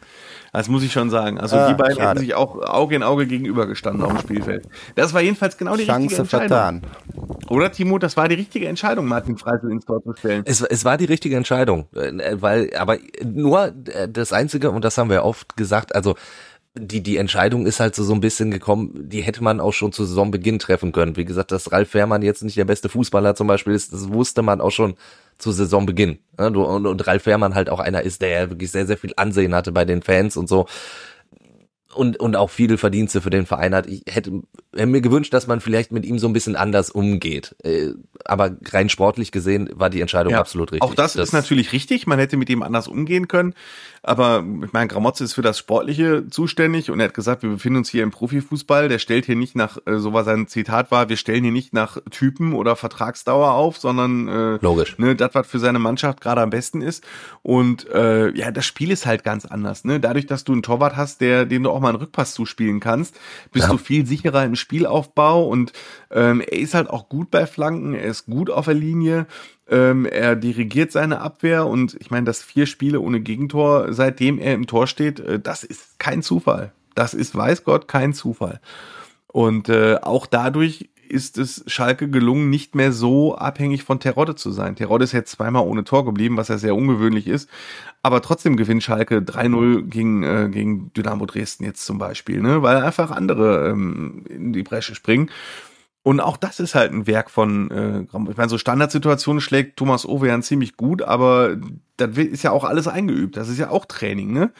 Das 0.52 0.68
muss 0.68 0.82
ich 0.82 0.92
schon 0.92 1.08
sagen. 1.10 1.38
Also 1.40 1.56
Ah, 1.56 1.68
die 1.68 1.74
beiden 1.74 1.96
schade. 1.96 2.08
hätten 2.10 2.18
sich 2.20 2.34
auch 2.34 2.56
Auge 2.62 2.94
in 2.96 3.02
Auge 3.02 3.26
gegenübergestanden 3.26 4.02
auf 4.04 4.12
dem 4.12 4.20
Spielfeld. 4.20 4.66
Das 4.94 5.12
war 5.14 5.20
jedenfalls 5.22 5.56
genau 5.56 5.72
die 5.76 5.82
richtige 5.84 5.98
Chance 6.16 6.22
Entscheidung. 6.22 6.48
vertan. 6.48 6.82
Oder 7.48 7.72
Timo, 7.72 7.98
das 7.98 8.16
war 8.16 8.28
die 8.28 8.36
richtige 8.36 8.68
Entscheidung, 8.68 9.06
Martin 9.06 9.36
Freisel 9.38 9.70
ins 9.70 9.84
Tor 9.86 10.02
zu 10.02 10.14
stellen. 10.14 10.42
Es, 10.46 10.60
es 10.62 10.84
war 10.84 10.96
die 10.98 11.04
richtige 11.06 11.36
Entscheidung, 11.36 11.86
äh, 11.94 12.36
weil, 12.40 12.70
aber 12.76 12.96
nur 13.24 13.72
äh, 13.86 14.08
das 14.10 14.32
Einzige, 14.32 14.70
und 14.70 14.84
das 14.84 14.96
haben 14.98 15.10
wir 15.10 15.24
oft 15.24 15.56
gesagt, 15.56 15.94
also 15.94 16.14
die, 16.78 17.02
die 17.02 17.16
Entscheidung 17.16 17.66
ist 17.66 17.80
halt 17.80 17.94
so, 17.94 18.04
so 18.04 18.12
ein 18.12 18.20
bisschen 18.20 18.50
gekommen, 18.50 19.08
die 19.08 19.22
hätte 19.22 19.42
man 19.42 19.60
auch 19.60 19.72
schon 19.72 19.92
zu 19.92 20.04
Saisonbeginn 20.04 20.58
treffen 20.58 20.92
können. 20.92 21.16
Wie 21.16 21.24
gesagt, 21.24 21.50
dass 21.52 21.72
Ralf 21.72 21.90
Fährmann 21.90 22.22
jetzt 22.22 22.42
nicht 22.42 22.56
der 22.56 22.64
beste 22.64 22.88
Fußballer 22.88 23.34
zum 23.34 23.46
Beispiel 23.46 23.72
ist, 23.72 23.92
das 23.92 24.12
wusste 24.12 24.42
man 24.42 24.60
auch 24.60 24.70
schon 24.70 24.94
zu 25.38 25.52
Saisonbeginn. 25.52 26.18
Und, 26.36 26.56
und 26.56 27.06
Ralf 27.06 27.22
Fährmann 27.22 27.54
halt 27.54 27.70
auch 27.70 27.80
einer 27.80 28.02
ist, 28.02 28.22
der 28.22 28.28
ja 28.28 28.50
wirklich 28.50 28.70
sehr, 28.70 28.86
sehr 28.86 28.98
viel 28.98 29.12
Ansehen 29.16 29.54
hatte 29.54 29.72
bei 29.72 29.84
den 29.84 30.02
Fans 30.02 30.36
und 30.36 30.48
so 30.48 30.66
und, 31.96 32.18
und 32.20 32.36
auch 32.36 32.50
viele 32.50 32.78
Verdienste 32.78 33.20
für 33.20 33.30
den 33.30 33.46
Verein 33.46 33.74
hat. 33.74 33.86
Ich 33.86 34.02
hätte, 34.06 34.42
hätte 34.74 34.86
mir 34.86 35.00
gewünscht, 35.00 35.32
dass 35.32 35.46
man 35.46 35.60
vielleicht 35.60 35.92
mit 35.92 36.04
ihm 36.04 36.18
so 36.18 36.28
ein 36.28 36.32
bisschen 36.32 36.56
anders 36.56 36.90
umgeht. 36.90 37.56
Äh, 37.64 37.90
aber 38.24 38.56
rein 38.66 38.88
sportlich 38.88 39.32
gesehen 39.32 39.70
war 39.72 39.90
die 39.90 40.00
Entscheidung 40.00 40.32
ja, 40.32 40.40
absolut 40.40 40.72
richtig. 40.72 40.88
Auch 40.88 40.94
das, 40.94 41.14
das, 41.14 41.28
ist 41.28 41.32
natürlich 41.32 41.72
richtig. 41.72 42.06
Man 42.06 42.18
hätte 42.18 42.36
mit 42.36 42.50
ihm 42.50 42.62
anders 42.62 42.86
umgehen 42.86 43.28
können. 43.28 43.54
Aber 44.06 44.44
ich 44.64 44.72
meine, 44.72 44.86
Gramotze 44.86 45.24
ist 45.24 45.32
für 45.32 45.42
das 45.42 45.58
Sportliche 45.58 46.28
zuständig 46.30 46.92
und 46.92 47.00
er 47.00 47.06
hat 47.06 47.14
gesagt, 47.14 47.42
wir 47.42 47.50
befinden 47.50 47.78
uns 47.78 47.90
hier 47.90 48.04
im 48.04 48.12
Profifußball. 48.12 48.88
Der 48.88 49.00
stellt 49.00 49.26
hier 49.26 49.34
nicht 49.34 49.56
nach, 49.56 49.78
äh, 49.84 49.98
so 49.98 50.12
war 50.12 50.22
sein 50.22 50.46
Zitat 50.46 50.92
war, 50.92 51.08
wir 51.08 51.16
stellen 51.16 51.42
hier 51.42 51.52
nicht 51.52 51.74
nach 51.74 51.98
Typen 52.12 52.52
oder 52.52 52.76
Vertragsdauer 52.76 53.50
auf, 53.50 53.78
sondern 53.78 54.28
äh, 54.28 54.58
logisch. 54.62 54.96
Ne, 54.98 55.16
das, 55.16 55.34
was 55.34 55.48
für 55.48 55.58
seine 55.58 55.80
Mannschaft 55.80 56.20
gerade 56.20 56.40
am 56.40 56.50
besten 56.50 56.82
ist. 56.82 57.02
Und 57.42 57.90
äh, 57.90 58.30
ja, 58.30 58.52
das 58.52 58.64
Spiel 58.64 58.92
ist 58.92 59.06
halt 59.06 59.24
ganz 59.24 59.44
anders. 59.44 59.84
Ne? 59.84 59.98
Dadurch, 59.98 60.26
dass 60.26 60.44
du 60.44 60.52
einen 60.52 60.62
Torwart 60.62 60.96
hast, 60.96 61.20
der, 61.20 61.44
dem 61.44 61.64
du 61.64 61.70
auch 61.70 61.80
mal 61.80 61.88
einen 61.88 61.98
Rückpass 61.98 62.32
zuspielen 62.32 62.78
kannst, 62.78 63.18
bist 63.50 63.66
ja. 63.66 63.72
du 63.72 63.78
viel 63.78 64.06
sicherer 64.06 64.44
im 64.44 64.54
Spielaufbau 64.54 65.48
und 65.48 65.72
ähm, 66.12 66.40
er 66.42 66.58
ist 66.58 66.74
halt 66.74 66.88
auch 66.90 67.08
gut 67.08 67.32
bei 67.32 67.44
Flanken, 67.44 67.94
er 67.94 68.04
ist 68.04 68.26
gut 68.26 68.50
auf 68.50 68.66
der 68.66 68.74
Linie 68.74 69.26
ähm, 69.68 70.06
er 70.06 70.36
dirigiert 70.36 70.92
seine 70.92 71.20
Abwehr 71.20 71.66
und 71.66 71.96
ich 72.00 72.10
meine, 72.10 72.24
dass 72.24 72.42
vier 72.42 72.66
Spiele 72.66 73.00
ohne 73.00 73.20
Gegentor, 73.20 73.92
seitdem 73.92 74.38
er 74.38 74.54
im 74.54 74.66
Tor 74.66 74.86
steht, 74.86 75.20
äh, 75.20 75.40
das 75.40 75.64
ist 75.64 75.98
kein 75.98 76.22
Zufall. 76.22 76.72
Das 76.94 77.14
ist, 77.14 77.34
weiß 77.34 77.64
Gott, 77.64 77.88
kein 77.88 78.14
Zufall. 78.14 78.60
Und 79.26 79.68
äh, 79.68 79.96
auch 80.00 80.26
dadurch 80.26 80.88
ist 81.08 81.38
es 81.38 81.62
Schalke 81.66 82.08
gelungen, 82.08 82.50
nicht 82.50 82.74
mehr 82.74 82.92
so 82.92 83.36
abhängig 83.36 83.84
von 83.84 84.00
Terodde 84.00 84.34
zu 84.34 84.50
sein. 84.50 84.76
Terodde 84.76 85.04
ist 85.04 85.12
jetzt 85.12 85.32
zweimal 85.32 85.66
ohne 85.66 85.84
Tor 85.84 86.04
geblieben, 86.04 86.36
was 86.36 86.48
ja 86.48 86.58
sehr 86.58 86.74
ungewöhnlich 86.74 87.26
ist. 87.26 87.48
Aber 88.02 88.22
trotzdem 88.22 88.56
gewinnt 88.56 88.82
Schalke 88.82 89.18
3-0 89.18 89.82
gegen, 89.82 90.22
äh, 90.22 90.48
gegen 90.50 90.92
Dynamo 90.94 91.26
Dresden 91.26 91.64
jetzt 91.64 91.84
zum 91.84 91.98
Beispiel, 91.98 92.40
ne? 92.40 92.62
weil 92.62 92.78
einfach 92.78 93.10
andere 93.10 93.68
ähm, 93.68 94.24
in 94.28 94.52
die 94.52 94.62
Bresche 94.62 94.94
springen. 94.94 95.30
Und 96.06 96.20
auch 96.20 96.36
das 96.36 96.60
ist 96.60 96.76
halt 96.76 96.92
ein 96.92 97.08
Werk 97.08 97.30
von, 97.30 97.68
äh, 97.72 98.02
ich 98.02 98.36
meine, 98.36 98.48
so 98.48 98.58
Standardsituationen 98.58 99.40
schlägt 99.40 99.76
Thomas 99.76 100.06
Ovejan 100.06 100.44
ziemlich 100.44 100.76
gut, 100.76 101.02
aber 101.02 101.56
das 101.96 102.16
ist 102.16 102.44
ja 102.44 102.52
auch 102.52 102.62
alles 102.62 102.86
eingeübt. 102.86 103.36
Das 103.36 103.48
ist 103.48 103.58
ja 103.58 103.70
auch 103.70 103.86
Training, 103.86 104.32
ne? 104.32 104.52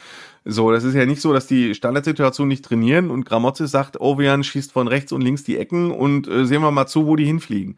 So, 0.43 0.73
das 0.73 0.83
ist 0.83 0.93
ja 0.93 1.05
nicht 1.05 1.21
so, 1.21 1.31
dass 1.31 1.47
die 1.47 1.73
Standardsituation 1.73 2.49
nicht 2.49 2.65
trainieren 2.65 3.09
und 3.09 3.23
Gramozis 3.23 3.71
sagt, 3.71 3.97
Ovejan 4.01 4.43
schießt 4.43 4.73
von 4.73 4.89
rechts 4.89 5.13
und 5.13 5.21
links 5.21 5.45
die 5.45 5.55
Ecken 5.57 5.91
und 5.91 6.27
äh, 6.27 6.45
sehen 6.45 6.61
wir 6.61 6.71
mal 6.71 6.85
zu, 6.85 7.07
wo 7.07 7.15
die 7.15 7.23
hinfliegen. 7.23 7.77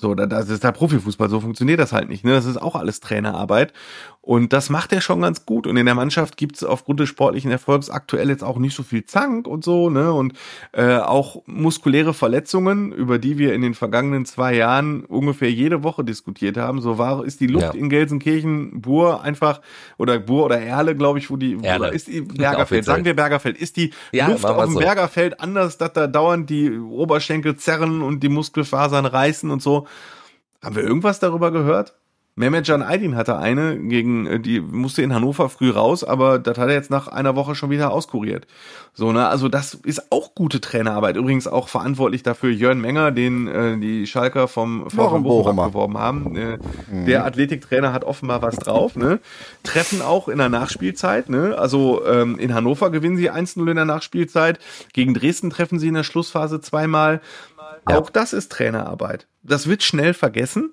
So, 0.00 0.16
das 0.16 0.48
ist 0.48 0.64
der 0.64 0.72
Profifußball, 0.72 1.28
so 1.28 1.40
funktioniert 1.40 1.78
das 1.78 1.92
halt 1.92 2.08
nicht. 2.08 2.24
Ne? 2.24 2.32
Das 2.32 2.46
ist 2.46 2.56
auch 2.56 2.74
alles 2.74 2.98
Trainerarbeit. 2.98 3.72
Und 4.28 4.52
das 4.52 4.68
macht 4.68 4.92
er 4.92 5.00
schon 5.00 5.22
ganz 5.22 5.46
gut. 5.46 5.66
Und 5.66 5.78
in 5.78 5.86
der 5.86 5.94
Mannschaft 5.94 6.36
gibt 6.36 6.56
es 6.56 6.62
aufgrund 6.62 7.00
des 7.00 7.08
sportlichen 7.08 7.50
Erfolgs 7.50 7.88
aktuell 7.88 8.28
jetzt 8.28 8.44
auch 8.44 8.58
nicht 8.58 8.76
so 8.76 8.82
viel 8.82 9.06
Zank 9.06 9.46
und 9.46 9.64
so, 9.64 9.88
ne? 9.88 10.12
Und 10.12 10.34
äh, 10.72 10.98
auch 10.98 11.40
muskuläre 11.46 12.12
Verletzungen, 12.12 12.92
über 12.92 13.18
die 13.18 13.38
wir 13.38 13.54
in 13.54 13.62
den 13.62 13.72
vergangenen 13.72 14.26
zwei 14.26 14.54
Jahren 14.54 15.06
ungefähr 15.06 15.50
jede 15.50 15.82
Woche 15.82 16.04
diskutiert 16.04 16.58
haben. 16.58 16.82
So 16.82 16.98
war 16.98 17.24
ist 17.24 17.40
die 17.40 17.46
Luft 17.46 17.72
ja. 17.72 17.80
in 17.80 17.88
Gelsenkirchen, 17.88 18.82
Bur 18.82 19.22
einfach, 19.22 19.62
oder 19.96 20.18
Bur 20.18 20.44
oder 20.44 20.60
Erle, 20.60 20.94
glaube 20.94 21.20
ich, 21.20 21.30
wo 21.30 21.38
die 21.38 21.56
Erle. 21.62 21.88
ist 21.88 22.08
die 22.08 22.20
Bergerfeld, 22.20 22.84
sagen 22.84 23.06
wir 23.06 23.16
Bergerfeld, 23.16 23.56
ist 23.56 23.78
die 23.78 23.94
ja, 24.12 24.28
Luft 24.28 24.44
auf 24.44 24.62
dem 24.62 24.74
so. 24.74 24.78
Bergerfeld 24.80 25.40
anders, 25.40 25.78
dass 25.78 25.94
da 25.94 26.06
dauernd 26.06 26.50
die 26.50 26.78
Oberschenkel 26.78 27.56
zerren 27.56 28.02
und 28.02 28.22
die 28.22 28.28
Muskelfasern 28.28 29.06
reißen 29.06 29.50
und 29.50 29.62
so. 29.62 29.86
Haben 30.62 30.76
wir 30.76 30.82
irgendwas 30.82 31.18
darüber 31.18 31.50
gehört? 31.50 31.94
Mehmet 32.38 32.66
Can 32.66 32.82
Aydin 32.82 33.16
hatte 33.16 33.36
eine 33.36 33.76
gegen, 33.76 34.26
äh, 34.26 34.38
die 34.40 34.60
musste 34.60 35.02
in 35.02 35.12
Hannover 35.12 35.48
früh 35.48 35.70
raus, 35.70 36.04
aber 36.04 36.38
das 36.38 36.56
hat 36.56 36.68
er 36.68 36.74
jetzt 36.74 36.90
nach 36.90 37.08
einer 37.08 37.34
Woche 37.34 37.56
schon 37.56 37.70
wieder 37.70 37.90
auskuriert. 37.90 38.46
So, 38.94 39.10
ne, 39.10 39.26
also 39.26 39.48
das 39.48 39.74
ist 39.74 40.12
auch 40.12 40.36
gute 40.36 40.60
Trainerarbeit. 40.60 41.16
Übrigens 41.16 41.48
auch 41.48 41.68
verantwortlich 41.68 42.22
dafür 42.22 42.50
Jörn 42.50 42.80
Menger, 42.80 43.10
den 43.10 43.48
äh, 43.48 43.76
die 43.78 44.06
Schalker 44.06 44.46
vom 44.46 44.88
VfB 44.88 45.18
Bochum 45.18 45.58
abgeworben 45.58 45.98
haben. 45.98 46.36
Äh, 46.36 46.58
mhm. 46.90 47.06
Der 47.06 47.24
Athletiktrainer 47.24 47.92
hat 47.92 48.04
offenbar 48.04 48.40
was 48.40 48.56
drauf, 48.56 48.94
ne? 48.94 49.18
Treffen 49.64 50.00
auch 50.00 50.28
in 50.28 50.38
der 50.38 50.48
Nachspielzeit, 50.48 51.28
ne? 51.28 51.56
Also 51.58 52.06
ähm, 52.06 52.38
in 52.38 52.54
Hannover 52.54 52.90
gewinnen 52.90 53.16
sie 53.16 53.32
1-0 53.32 53.68
in 53.68 53.76
der 53.76 53.84
Nachspielzeit, 53.84 54.60
gegen 54.92 55.12
Dresden 55.12 55.50
treffen 55.50 55.80
sie 55.80 55.88
in 55.88 55.94
der 55.94 56.04
Schlussphase 56.04 56.60
zweimal. 56.60 57.20
Ja. 57.88 57.98
Auch 57.98 58.10
das 58.10 58.32
ist 58.32 58.52
Trainerarbeit. 58.52 59.26
Das 59.42 59.66
wird 59.66 59.82
schnell 59.82 60.14
vergessen 60.14 60.72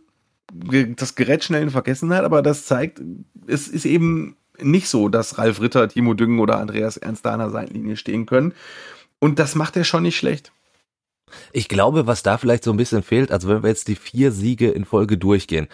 das 0.53 1.15
gerät 1.15 1.43
schnell 1.43 1.63
in 1.63 1.69
Vergessenheit, 1.69 2.23
aber 2.23 2.41
das 2.41 2.65
zeigt, 2.65 3.01
es 3.47 3.67
ist 3.67 3.85
eben 3.85 4.37
nicht 4.59 4.87
so, 4.87 5.09
dass 5.09 5.37
Ralf 5.37 5.61
Ritter, 5.61 5.87
Timo 5.89 6.13
Düngen 6.13 6.39
oder 6.39 6.59
Andreas 6.59 6.97
Ernst 6.97 7.25
da 7.25 7.33
an 7.33 7.39
der 7.39 7.49
Seitenlinie 7.49 7.97
stehen 7.97 8.25
können. 8.25 8.53
Und 9.19 9.39
das 9.39 9.55
macht 9.55 9.75
er 9.75 9.83
schon 9.83 10.03
nicht 10.03 10.17
schlecht. 10.17 10.51
Ich 11.51 11.67
glaube, 11.67 12.07
was 12.07 12.23
da 12.23 12.37
vielleicht 12.37 12.63
so 12.63 12.71
ein 12.71 12.77
bisschen 12.77 13.03
fehlt, 13.03 13.31
also 13.31 13.49
wenn 13.49 13.63
wir 13.63 13.69
jetzt 13.69 13.87
die 13.87 13.95
vier 13.95 14.31
Siege 14.31 14.69
in 14.69 14.85
Folge 14.85 15.17
durchgehen, 15.17 15.67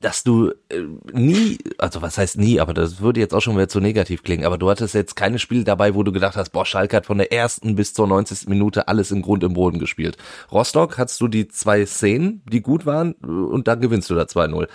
dass 0.00 0.24
du 0.24 0.52
äh, 0.70 0.82
nie, 1.12 1.58
also 1.78 2.00
was 2.00 2.16
heißt 2.16 2.38
nie, 2.38 2.60
aber 2.60 2.72
das 2.72 3.00
würde 3.00 3.20
jetzt 3.20 3.34
auch 3.34 3.40
schon 3.40 3.56
wieder 3.56 3.68
zu 3.68 3.80
negativ 3.80 4.22
klingen, 4.22 4.44
aber 4.44 4.56
du 4.56 4.70
hattest 4.70 4.94
jetzt 4.94 5.16
keine 5.16 5.38
Spiele 5.38 5.64
dabei, 5.64 5.94
wo 5.94 6.02
du 6.02 6.12
gedacht 6.12 6.36
hast, 6.36 6.50
boah, 6.50 6.64
Schalke 6.64 6.96
hat 6.96 7.06
von 7.06 7.18
der 7.18 7.32
ersten 7.32 7.76
bis 7.76 7.92
zur 7.92 8.06
90. 8.06 8.48
Minute 8.48 8.88
alles 8.88 9.10
im 9.10 9.22
Grund 9.22 9.44
im 9.44 9.52
Boden 9.52 9.78
gespielt. 9.78 10.16
Rostock 10.50 10.96
hattest 10.96 11.20
du 11.20 11.28
die 11.28 11.48
zwei 11.48 11.84
Szenen, 11.84 12.42
die 12.50 12.62
gut 12.62 12.86
waren 12.86 13.12
und 13.12 13.68
dann 13.68 13.80
gewinnst 13.80 14.08
du 14.08 14.14
da 14.14 14.22
2-0. 14.22 14.66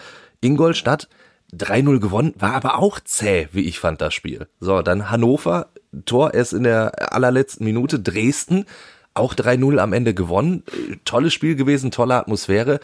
Ingolstadt 0.41 1.07
3-0 1.53 1.99
gewonnen, 1.99 2.33
war 2.37 2.53
aber 2.53 2.77
auch 2.77 2.99
zäh, 2.99 3.47
wie 3.51 3.67
ich 3.67 3.79
fand, 3.79 4.01
das 4.01 4.13
Spiel. 4.13 4.47
So, 4.59 4.81
dann 4.81 5.09
Hannover, 5.09 5.67
Tor 6.05 6.33
erst 6.33 6.53
in 6.53 6.63
der 6.63 7.13
allerletzten 7.13 7.65
Minute, 7.65 7.99
Dresden, 7.99 8.65
auch 9.13 9.33
3-0 9.33 9.77
am 9.77 9.93
Ende 9.93 10.13
gewonnen. 10.13 10.63
Tolles 11.03 11.33
Spiel 11.33 11.55
gewesen, 11.55 11.91
tolle 11.91 12.15
Atmosphäre 12.15 12.79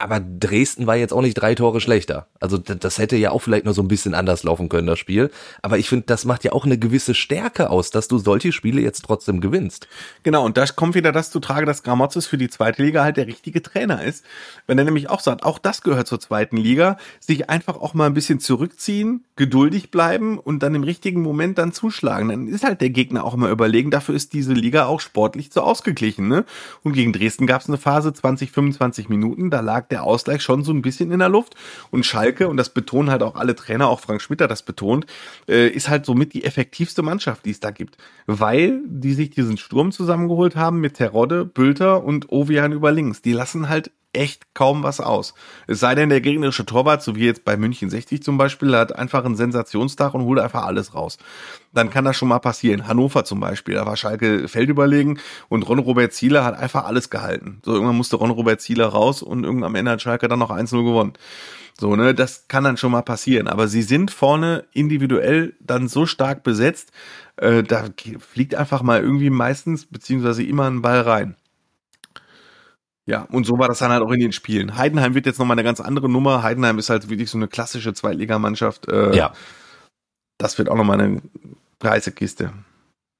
aber 0.00 0.20
Dresden 0.20 0.86
war 0.86 0.94
jetzt 0.94 1.12
auch 1.12 1.22
nicht 1.22 1.34
drei 1.34 1.56
Tore 1.56 1.80
schlechter. 1.80 2.28
Also 2.38 2.56
das 2.56 2.98
hätte 2.98 3.16
ja 3.16 3.32
auch 3.32 3.40
vielleicht 3.40 3.64
noch 3.64 3.72
so 3.72 3.82
ein 3.82 3.88
bisschen 3.88 4.14
anders 4.14 4.44
laufen 4.44 4.68
können, 4.68 4.86
das 4.86 5.00
Spiel. 5.00 5.30
Aber 5.60 5.76
ich 5.76 5.88
finde, 5.88 6.06
das 6.06 6.24
macht 6.24 6.44
ja 6.44 6.52
auch 6.52 6.64
eine 6.64 6.78
gewisse 6.78 7.14
Stärke 7.14 7.68
aus, 7.68 7.90
dass 7.90 8.06
du 8.06 8.18
solche 8.18 8.52
Spiele 8.52 8.80
jetzt 8.80 9.04
trotzdem 9.04 9.40
gewinnst. 9.40 9.88
Genau, 10.22 10.44
und 10.44 10.56
da 10.56 10.66
kommt 10.66 10.94
wieder 10.94 11.10
das 11.10 11.32
zu 11.32 11.40
trage, 11.40 11.66
dass 11.66 11.82
Gramozis 11.82 12.28
für 12.28 12.38
die 12.38 12.48
zweite 12.48 12.80
Liga 12.84 13.02
halt 13.02 13.16
der 13.16 13.26
richtige 13.26 13.60
Trainer 13.60 14.04
ist. 14.04 14.24
Wenn 14.68 14.78
er 14.78 14.84
nämlich 14.84 15.10
auch 15.10 15.18
sagt, 15.18 15.42
auch 15.42 15.58
das 15.58 15.82
gehört 15.82 16.06
zur 16.06 16.20
zweiten 16.20 16.56
Liga, 16.56 16.96
sich 17.18 17.50
einfach 17.50 17.76
auch 17.76 17.92
mal 17.92 18.06
ein 18.06 18.14
bisschen 18.14 18.38
zurückziehen, 18.38 19.24
geduldig 19.34 19.90
bleiben 19.90 20.38
und 20.38 20.62
dann 20.62 20.76
im 20.76 20.84
richtigen 20.84 21.22
Moment 21.22 21.58
dann 21.58 21.72
zuschlagen. 21.72 22.28
Dann 22.28 22.46
ist 22.46 22.62
halt 22.62 22.80
der 22.80 22.90
Gegner 22.90 23.24
auch 23.24 23.34
immer 23.34 23.50
überlegen. 23.50 23.90
Dafür 23.90 24.14
ist 24.14 24.32
diese 24.32 24.52
Liga 24.52 24.86
auch 24.86 25.00
sportlich 25.00 25.50
so 25.52 25.62
ausgeglichen. 25.62 26.28
Ne? 26.28 26.44
Und 26.84 26.92
gegen 26.92 27.12
Dresden 27.12 27.48
gab 27.48 27.62
es 27.62 27.68
eine 27.68 27.78
Phase 27.78 28.12
20, 28.12 28.52
25 28.52 29.08
Minuten, 29.08 29.50
da 29.50 29.58
lag 29.58 29.87
der 29.90 30.04
Ausgleich 30.04 30.42
schon 30.42 30.64
so 30.64 30.72
ein 30.72 30.82
bisschen 30.82 31.10
in 31.10 31.18
der 31.18 31.28
Luft. 31.28 31.54
Und 31.90 32.06
Schalke, 32.06 32.48
und 32.48 32.56
das 32.56 32.70
betonen 32.70 33.10
halt 33.10 33.22
auch 33.22 33.36
alle 33.36 33.54
Trainer, 33.54 33.88
auch 33.88 34.00
Frank 34.00 34.22
Schmidt 34.22 34.40
hat 34.40 34.50
das 34.50 34.62
betont, 34.62 35.06
äh, 35.48 35.68
ist 35.68 35.88
halt 35.88 36.06
somit 36.06 36.34
die 36.34 36.44
effektivste 36.44 37.02
Mannschaft, 37.02 37.44
die 37.44 37.50
es 37.50 37.60
da 37.60 37.70
gibt. 37.70 37.96
Weil 38.26 38.80
die 38.86 39.14
sich 39.14 39.30
diesen 39.30 39.56
Sturm 39.56 39.92
zusammengeholt 39.92 40.56
haben 40.56 40.80
mit 40.80 40.94
Terodde, 40.94 41.44
Bülter 41.44 42.04
und 42.04 42.30
Ovian 42.30 42.72
über 42.72 42.92
links. 42.92 43.22
Die 43.22 43.32
lassen 43.32 43.68
halt 43.68 43.90
echt 44.12 44.54
kaum 44.54 44.82
was 44.82 45.00
aus. 45.00 45.34
Es 45.66 45.80
sei 45.80 45.94
denn, 45.94 46.08
der 46.08 46.20
gegnerische 46.20 46.66
Torwart, 46.66 47.02
so 47.02 47.14
wie 47.14 47.26
jetzt 47.26 47.44
bei 47.44 47.56
München 47.56 47.90
60 47.90 48.22
zum 48.22 48.38
Beispiel, 48.38 48.74
hat 48.76 48.96
einfach 48.96 49.24
einen 49.24 49.36
Sensationstag 49.36 50.14
und 50.14 50.22
holt 50.22 50.40
einfach 50.40 50.64
alles 50.64 50.94
raus. 50.94 51.18
Dann 51.72 51.90
kann 51.90 52.04
das 52.04 52.16
schon 52.16 52.28
mal 52.28 52.38
passieren. 52.38 52.88
Hannover 52.88 53.24
zum 53.24 53.40
Beispiel, 53.40 53.74
da 53.74 53.86
war 53.86 53.96
Schalke 53.96 54.48
feldüberlegen 54.48 55.20
und 55.48 55.68
Ron-Robert 55.68 56.12
Zieler 56.12 56.44
hat 56.44 56.58
einfach 56.58 56.84
alles 56.84 57.10
gehalten. 57.10 57.60
So, 57.64 57.74
irgendwann 57.74 57.96
musste 57.96 58.16
Ron-Robert 58.16 58.60
Zieler 58.60 58.86
raus 58.86 59.22
und 59.22 59.44
irgendwann 59.44 59.68
am 59.68 59.74
Ende 59.74 59.90
hat 59.92 60.02
Schalke 60.02 60.28
dann 60.28 60.38
noch 60.38 60.50
1-0 60.50 60.84
gewonnen. 60.84 61.12
So, 61.80 61.94
ne, 61.94 62.12
das 62.12 62.48
kann 62.48 62.64
dann 62.64 62.76
schon 62.76 62.90
mal 62.90 63.02
passieren. 63.02 63.46
Aber 63.46 63.68
sie 63.68 63.82
sind 63.82 64.10
vorne 64.10 64.64
individuell 64.72 65.54
dann 65.60 65.86
so 65.86 66.06
stark 66.06 66.42
besetzt, 66.42 66.90
äh, 67.36 67.62
da 67.62 67.84
fliegt 68.18 68.56
einfach 68.56 68.82
mal 68.82 69.00
irgendwie 69.00 69.30
meistens, 69.30 69.86
beziehungsweise 69.86 70.42
immer 70.42 70.68
ein 70.68 70.82
Ball 70.82 71.02
rein. 71.02 71.36
Ja, 73.08 73.26
und 73.32 73.46
so 73.46 73.58
war 73.58 73.68
das 73.68 73.78
dann 73.78 73.90
halt 73.90 74.02
auch 74.02 74.10
in 74.10 74.20
den 74.20 74.32
Spielen. 74.32 74.76
Heidenheim 74.76 75.14
wird 75.14 75.24
jetzt 75.24 75.38
nochmal 75.38 75.54
eine 75.54 75.64
ganz 75.64 75.80
andere 75.80 76.10
Nummer. 76.10 76.42
Heidenheim 76.42 76.78
ist 76.78 76.90
halt 76.90 77.08
wirklich 77.08 77.30
so 77.30 77.38
eine 77.38 77.48
klassische 77.48 77.94
Zweitligamannschaft. 77.94 78.86
Äh, 78.86 79.16
ja. 79.16 79.32
Das 80.36 80.58
wird 80.58 80.68
auch 80.68 80.76
nochmal 80.76 81.00
eine 81.00 81.22
heiße 81.82 82.12
Kiste. 82.12 82.52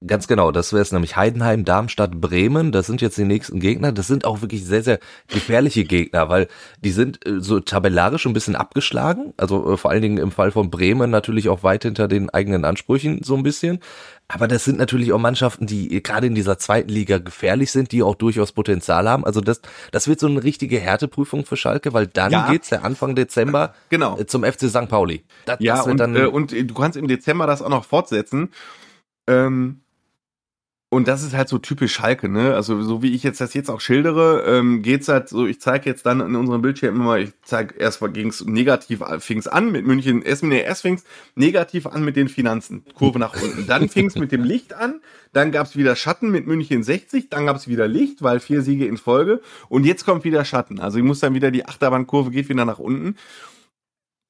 Ganz 0.07 0.29
genau, 0.29 0.53
das 0.53 0.73
wäre 0.73 0.83
es 0.83 0.93
nämlich 0.93 1.17
Heidenheim, 1.17 1.65
Darmstadt, 1.65 2.21
Bremen, 2.21 2.71
das 2.71 2.87
sind 2.87 3.01
jetzt 3.03 3.19
die 3.19 3.25
nächsten 3.25 3.59
Gegner. 3.59 3.91
Das 3.91 4.07
sind 4.07 4.25
auch 4.25 4.43
wirklich 4.43 4.65
sehr, 4.65 4.85
sehr 4.85 5.01
gefährliche 5.27 5.83
Gegner, 5.83 6.29
weil 6.29 6.47
die 6.85 6.93
sind 6.93 7.27
äh, 7.27 7.41
so 7.41 7.59
tabellarisch 7.59 8.25
ein 8.25 8.33
bisschen 8.33 8.55
abgeschlagen. 8.55 9.35
Also 9.37 9.73
äh, 9.73 9.77
vor 9.77 9.91
allen 9.91 10.03
Dingen 10.03 10.19
im 10.19 10.31
Fall 10.31 10.53
von 10.53 10.71
Bremen 10.71 11.11
natürlich 11.11 11.49
auch 11.49 11.65
weit 11.65 11.83
hinter 11.83 12.07
den 12.07 12.31
eigenen 12.31 12.65
Ansprüchen 12.65 13.25
so 13.25 13.35
ein 13.35 13.43
bisschen. 13.43 13.81
Aber 14.29 14.47
das 14.47 14.63
sind 14.65 14.79
natürlich 14.79 15.13
auch 15.13 15.19
Mannschaften, 15.19 15.67
die 15.67 16.01
gerade 16.01 16.29
in 16.29 16.37
dieser 16.37 16.59
zweiten 16.59 16.91
Liga 16.91 17.19
gefährlich 17.19 17.73
sind, 17.73 17.91
die 17.91 18.05
auch 18.05 18.15
durchaus 18.15 18.53
Potenzial 18.53 19.09
haben. 19.09 19.25
Also 19.25 19.41
das, 19.41 19.61
das 19.91 20.07
wird 20.07 20.21
so 20.21 20.29
eine 20.29 20.45
richtige 20.45 20.79
Härteprüfung 20.79 21.45
für 21.45 21.57
Schalke, 21.57 21.93
weil 21.93 22.07
dann 22.07 22.31
Ja. 22.31 22.49
geht's 22.53 22.71
ja 22.71 22.83
Anfang 22.83 23.17
Dezember 23.17 23.75
Genau. 23.89 24.17
äh, 24.17 24.27
zum 24.27 24.45
FC 24.45 24.69
St. 24.69 24.89
Pauli. 24.89 25.25
Das, 25.45 25.57
Ja, 25.59 25.79
das 25.79 25.87
und, 25.89 26.01
äh, 26.15 26.27
und 26.27 26.53
du 26.53 26.75
kannst 26.75 26.97
im 26.97 27.09
Dezember 27.09 27.49
das 27.49 27.63
auch 27.63 27.69
noch 27.71 27.85
fortsetzen. 27.85 28.51
Ähm, 29.27 29.81
und 30.91 31.07
das 31.07 31.23
ist 31.23 31.35
halt 31.35 31.51
so 31.51 31.59
typisch 31.59 31.93
Schalke, 31.93 32.31
ne? 32.31 32.55
Also 32.55 32.81
so 32.81 33.03
wie 33.03 33.15
ich 33.15 33.23
jetzt 33.23 33.43
das 33.43 33.53
jetzt 33.53 33.69
auch 33.69 33.81
schildere, 33.81 34.45
ähm, 34.47 34.81
geht's 34.81 35.09
halt 35.09 35.29
so, 35.29 35.47
ich 35.47 35.61
zeige 35.61 35.91
jetzt 35.91 36.07
dann 36.07 36.21
in 36.21 36.35
unserem 36.35 36.63
Bildschirm 36.63 36.95
immer 36.95 37.05
mal, 37.05 37.21
ich 37.21 37.33
zeige 37.43 37.75
erst 37.75 38.01
mal 38.01 38.11
ging's 38.11 38.43
negativ, 38.47 39.03
fing's 39.19 39.47
an 39.47 39.71
mit 39.71 39.87
München, 39.87 40.23
erst, 40.23 40.45
nee, 40.45 40.63
erst 40.63 40.83
fing's 40.83 41.05
negativ 41.35 41.87
an 41.87 42.05
mit 42.05 42.17
den 42.17 42.31
Finanzen, 42.31 42.87
Kurve 42.95 43.19
nach 43.19 43.35
unten. 43.41 43.67
Dann 43.67 43.89
fing's 43.91 44.15
mit 44.17 44.33
dem 44.33 44.45
Licht 44.45 44.73
an, 44.73 45.03
dann 45.35 45.53
gab's 45.53 45.77
wieder 45.77 45.95
Schatten 45.95 46.31
mit 46.31 46.47
München 46.47 46.83
60, 46.83 47.29
dann 47.29 47.45
gab's 47.45 47.69
wieder 47.69 47.87
Licht, 47.87 48.23
weil 48.23 48.41
vier 48.41 48.63
Siege 48.63 48.87
in 48.87 48.97
Folge 48.97 49.43
und 49.69 49.85
jetzt 49.85 50.07
kommt 50.07 50.25
wieder 50.25 50.47
Schatten. 50.47 50.81
Also 50.81 50.97
ich 50.97 51.05
muss 51.05 51.21
dann 51.21 51.35
wieder, 51.35 51.51
die 51.51 51.67
Achterbahnkurve 51.67 52.31
geht 52.31 52.49
wieder 52.49 52.65
nach 52.65 52.79
unten. 52.79 53.17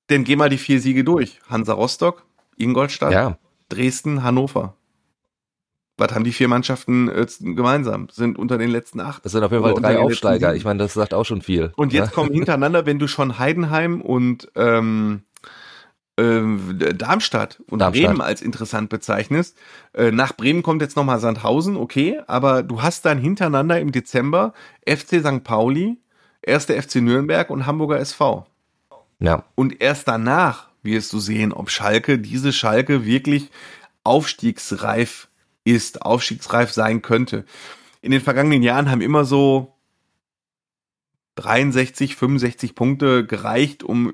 Dann 0.08 0.24
geh 0.24 0.34
mal 0.34 0.48
die 0.48 0.58
vier 0.58 0.80
Siege 0.80 1.04
durch. 1.04 1.38
Hansa 1.48 1.74
Rostock, 1.74 2.24
Ingolstadt, 2.56 3.12
ja, 3.12 3.38
Dresden, 3.68 4.24
Hannover. 4.24 4.77
Was 5.98 6.14
haben 6.14 6.24
die 6.24 6.32
vier 6.32 6.48
Mannschaften 6.48 7.08
äh, 7.08 7.26
gemeinsam? 7.40 8.08
Sind 8.10 8.38
unter 8.38 8.56
den 8.56 8.70
letzten 8.70 9.00
acht. 9.00 9.24
das 9.24 9.32
sind 9.32 9.42
auf 9.42 9.50
jeden 9.52 9.64
Fall 9.64 9.74
drei 9.74 9.98
Aufsteiger. 9.98 10.54
Ich 10.54 10.64
meine, 10.64 10.78
das 10.78 10.94
sagt 10.94 11.12
auch 11.12 11.24
schon 11.24 11.42
viel. 11.42 11.72
Und 11.76 11.92
jetzt 11.92 12.08
ne? 12.08 12.12
kommen 12.14 12.32
hintereinander, 12.32 12.86
wenn 12.86 12.98
du 12.98 13.08
schon 13.08 13.38
Heidenheim 13.38 14.00
und 14.00 14.48
ähm, 14.54 15.22
ähm, 16.18 16.78
Darmstadt 16.96 17.60
und 17.70 17.78
Darmstadt. 17.78 18.06
Bremen 18.06 18.20
als 18.20 18.42
interessant 18.42 18.90
bezeichnest. 18.90 19.56
Äh, 19.94 20.10
nach 20.10 20.36
Bremen 20.36 20.62
kommt 20.62 20.82
jetzt 20.82 20.96
nochmal 20.96 21.20
Sandhausen, 21.20 21.76
okay, 21.76 22.20
aber 22.26 22.62
du 22.62 22.82
hast 22.82 23.04
dann 23.04 23.18
hintereinander 23.18 23.80
im 23.80 23.92
Dezember 23.92 24.52
FC 24.86 25.20
St. 25.20 25.44
Pauli, 25.44 25.98
1. 26.46 26.66
FC 26.66 26.96
Nürnberg 26.96 27.50
und 27.50 27.66
Hamburger 27.66 27.98
SV. 27.98 28.46
Ja, 29.20 29.44
Und 29.54 29.80
erst 29.80 30.08
danach 30.08 30.68
wirst 30.82 31.12
du 31.12 31.18
sehen, 31.18 31.52
ob 31.52 31.70
Schalke, 31.70 32.18
diese 32.18 32.52
Schalke 32.52 33.04
wirklich 33.04 33.50
aufstiegsreif 34.04 35.27
ist, 35.70 36.02
aufstiegsreif 36.02 36.72
sein 36.72 37.02
könnte. 37.02 37.44
In 38.00 38.10
den 38.10 38.20
vergangenen 38.20 38.62
Jahren 38.62 38.90
haben 38.90 39.00
immer 39.00 39.24
so 39.24 39.74
63, 41.36 42.16
65 42.16 42.74
Punkte 42.74 43.26
gereicht, 43.26 43.82
um 43.82 44.12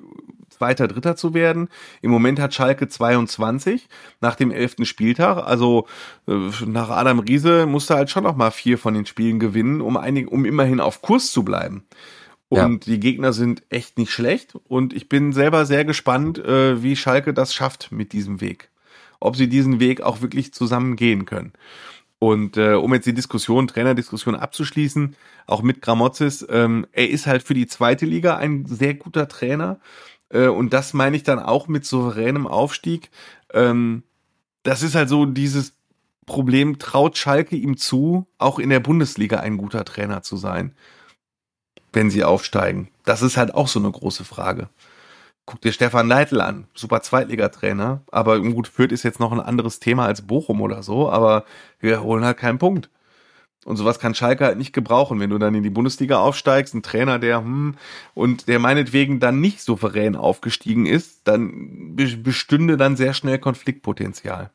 Zweiter, 0.50 0.86
Dritter 0.86 1.16
zu 1.16 1.34
werden. 1.34 1.68
Im 2.00 2.10
Moment 2.10 2.38
hat 2.38 2.54
Schalke 2.54 2.86
22 2.88 3.88
nach 4.20 4.36
dem 4.36 4.50
elften 4.50 4.86
Spieltag. 4.86 5.44
Also 5.44 5.86
äh, 6.28 6.50
nach 6.66 6.90
Adam 6.90 7.18
Riese 7.18 7.66
musste 7.66 7.94
halt 7.96 8.10
schon 8.10 8.22
noch 8.22 8.36
mal 8.36 8.50
vier 8.50 8.78
von 8.78 8.94
den 8.94 9.04
Spielen 9.04 9.40
gewinnen, 9.40 9.80
um, 9.80 9.96
einig, 9.96 10.30
um 10.30 10.44
immerhin 10.44 10.80
auf 10.80 11.02
Kurs 11.02 11.32
zu 11.32 11.44
bleiben. 11.44 11.84
Ja. 12.50 12.66
Und 12.66 12.86
die 12.86 13.00
Gegner 13.00 13.32
sind 13.32 13.64
echt 13.68 13.98
nicht 13.98 14.12
schlecht. 14.12 14.56
Und 14.68 14.92
ich 14.92 15.08
bin 15.08 15.32
selber 15.32 15.66
sehr 15.66 15.84
gespannt, 15.84 16.38
äh, 16.38 16.82
wie 16.82 16.94
Schalke 16.94 17.34
das 17.34 17.52
schafft 17.52 17.90
mit 17.90 18.12
diesem 18.12 18.40
Weg. 18.40 18.70
Ob 19.20 19.36
sie 19.36 19.48
diesen 19.48 19.80
Weg 19.80 20.02
auch 20.02 20.20
wirklich 20.20 20.52
zusammen 20.52 20.96
gehen 20.96 21.24
können. 21.24 21.52
Und 22.18 22.56
äh, 22.56 22.72
um 22.72 22.94
jetzt 22.94 23.06
die 23.06 23.14
Diskussion, 23.14 23.68
Trainerdiskussion 23.68 24.34
abzuschließen, 24.34 25.14
auch 25.46 25.62
mit 25.62 25.82
Gramozis, 25.82 26.46
ähm, 26.48 26.86
er 26.92 27.10
ist 27.10 27.26
halt 27.26 27.42
für 27.42 27.54
die 27.54 27.66
zweite 27.66 28.06
Liga 28.06 28.36
ein 28.36 28.64
sehr 28.66 28.94
guter 28.94 29.28
Trainer. 29.28 29.78
Äh, 30.30 30.46
und 30.46 30.72
das 30.72 30.94
meine 30.94 31.16
ich 31.16 31.22
dann 31.22 31.38
auch 31.38 31.68
mit 31.68 31.84
souveränem 31.84 32.46
Aufstieg. 32.46 33.10
Ähm, 33.52 34.04
das 34.62 34.82
ist 34.82 34.94
halt 34.94 35.08
so 35.08 35.26
dieses 35.26 35.74
Problem, 36.26 36.78
traut 36.78 37.18
Schalke 37.18 37.56
ihm 37.56 37.76
zu, 37.76 38.26
auch 38.38 38.58
in 38.58 38.70
der 38.70 38.80
Bundesliga 38.80 39.40
ein 39.40 39.58
guter 39.58 39.84
Trainer 39.84 40.22
zu 40.22 40.36
sein, 40.36 40.72
wenn 41.92 42.10
sie 42.10 42.24
aufsteigen. 42.24 42.88
Das 43.04 43.20
ist 43.20 43.36
halt 43.36 43.54
auch 43.54 43.68
so 43.68 43.78
eine 43.78 43.90
große 43.90 44.24
Frage. 44.24 44.70
Guck 45.46 45.60
dir 45.60 45.72
Stefan 45.72 46.08
Leitl 46.08 46.40
an, 46.40 46.68
super 46.74 47.02
Zweitligatrainer, 47.02 48.02
aber 48.10 48.40
gut, 48.40 48.66
Fürth 48.66 48.92
ist 48.92 49.02
jetzt 49.02 49.20
noch 49.20 49.30
ein 49.30 49.40
anderes 49.40 49.78
Thema 49.78 50.06
als 50.06 50.22
Bochum 50.22 50.62
oder 50.62 50.82
so, 50.82 51.10
aber 51.10 51.44
wir 51.80 52.02
holen 52.02 52.24
halt 52.24 52.38
keinen 52.38 52.58
Punkt. 52.58 52.88
Und 53.66 53.76
sowas 53.76 53.98
kann 53.98 54.14
Schalke 54.14 54.44
halt 54.44 54.58
nicht 54.58 54.72
gebrauchen, 54.74 55.20
wenn 55.20 55.30
du 55.30 55.38
dann 55.38 55.54
in 55.54 55.62
die 55.62 55.70
Bundesliga 55.70 56.18
aufsteigst, 56.18 56.74
ein 56.74 56.82
Trainer, 56.82 57.18
der, 57.18 57.38
hm, 57.38 57.76
und 58.14 58.48
der 58.48 58.58
meinetwegen 58.58 59.20
dann 59.20 59.40
nicht 59.40 59.60
souverän 59.62 60.16
aufgestiegen 60.16 60.86
ist, 60.86 61.22
dann 61.28 61.96
be- 61.96 62.16
bestünde 62.18 62.76
dann 62.76 62.96
sehr 62.96 63.14
schnell 63.14 63.38
Konfliktpotenzial. 63.38 64.50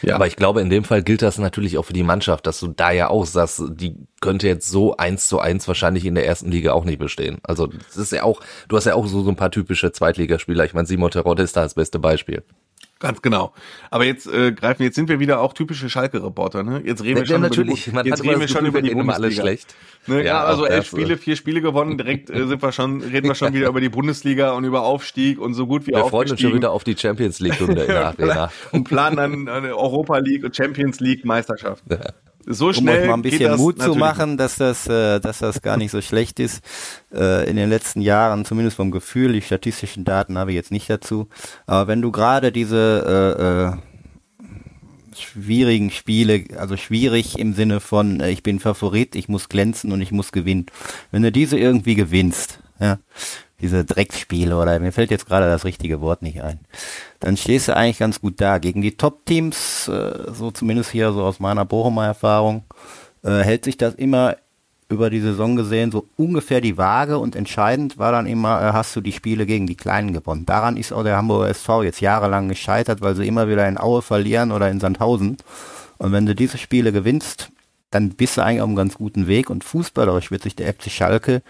Ja. 0.00 0.14
Aber 0.14 0.26
ich 0.26 0.36
glaube, 0.36 0.62
in 0.62 0.70
dem 0.70 0.84
Fall 0.84 1.02
gilt 1.02 1.20
das 1.20 1.36
natürlich 1.36 1.76
auch 1.76 1.84
für 1.84 1.92
die 1.92 2.02
Mannschaft, 2.02 2.46
dass 2.46 2.58
du 2.60 2.68
da 2.68 2.92
ja 2.92 3.08
auch 3.08 3.26
sagst, 3.26 3.62
die 3.68 3.94
könnte 4.20 4.48
jetzt 4.48 4.68
so 4.68 4.96
eins 4.96 5.28
zu 5.28 5.38
eins 5.38 5.68
wahrscheinlich 5.68 6.06
in 6.06 6.14
der 6.14 6.26
ersten 6.26 6.50
Liga 6.50 6.72
auch 6.72 6.84
nicht 6.84 6.98
bestehen. 6.98 7.38
Also 7.42 7.66
das 7.66 7.96
ist 7.96 8.12
ja 8.12 8.22
auch, 8.22 8.40
du 8.68 8.76
hast 8.76 8.86
ja 8.86 8.94
auch 8.94 9.06
so, 9.06 9.22
so 9.22 9.28
ein 9.28 9.36
paar 9.36 9.50
typische 9.50 9.92
Zweitligaspieler. 9.92 10.64
Ich 10.64 10.72
meine, 10.72 10.86
Simon 10.86 11.10
Terodde 11.10 11.42
ist 11.42 11.56
da 11.56 11.62
das 11.62 11.74
beste 11.74 11.98
Beispiel. 11.98 12.42
Ganz 13.02 13.20
genau. 13.20 13.52
Aber 13.90 14.04
jetzt 14.04 14.28
äh, 14.28 14.52
greifen, 14.52 14.84
jetzt 14.84 14.94
sind 14.94 15.08
wir 15.08 15.18
wieder 15.18 15.40
auch 15.40 15.54
typische 15.54 15.90
Schalke-Reporter, 15.90 16.62
ne? 16.62 16.82
Jetzt 16.84 17.02
reden 17.02 17.16
wir 17.16 17.22
Ja, 17.22 17.26
schon 17.26 17.40
natürlich, 17.40 17.88
über 17.88 17.96
man 17.96 18.04
die, 18.04 18.10
jetzt 18.10 18.22
reden 18.22 18.40
wir 18.40 18.46
schon 18.46 18.64
über 18.64 18.74
wir 18.76 18.82
die 18.82 18.90
Bundesliga. 18.94 19.42
schlecht. 19.42 19.74
Ne, 20.06 20.18
ja, 20.18 20.22
Ja, 20.24 20.44
also 20.44 20.66
elf 20.66 20.86
Spiele, 20.86 21.14
äh. 21.14 21.16
vier 21.16 21.34
Spiele 21.34 21.60
gewonnen, 21.60 21.98
direkt 21.98 22.30
äh, 22.30 22.46
sind 22.46 22.62
wir 22.62 22.70
schon, 22.70 23.02
reden 23.02 23.26
wir 23.26 23.34
schon 23.34 23.52
wieder 23.54 23.66
über 23.68 23.80
die 23.80 23.88
Bundesliga 23.88 24.52
und 24.52 24.62
über 24.64 24.82
Aufstieg 24.82 25.40
und 25.40 25.54
so 25.54 25.66
gut 25.66 25.88
wie 25.88 25.92
Wir 25.92 26.04
freuen 26.04 26.30
uns 26.30 26.40
schon 26.40 26.52
aufgestiegen. 26.52 26.54
wieder 26.54 26.70
auf 26.70 26.84
die 26.84 26.96
Champions 26.96 27.40
League 27.40 27.60
Runde 27.60 27.82
in 27.82 27.88
der 27.94 28.06
Arena. 28.06 28.50
und 28.70 28.84
planen 28.84 29.16
dann 29.16 29.48
eine 29.48 29.76
Europa 29.76 30.18
League 30.18 30.44
und 30.44 30.54
Champions 30.56 31.00
League 31.00 31.24
Meisterschaft. 31.24 31.82
So 32.46 32.68
Um 32.68 32.74
schnell 32.74 33.02
euch 33.02 33.06
mal 33.08 33.14
ein 33.14 33.22
bisschen 33.22 33.56
Mut 33.56 33.80
zu 33.80 33.94
machen, 33.94 34.36
dass 34.36 34.56
das, 34.56 34.86
äh, 34.86 35.20
dass 35.20 35.38
das 35.38 35.62
gar 35.62 35.76
nicht 35.76 35.90
so 35.90 36.00
schlecht 36.00 36.40
ist. 36.40 36.62
Äh, 37.12 37.48
in 37.48 37.56
den 37.56 37.68
letzten 37.68 38.00
Jahren, 38.00 38.44
zumindest 38.44 38.76
vom 38.76 38.90
Gefühl, 38.90 39.32
die 39.32 39.42
statistischen 39.42 40.04
Daten 40.04 40.38
habe 40.38 40.50
ich 40.50 40.56
jetzt 40.56 40.70
nicht 40.72 40.90
dazu. 40.90 41.28
Aber 41.66 41.88
wenn 41.88 42.02
du 42.02 42.10
gerade 42.10 42.52
diese 42.52 43.76
äh, 43.78 45.12
äh, 45.12 45.16
schwierigen 45.16 45.90
Spiele, 45.90 46.44
also 46.56 46.76
schwierig 46.76 47.38
im 47.38 47.54
Sinne 47.54 47.80
von, 47.80 48.20
äh, 48.20 48.30
ich 48.30 48.42
bin 48.42 48.60
Favorit, 48.60 49.14
ich 49.14 49.28
muss 49.28 49.48
glänzen 49.48 49.92
und 49.92 50.00
ich 50.00 50.12
muss 50.12 50.32
gewinnen. 50.32 50.66
Wenn 51.10 51.22
du 51.22 51.32
diese 51.32 51.58
irgendwie 51.58 51.94
gewinnst, 51.94 52.60
ja, 52.80 52.98
diese 53.60 53.84
Drecksspiele 53.84 54.56
oder 54.56 54.78
mir 54.80 54.92
fällt 54.92 55.10
jetzt 55.10 55.26
gerade 55.26 55.46
das 55.46 55.64
richtige 55.64 56.00
Wort 56.00 56.22
nicht 56.22 56.42
ein, 56.42 56.60
dann 57.22 57.36
stehst 57.36 57.68
du 57.68 57.76
eigentlich 57.76 57.98
ganz 57.98 58.20
gut 58.20 58.40
da. 58.40 58.58
Gegen 58.58 58.82
die 58.82 58.96
Top-Teams, 58.96 59.88
äh, 59.88 60.32
so 60.32 60.50
zumindest 60.50 60.90
hier 60.90 61.12
so 61.12 61.22
aus 61.22 61.40
meiner 61.40 61.64
Bochumer 61.64 62.04
Erfahrung, 62.04 62.64
äh, 63.22 63.38
hält 63.38 63.64
sich 63.64 63.76
das 63.76 63.94
immer 63.94 64.36
über 64.88 65.08
die 65.08 65.20
Saison 65.20 65.56
gesehen 65.56 65.90
so 65.90 66.06
ungefähr 66.16 66.60
die 66.60 66.76
Waage 66.76 67.18
und 67.18 67.34
entscheidend 67.34 67.96
war 67.96 68.12
dann 68.12 68.26
immer, 68.26 68.60
äh, 68.60 68.72
hast 68.72 68.94
du 68.94 69.00
die 69.00 69.12
Spiele 69.12 69.46
gegen 69.46 69.66
die 69.66 69.76
Kleinen 69.76 70.12
gewonnen. 70.12 70.44
Daran 70.44 70.76
ist 70.76 70.92
auch 70.92 71.04
der 71.04 71.16
Hamburger 71.16 71.48
SV 71.48 71.84
jetzt 71.84 72.00
jahrelang 72.02 72.48
gescheitert, 72.48 73.00
weil 73.00 73.14
sie 73.14 73.26
immer 73.26 73.48
wieder 73.48 73.66
in 73.66 73.78
Aue 73.78 74.02
verlieren 74.02 74.52
oder 74.52 74.70
in 74.70 74.80
Sandhausen. 74.80 75.38
Und 75.96 76.12
wenn 76.12 76.26
du 76.26 76.34
diese 76.34 76.58
Spiele 76.58 76.92
gewinnst, 76.92 77.50
dann 77.90 78.10
bist 78.10 78.36
du 78.36 78.42
eigentlich 78.42 78.60
auf 78.60 78.68
einem 78.68 78.76
ganz 78.76 78.94
guten 78.94 79.28
Weg 79.28 79.48
und 79.48 79.64
fußballerisch 79.64 80.30
wird 80.30 80.42
sich 80.42 80.56
der 80.56 80.74
FC 80.74 80.90
Schalke 80.90 81.42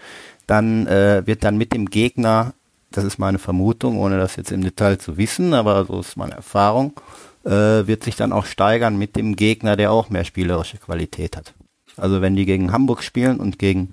dann 0.47 0.87
äh, 0.87 1.25
wird 1.25 1.43
dann 1.43 1.57
mit 1.57 1.73
dem 1.73 1.89
Gegner, 1.89 2.53
das 2.93 3.03
ist 3.03 3.17
meine 3.17 3.39
Vermutung, 3.39 3.97
ohne 3.97 4.17
das 4.17 4.35
jetzt 4.35 4.51
im 4.51 4.63
Detail 4.63 4.97
zu 4.97 5.17
wissen, 5.17 5.53
aber 5.53 5.85
so 5.85 5.99
ist 5.99 6.15
meine 6.15 6.35
Erfahrung, 6.35 6.93
äh, 7.43 7.49
wird 7.49 8.03
sich 8.03 8.15
dann 8.15 8.31
auch 8.31 8.45
steigern 8.45 8.97
mit 8.97 9.15
dem 9.15 9.35
Gegner, 9.35 9.75
der 9.75 9.91
auch 9.91 10.09
mehr 10.09 10.23
spielerische 10.23 10.77
Qualität 10.77 11.35
hat. 11.35 11.53
Also 11.97 12.21
wenn 12.21 12.35
die 12.35 12.45
gegen 12.45 12.71
Hamburg 12.71 13.03
spielen 13.03 13.39
und 13.39 13.59
gegen 13.59 13.91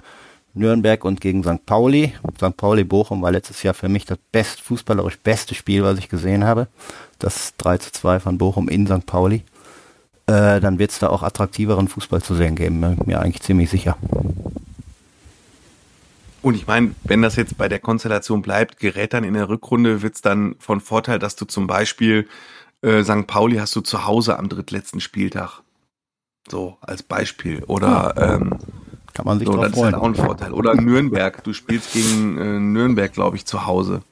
Nürnberg 0.52 1.04
und 1.04 1.20
gegen 1.20 1.42
St. 1.42 1.64
Pauli, 1.64 2.12
St. 2.36 2.56
Pauli 2.56 2.84
Bochum 2.84 3.22
war 3.22 3.30
letztes 3.30 3.62
Jahr 3.62 3.74
für 3.74 3.88
mich 3.88 4.04
das 4.04 4.18
best, 4.32 4.60
fußballerisch 4.60 5.18
beste 5.18 5.54
Spiel, 5.54 5.82
was 5.82 5.98
ich 5.98 6.08
gesehen 6.08 6.44
habe. 6.44 6.68
Das 7.18 7.54
3 7.58 7.78
zu 7.78 7.92
2 7.92 8.20
von 8.20 8.38
Bochum 8.38 8.68
in 8.68 8.86
St. 8.86 9.06
Pauli. 9.06 9.44
Äh, 10.26 10.60
dann 10.60 10.78
wird 10.78 10.90
es 10.90 10.98
da 10.98 11.08
auch 11.08 11.22
attraktiveren 11.22 11.88
Fußball 11.88 12.22
zu 12.22 12.34
sehen 12.34 12.56
geben, 12.56 12.80
bin 12.80 12.98
mir 13.06 13.20
eigentlich 13.20 13.42
ziemlich 13.42 13.70
sicher. 13.70 13.96
Und 16.42 16.54
ich 16.54 16.66
meine, 16.66 16.94
wenn 17.04 17.22
das 17.22 17.36
jetzt 17.36 17.58
bei 17.58 17.68
der 17.68 17.78
Konstellation 17.80 18.40
bleibt, 18.42 18.78
gerät 18.78 19.12
dann 19.12 19.24
in 19.24 19.34
der 19.34 19.48
Rückrunde, 19.48 20.02
wird's 20.02 20.22
dann 20.22 20.56
von 20.58 20.80
Vorteil, 20.80 21.18
dass 21.18 21.36
du 21.36 21.44
zum 21.44 21.66
Beispiel 21.66 22.28
äh, 22.82 23.02
St. 23.04 23.26
Pauli 23.26 23.56
hast 23.56 23.76
du 23.76 23.82
zu 23.82 24.06
Hause 24.06 24.38
am 24.38 24.48
drittletzten 24.48 25.00
Spieltag. 25.00 25.60
So, 26.50 26.78
als 26.80 27.02
Beispiel. 27.02 27.62
Oder 27.64 28.14
ähm, 28.16 28.58
Kann 29.12 29.26
man 29.26 29.38
sich 29.38 29.46
so, 29.46 29.56
das 29.56 29.72
ist 29.72 29.82
halt 29.82 29.94
auch 29.94 30.00
freuen. 30.00 30.14
ein 30.14 30.24
Vorteil. 30.24 30.52
Oder 30.54 30.74
Nürnberg, 30.74 31.44
du 31.44 31.52
spielst 31.52 31.92
gegen 31.92 32.38
äh, 32.38 32.58
Nürnberg, 32.58 33.12
glaube 33.12 33.36
ich, 33.36 33.44
zu 33.44 33.66
Hause. 33.66 34.02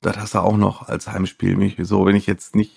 Das 0.00 0.16
hast 0.16 0.34
du 0.34 0.38
auch 0.38 0.56
noch 0.56 0.88
als 0.88 1.06
Heimspiel. 1.08 1.56
Mich- 1.56 1.76
So, 1.80 2.06
wenn 2.06 2.16
ich 2.16 2.26
jetzt 2.26 2.56
nicht 2.56 2.72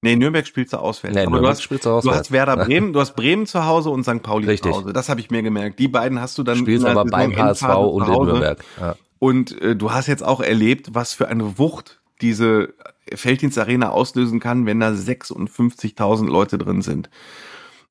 Nee, 0.00 0.14
Nürnberg 0.16 0.46
spielst 0.46 0.72
du 0.72 0.76
auswärts. 0.76 1.14
Nee, 1.16 1.22
Nürnberg 1.22 1.42
du 1.42 1.48
hast, 1.48 1.62
spielst 1.62 1.84
du 1.84 1.90
du 1.90 1.94
auswärts. 1.96 2.18
hast 2.18 2.32
Werder 2.32 2.56
Bremen, 2.64 2.92
du 2.92 3.00
hast 3.00 3.16
Bremen 3.16 3.46
zu 3.46 3.66
Hause 3.66 3.90
und 3.90 4.04
St. 4.04 4.22
Pauli 4.22 4.46
Richtig. 4.46 4.72
zu 4.72 4.78
Hause. 4.78 4.92
Das 4.92 5.08
habe 5.08 5.20
ich 5.20 5.30
mir 5.30 5.42
gemerkt. 5.42 5.78
Die 5.78 5.88
beiden 5.88 6.20
hast 6.20 6.38
du 6.38 6.42
dann 6.44 6.58
Spielst 6.58 6.86
aber 6.86 7.04
beim 7.04 7.36
HSV 7.36 7.64
und 7.64 8.06
zu 8.06 8.12
in. 8.12 8.26
Nürnberg. 8.26 8.64
Ja. 8.80 8.96
Und 9.18 9.60
äh, 9.60 9.74
du 9.74 9.92
hast 9.92 10.06
jetzt 10.06 10.24
auch 10.24 10.40
erlebt, 10.40 10.90
was 10.94 11.12
für 11.12 11.28
eine 11.28 11.58
Wucht 11.58 12.00
diese 12.20 12.74
Felddienst 13.12 13.58
Arena 13.58 13.90
auslösen 13.90 14.38
kann, 14.40 14.66
wenn 14.66 14.80
da 14.80 14.90
56.000 14.90 16.26
Leute 16.26 16.58
drin 16.58 16.82
sind. 16.82 17.10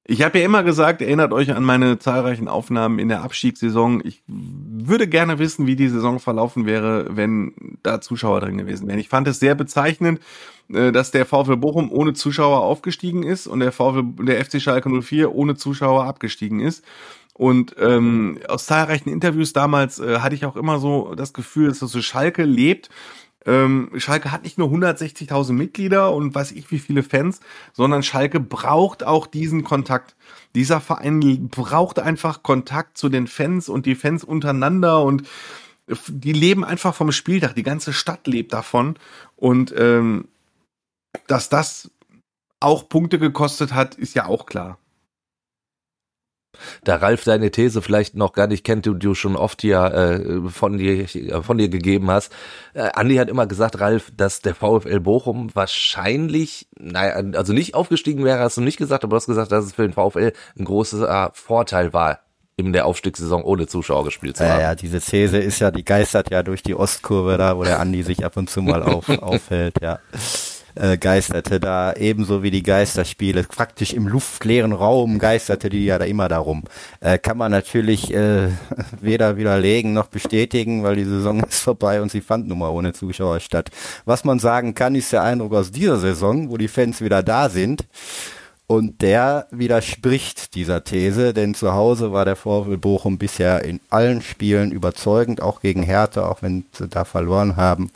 Ich 0.09 0.21
habe 0.21 0.39
ja 0.39 0.45
immer 0.45 0.63
gesagt, 0.63 1.01
erinnert 1.01 1.33
euch 1.33 1.53
an 1.53 1.65
meine 1.65 1.99
zahlreichen 1.99 2.47
Aufnahmen 2.47 2.97
in 2.97 3.09
der 3.09 3.23
Abstiegssaison. 3.23 4.01
Ich 4.05 4.23
würde 4.27 5.05
gerne 5.09 5.37
wissen, 5.37 5.67
wie 5.67 5.75
die 5.75 5.89
Saison 5.89 6.19
verlaufen 6.19 6.65
wäre, 6.65 7.17
wenn 7.17 7.77
da 7.83 7.99
Zuschauer 7.99 8.39
drin 8.39 8.57
gewesen 8.57 8.87
wären. 8.87 8.99
Ich 8.99 9.09
fand 9.09 9.27
es 9.27 9.41
sehr 9.41 9.53
bezeichnend, 9.53 10.21
dass 10.69 11.11
der 11.11 11.25
VfL 11.25 11.57
Bochum 11.57 11.91
ohne 11.91 12.13
Zuschauer 12.13 12.61
aufgestiegen 12.61 13.23
ist 13.23 13.47
und 13.47 13.61
der 13.61 13.71
VfL, 13.71 14.03
der 14.25 14.43
FC 14.43 14.61
Schalke 14.61 14.89
04 14.89 15.33
ohne 15.33 15.55
Zuschauer 15.55 16.03
abgestiegen 16.03 16.59
ist. 16.59 16.83
Und 17.33 17.75
ähm, 17.79 18.39
aus 18.49 18.65
zahlreichen 18.65 19.09
Interviews 19.09 19.53
damals 19.53 19.99
äh, 19.99 20.19
hatte 20.19 20.33
ich 20.35 20.45
auch 20.45 20.55
immer 20.55 20.79
so 20.79 21.13
das 21.15 21.33
Gefühl, 21.33 21.67
dass 21.67 21.79
so 21.79 22.01
Schalke 22.01 22.43
lebt. 22.43 22.89
Ähm, 23.45 23.91
Schalke 23.95 24.31
hat 24.31 24.43
nicht 24.43 24.57
nur 24.57 24.69
160.000 24.69 25.53
Mitglieder 25.53 26.13
und 26.13 26.33
weiß 26.35 26.51
ich 26.51 26.69
wie 26.71 26.79
viele 26.79 27.03
Fans, 27.03 27.39
sondern 27.73 28.03
Schalke 28.03 28.39
braucht 28.39 29.05
auch 29.05 29.27
diesen 29.27 29.63
Kontakt. 29.63 30.15
Dieser 30.55 30.81
Verein 30.81 31.47
braucht 31.49 31.99
einfach 31.99 32.43
Kontakt 32.43 32.97
zu 32.97 33.07
den 33.07 33.27
Fans 33.27 33.69
und 33.69 33.85
die 33.85 33.95
Fans 33.95 34.23
untereinander 34.23 35.03
und 35.03 35.23
die 36.07 36.33
leben 36.33 36.65
einfach 36.65 36.93
vom 36.93 37.11
Spieltag. 37.11 37.55
Die 37.55 37.63
ganze 37.63 37.93
Stadt 37.93 38.27
lebt 38.27 38.51
davon 38.51 38.95
und 39.37 39.73
ähm, 39.77 40.27
dass 41.27 41.49
das 41.49 41.89
auch 42.59 42.89
Punkte 42.89 43.19
gekostet 43.19 43.73
hat, 43.73 43.95
ist 43.95 44.15
ja 44.15 44.25
auch 44.25 44.45
klar. 44.45 44.77
Da 46.83 46.95
Ralf 46.95 47.23
deine 47.23 47.51
These 47.51 47.83
vielleicht 47.83 48.15
noch 48.15 48.33
gar 48.33 48.47
nicht 48.47 48.63
kennt, 48.63 48.85
die 48.87 48.97
du 48.97 49.13
schon 49.13 49.35
oft 49.35 49.61
hier 49.61 49.79
äh, 49.93 50.49
von 50.49 50.77
dir 50.79 51.07
von 51.43 51.59
dir 51.59 51.69
gegeben 51.69 52.09
hast. 52.09 52.31
Äh, 52.73 52.89
Andi 52.93 53.17
hat 53.17 53.29
immer 53.29 53.45
gesagt, 53.45 53.79
Ralf, 53.79 54.11
dass 54.17 54.41
der 54.41 54.55
VfL 54.55 54.99
Bochum 54.99 55.53
wahrscheinlich, 55.53 56.67
naja, 56.79 57.13
also 57.37 57.53
nicht 57.53 57.75
aufgestiegen 57.75 58.23
wäre, 58.23 58.39
hast 58.39 58.57
du 58.57 58.61
nicht 58.61 58.77
gesagt, 58.77 59.03
aber 59.03 59.11
du 59.11 59.15
hast 59.17 59.27
gesagt, 59.27 59.51
dass 59.51 59.65
es 59.65 59.73
für 59.73 59.87
den 59.87 59.93
VfL 59.93 60.33
ein 60.57 60.65
großer 60.65 61.29
Vorteil 61.35 61.93
war, 61.93 62.21
in 62.55 62.73
der 62.73 62.87
Aufstiegssaison 62.87 63.43
ohne 63.43 63.67
Zuschauer 63.67 64.05
gespielt 64.05 64.37
zu 64.37 64.43
Ja, 64.43 64.53
haben. 64.53 64.61
ja, 64.61 64.73
diese 64.75 64.99
These 64.99 65.37
ist 65.37 65.59
ja, 65.59 65.69
die 65.69 65.85
geistert 65.85 66.31
ja 66.31 66.41
durch 66.41 66.63
die 66.63 66.73
Ostkurve 66.73 67.37
da, 67.37 67.55
wo 67.55 67.65
der 67.65 67.79
Andi 67.79 68.01
sich 68.01 68.25
ab 68.25 68.35
und 68.35 68.49
zu 68.49 68.63
mal 68.63 68.81
auf, 68.81 69.07
aufhält, 69.21 69.75
ja. 69.79 69.99
Äh, 70.79 70.97
geisterte 70.97 71.59
da 71.59 71.93
ebenso 71.93 72.43
wie 72.43 72.51
die 72.51 72.61
Geisterspiele, 72.61 73.43
praktisch 73.43 73.93
im 73.93 74.07
luftleeren 74.07 74.73
Raum 74.73 75.17
geisterte 75.17 75.69
die 75.69 75.85
ja 75.85 75.97
da 75.97 76.05
immer 76.05 76.27
darum. 76.27 76.65
Äh, 76.99 77.17
kann 77.17 77.37
man 77.37 77.51
natürlich 77.51 78.13
äh, 78.13 78.49
weder 79.01 79.37
widerlegen 79.37 79.93
noch 79.93 80.07
bestätigen, 80.07 80.83
weil 80.83 80.95
die 80.95 81.05
Saison 81.05 81.43
ist 81.49 81.61
vorbei 81.61 81.99
und 82.01 82.11
sie 82.11 82.21
fand 82.21 82.47
nun 82.47 82.59
mal 82.59 82.69
ohne 82.69 82.93
Zuschauer 82.93 83.39
statt. 83.39 83.71
Was 84.05 84.23
man 84.23 84.37
sagen 84.37 84.75
kann, 84.75 84.93
ist 84.93 85.11
der 85.11 85.23
Eindruck 85.23 85.53
aus 85.53 85.71
dieser 85.71 85.97
Saison, 85.97 86.51
wo 86.51 86.57
die 86.57 86.67
Fans 86.67 87.01
wieder 87.01 87.23
da 87.23 87.49
sind, 87.49 87.87
und 88.69 89.01
der 89.01 89.47
widerspricht 89.49 90.53
dieser 90.53 90.83
These, 90.83 91.33
denn 91.33 91.53
zu 91.53 91.73
Hause 91.73 92.11
war 92.11 92.25
der 92.25 92.35
VfL 92.35 92.75
Bochum 92.77 93.17
bisher 93.17 93.63
in 93.63 93.79
allen 93.89 94.21
Spielen 94.21 94.71
überzeugend, 94.71 95.41
auch 95.41 95.61
gegen 95.61 95.83
Hertha, 95.83 96.27
auch 96.27 96.41
wenn 96.41 96.65
sie 96.73 96.89
da 96.89 97.05
verloren 97.05 97.55
haben. 97.55 97.89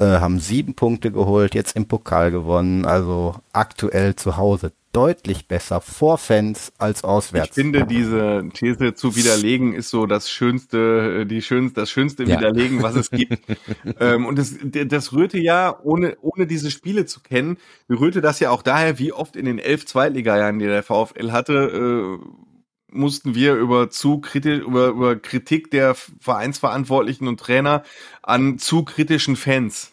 Äh, 0.00 0.18
haben 0.18 0.38
sieben 0.40 0.72
Punkte 0.72 1.12
geholt, 1.12 1.54
jetzt 1.54 1.76
im 1.76 1.86
Pokal 1.86 2.30
gewonnen, 2.30 2.86
also 2.86 3.34
aktuell 3.52 4.16
zu 4.16 4.38
Hause 4.38 4.72
deutlich 4.92 5.46
besser 5.46 5.82
vor 5.82 6.16
Fans 6.16 6.72
als 6.78 7.04
auswärts. 7.04 7.50
Ich 7.50 7.62
finde, 7.62 7.84
diese 7.84 8.48
These 8.54 8.94
zu 8.94 9.14
widerlegen 9.14 9.74
ist 9.74 9.90
so 9.90 10.06
das 10.06 10.30
schönste, 10.30 11.26
die 11.26 11.42
schönste, 11.42 11.82
das 11.82 11.90
schönste 11.90 12.24
Ja. 12.24 12.38
Widerlegen, 12.38 12.82
was 12.82 12.96
es 12.96 13.10
gibt. 13.10 13.40
ähm, 14.00 14.24
und 14.24 14.38
das, 14.38 14.54
das 14.62 15.12
rührte 15.12 15.38
ja, 15.38 15.78
ohne, 15.82 16.16
ohne 16.22 16.46
diese 16.46 16.70
Spiele 16.70 17.04
zu 17.04 17.20
kennen, 17.20 17.58
rührte 17.90 18.22
das 18.22 18.40
ja 18.40 18.48
auch 18.48 18.62
daher, 18.62 18.98
wie 18.98 19.12
oft 19.12 19.36
in 19.36 19.44
den 19.44 19.58
elf 19.58 19.84
Zweitligajahren, 19.84 20.58
die 20.58 20.66
der 20.66 20.82
VfL 20.82 21.30
hatte, 21.30 22.18
äh, 22.18 22.49
mussten 22.92 23.34
wir 23.34 23.54
über 23.54 23.90
zu 23.90 24.18
kritisch, 24.20 24.60
über, 24.60 24.88
über 24.88 25.16
Kritik 25.16 25.70
der 25.70 25.94
Vereinsverantwortlichen 25.94 27.28
und 27.28 27.40
Trainer 27.40 27.82
an 28.22 28.58
zu 28.58 28.84
kritischen 28.84 29.36
Fans 29.36 29.92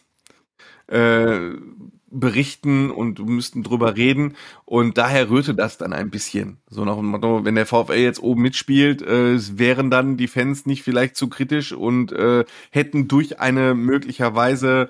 äh, 0.87 1.51
berichten 2.09 2.89
und 2.89 3.19
müssten 3.19 3.63
drüber 3.63 3.97
reden 3.97 4.35
und 4.65 4.97
daher 4.97 5.29
rührte 5.29 5.53
das 5.53 5.77
dann 5.77 5.93
ein 5.93 6.09
bisschen. 6.09 6.57
So 6.69 6.85
nach 6.85 6.95
dem 6.95 7.07
Motto, 7.07 7.43
wenn 7.43 7.55
der 7.55 7.65
VfL 7.65 7.95
jetzt 7.95 8.21
oben 8.21 8.41
mitspielt, 8.41 9.01
äh, 9.01 9.37
wären 9.57 9.91
dann 9.91 10.17
die 10.17 10.27
Fans 10.27 10.65
nicht 10.65 10.83
vielleicht 10.83 11.17
zu 11.17 11.27
kritisch 11.27 11.73
und 11.73 12.11
äh, 12.13 12.45
hätten 12.71 13.07
durch 13.07 13.39
eine 13.39 13.75
möglicherweise 13.75 14.89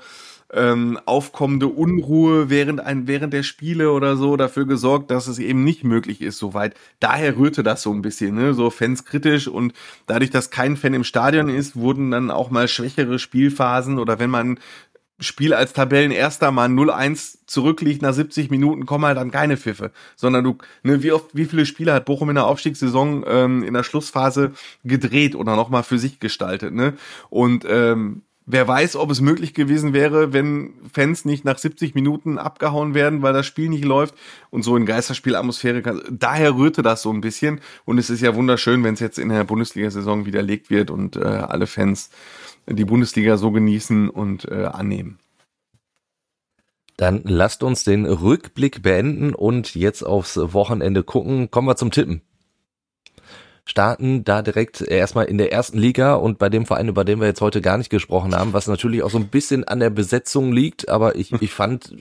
ähm, 0.54 1.00
aufkommende 1.06 1.68
Unruhe 1.68 2.50
während 2.50 2.80
ein 2.80 3.08
während 3.08 3.34
der 3.34 3.43
Spiele 3.43 3.91
oder 3.91 4.16
so 4.16 4.38
dafür 4.38 4.66
gesorgt, 4.66 5.12
dass 5.12 5.28
es 5.28 5.39
eben 5.39 5.64
nicht 5.64 5.84
möglich 5.84 6.22
ist 6.22 6.38
soweit. 6.38 6.76
Daher 7.00 7.38
rührte 7.38 7.64
das 7.64 7.82
so 7.82 7.93
ein 7.93 8.02
bisschen, 8.02 8.36
ne, 8.36 8.54
so 8.54 8.70
Fans 8.70 9.04
kritisch 9.06 9.48
und 9.48 9.74
dadurch, 10.06 10.30
dass 10.30 10.50
kein 10.50 10.78
Fan 10.78 10.93
im 10.93 11.04
Stadion 11.04 11.50
ist, 11.50 11.76
wurden 11.76 12.12
dann 12.12 12.32
auch 12.32 12.50
mal 12.50 12.68
schwächere 12.68 13.20
Spielphasen 13.20 14.00
oder 14.00 14.20
wenn 14.20 14.30
man 14.30 14.60
Spiel 15.20 15.54
als 15.54 15.74
Tabellenerster 15.74 16.52
mal 16.52 16.70
0-1 16.70 17.39
zurückliegt 17.48 18.04
nach 18.04 18.14
70 18.14 18.52
Minuten, 18.52 18.86
kommen 18.86 19.06
halt 19.06 19.18
dann 19.18 19.32
keine 19.32 19.58
Pfiffe, 19.58 19.91
sondern 20.16 20.43
du, 20.43 20.58
ne, 20.84 21.02
wie 21.02 21.12
oft, 21.12 21.32
wie 21.34 21.45
viele 21.45 21.66
Spiele 21.66 21.91
hat 21.91 22.06
Bochum 22.06 22.30
in 22.30 22.36
der 22.36 22.45
Aufstiegssaison 22.45 23.26
ähm, 23.28 23.64
in 23.64 23.74
der 23.74 23.84
Schlussphase 23.84 24.52
gedreht 24.84 25.36
oder 25.36 25.56
nochmal 25.56 25.82
für 25.82 25.98
sich 25.98 26.20
gestaltet, 26.20 26.74
ne? 26.74 26.93
Und 27.30 27.66
ähm, 27.68 28.22
wer 28.48 28.68
weiß, 28.68 28.95
ob 28.95 29.12
es 29.12 29.22
möglich 29.22 29.54
gewesen 29.54 29.93
wäre, 29.93 30.34
wenn 30.34 30.74
Fans 30.91 31.26
nicht 31.26 31.45
nach 31.45 31.58
70 31.60 31.93
Minuten 31.93 32.39
abgehauen 32.39 32.93
werden, 32.95 33.22
weil 33.22 33.34
das 33.34 33.45
Spiel 33.45 33.70
nicht 33.70 33.86
läuft 33.86 34.16
und 34.50 34.64
so 34.64 34.76
in 34.76 34.86
Geisterspielatmosphäre. 34.88 35.82
kann- 35.84 36.02
Daher 36.10 36.56
rührte 36.56 36.82
das 36.82 37.02
so 37.04 37.12
ein 37.12 37.22
bisschen 37.22 37.60
und 37.86 37.98
es 38.00 38.10
ist 38.10 38.22
ja 38.22 38.34
wunderschön, 38.36 38.84
wenn 38.84 38.95
es 38.95 39.00
jetzt 39.02 39.20
in 39.20 39.30
der 39.30 39.43
Bundesliga-Saison 39.43 40.26
widerlegt 40.26 40.70
wird 40.72 40.89
und 40.89 41.18
äh, 41.18 41.20
alle 41.24 41.68
Fans 41.68 42.10
die 42.70 42.86
Bundesliga 42.86 43.38
so 43.38 43.52
genießen 43.52 44.10
und 44.10 44.45
äh, 44.45 44.66
annehmen. 44.66 45.20
Dann 46.98 47.22
lasst 47.26 47.62
uns 47.62 47.84
den 47.84 48.06
Rückblick 48.06 48.82
beenden 48.82 49.36
und 49.36 49.76
jetzt 49.76 50.02
aufs 50.04 50.36
Wochenende 50.38 51.04
gucken. 51.04 51.52
Kommen 51.52 51.68
wir 51.68 51.76
zum 51.76 51.91
Tippen. 51.91 52.22
Starten 53.68 54.24
da 54.24 54.41
direkt 54.41 54.80
erstmal 54.82 55.26
in 55.26 55.38
der 55.38 55.51
ersten 55.51 55.78
Liga 55.78 56.15
und 56.15 56.39
bei 56.39 56.47
dem 56.47 56.65
Verein, 56.65 56.88
über 56.88 57.03
den 57.03 57.20
wir 57.20 57.28
jetzt 57.28 57.41
heute 57.41 57.61
gar 57.61 57.78
nicht 57.78 57.89
gesprochen 57.89 58.34
haben, 58.34 58.53
was 58.53 58.68
natürlich 58.68 59.03
auch 59.03 59.09
so 59.09 59.18
ein 59.18 59.28
bisschen 59.28 59.65
an 59.65 59.82
der 59.82 59.89
Besetzung 59.89 60.53
liegt, 60.53 60.88
aber 60.88 61.18
ich, 61.18 61.34
ich 61.41 61.51
fand, 61.51 61.93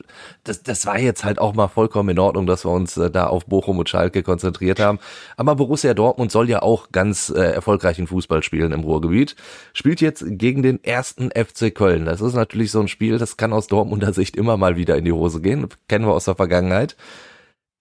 das, 0.45 0.63
das 0.63 0.87
war 0.87 0.99
jetzt 0.99 1.25
halt 1.25 1.41
auch 1.41 1.55
mal 1.55 1.67
vollkommen 1.67 2.11
in 2.11 2.21
Ordnung, 2.21 2.47
dass 2.47 2.65
wir 2.65 2.71
uns 2.71 2.97
äh, 2.97 3.11
da 3.11 3.27
auf 3.27 3.47
Bochum 3.47 3.81
und 3.81 3.89
Schalke 3.89 4.23
konzentriert 4.23 4.79
haben. 4.79 5.01
Aber 5.37 5.57
Borussia 5.57 5.93
Dortmund 5.93 6.31
soll 6.31 6.49
ja 6.49 6.63
auch 6.63 6.93
ganz 6.93 7.31
äh, 7.31 7.41
erfolgreichen 7.41 8.07
Fußball 8.07 8.45
spielen 8.45 8.71
im 8.71 8.81
Ruhrgebiet. 8.81 9.35
Spielt 9.73 10.01
jetzt 10.01 10.25
gegen 10.25 10.63
den 10.63 10.83
ersten 10.85 11.31
FC 11.31 11.75
Köln. 11.75 12.05
Das 12.05 12.21
ist 12.21 12.35
natürlich 12.35 12.71
so 12.71 12.79
ein 12.79 12.89
Spiel, 12.89 13.19
das 13.19 13.37
kann 13.37 13.53
aus 13.53 13.67
Dortmunder 13.67 14.13
Sicht 14.13 14.37
immer 14.37 14.57
mal 14.57 14.77
wieder 14.77 14.97
in 14.97 15.05
die 15.05 15.13
Hose 15.13 15.41
gehen. 15.41 15.67
Kennen 15.89 16.07
wir 16.07 16.15
aus 16.15 16.27
der 16.27 16.37
Vergangenheit. 16.37 16.97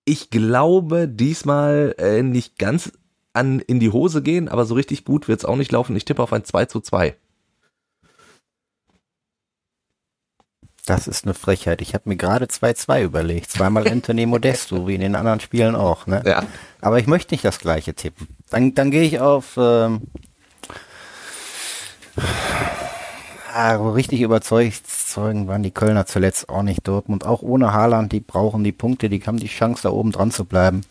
Ich 0.06 0.32
glaube 0.32 1.08
diesmal 1.08 1.94
äh, 2.00 2.24
nicht 2.24 2.58
ganz 2.58 2.92
an 3.36 3.60
in 3.60 3.80
die 3.80 3.92
Hose 3.92 4.22
gehen, 4.22 4.48
aber 4.48 4.66
so 4.66 4.76
richtig 4.76 5.06
gut 5.06 5.28
wird's 5.28 5.46
auch 5.46 5.56
nicht 5.56 5.72
laufen. 5.72 5.96
Ich 5.96 6.06
tippe 6.06 6.24
auf 6.24 6.34
ein 6.34 6.44
2 6.44 6.66
zu 6.66 6.82
2. 6.82 7.16
Das 10.86 11.08
ist 11.08 11.26
eine 11.26 11.34
Frechheit. 11.34 11.82
Ich 11.82 11.96
habe 11.96 12.08
mir 12.08 12.16
gerade 12.16 12.46
2-2 12.46 13.04
überlegt. 13.04 13.50
Zweimal 13.50 13.88
Anthony 13.92 14.28
Modesto, 14.28 14.88
wie 14.88 14.96
in 14.96 15.02
den 15.02 15.16
anderen 15.16 15.40
Spielen 15.40 15.76
auch. 15.76 16.06
Ne? 16.06 16.22
Ja. 16.26 16.44
Aber 16.80 17.00
ich 17.00 17.08
möchte 17.08 17.34
nicht 17.34 17.44
das 17.44 17.60
gleiche 17.60 17.96
tippen. 17.96 18.28
Dann, 18.52 18.76
dann 18.76 18.92
gehe 18.92 19.02
ich 19.02 19.20
auf 19.20 19.58
ähm, 19.58 20.02
ah, 23.52 23.76
richtig 23.94 24.22
überzeugt 24.22 24.86
zeugen 25.16 25.48
waren 25.48 25.64
die 25.64 25.72
Kölner 25.72 26.06
zuletzt 26.06 26.50
auch 26.50 26.62
nicht. 26.62 26.88
Dortmund 26.88 27.26
auch 27.26 27.42
ohne 27.42 27.72
Haaland, 27.72 28.12
die 28.12 28.20
brauchen 28.20 28.64
die 28.64 28.74
Punkte, 28.74 29.10
die 29.10 29.22
haben 29.22 29.38
die 29.38 29.48
Chance 29.48 29.84
da 29.84 29.90
oben 29.90 30.12
dran 30.12 30.30
zu 30.30 30.44
bleiben. 30.44 30.82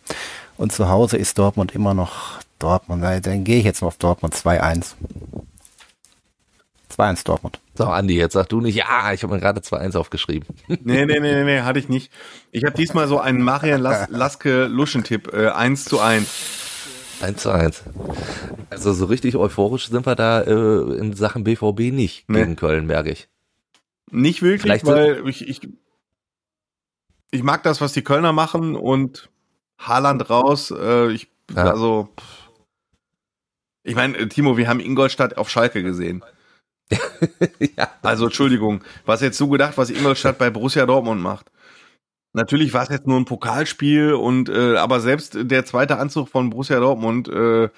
Und 0.56 0.72
zu 0.72 0.88
Hause 0.88 1.16
ist 1.16 1.38
Dortmund 1.38 1.74
immer 1.74 1.94
noch 1.94 2.38
Dortmund. 2.58 3.02
Dann, 3.02 3.20
dann 3.22 3.44
gehe 3.44 3.58
ich 3.58 3.64
jetzt 3.64 3.80
mal 3.82 3.88
auf 3.88 3.98
Dortmund 3.98 4.34
2-1. 4.34 4.94
2-1 6.96 7.24
Dortmund. 7.24 7.60
So, 7.74 7.86
Andi, 7.86 8.16
jetzt 8.16 8.34
sag 8.34 8.48
du 8.48 8.60
nicht, 8.60 8.76
ja, 8.76 9.12
ich 9.12 9.22
habe 9.24 9.34
mir 9.34 9.40
gerade 9.40 9.60
2-1 9.60 9.96
aufgeschrieben. 9.96 10.46
Nee, 10.68 10.78
nee, 10.84 11.04
nee, 11.06 11.18
nee, 11.20 11.44
nee, 11.44 11.60
hatte 11.62 11.78
ich 11.78 11.88
nicht. 11.88 12.12
Ich 12.52 12.64
habe 12.64 12.76
diesmal 12.76 13.08
so 13.08 13.18
einen 13.18 13.42
Marian 13.42 13.80
Las 13.80 14.08
Laske 14.10 14.66
Luschentipp, 14.66 15.32
äh, 15.32 15.48
1 15.48 15.86
zu 15.86 16.00
1. 16.00 16.26
1 17.20 17.42
zu 17.42 17.50
1. 17.50 17.82
Also 18.70 18.92
so 18.92 19.06
richtig 19.06 19.36
euphorisch 19.36 19.88
sind 19.88 20.06
wir 20.06 20.14
da 20.14 20.42
äh, 20.42 20.96
in 20.98 21.14
Sachen 21.14 21.42
BVB 21.42 21.92
nicht 21.92 22.28
Nee. 22.28 22.40
gegen 22.40 22.56
Köln, 22.56 22.86
merke 22.86 23.10
ich. 23.10 23.28
Nicht 24.10 24.42
wirklich, 24.42 24.62
Vielleicht 24.62 24.86
weil 24.86 25.28
ich, 25.28 25.48
ich 25.48 25.60
ich 27.30 27.42
mag 27.42 27.64
das, 27.64 27.80
was 27.80 27.92
die 27.92 28.02
Kölner 28.02 28.32
machen 28.32 28.76
und 28.76 29.28
Haaland 29.86 30.28
raus. 30.30 30.70
Äh, 30.70 31.12
ich, 31.12 31.28
Ja. 31.54 31.70
also, 31.70 32.08
ich 33.82 33.94
meine, 33.94 34.28
Timo, 34.28 34.56
wir 34.56 34.68
haben 34.68 34.80
Ingolstadt 34.80 35.36
auf 35.36 35.50
Schalke 35.50 35.82
gesehen. 35.82 36.24
ja. 37.76 37.90
Also, 38.02 38.26
Entschuldigung, 38.26 38.82
was 39.06 39.20
jetzt 39.20 39.38
so 39.38 39.48
gedacht, 39.48 39.76
was 39.76 39.90
Ingolstadt 39.90 40.38
bei 40.38 40.50
Borussia 40.50 40.86
Dortmund 40.86 41.20
macht? 41.22 41.50
Natürlich 42.34 42.74
war 42.74 42.82
es 42.82 42.88
jetzt 42.88 43.06
nur 43.06 43.18
ein 43.18 43.26
Pokalspiel 43.26 44.12
und 44.12 44.48
äh, 44.48 44.76
aber 44.76 44.98
selbst 45.00 45.36
der 45.40 45.64
zweite 45.64 45.98
Anzug 45.98 46.28
von 46.28 46.50
Borussia 46.50 46.80
Dortmund, 46.80 47.28
äh, 47.28 47.68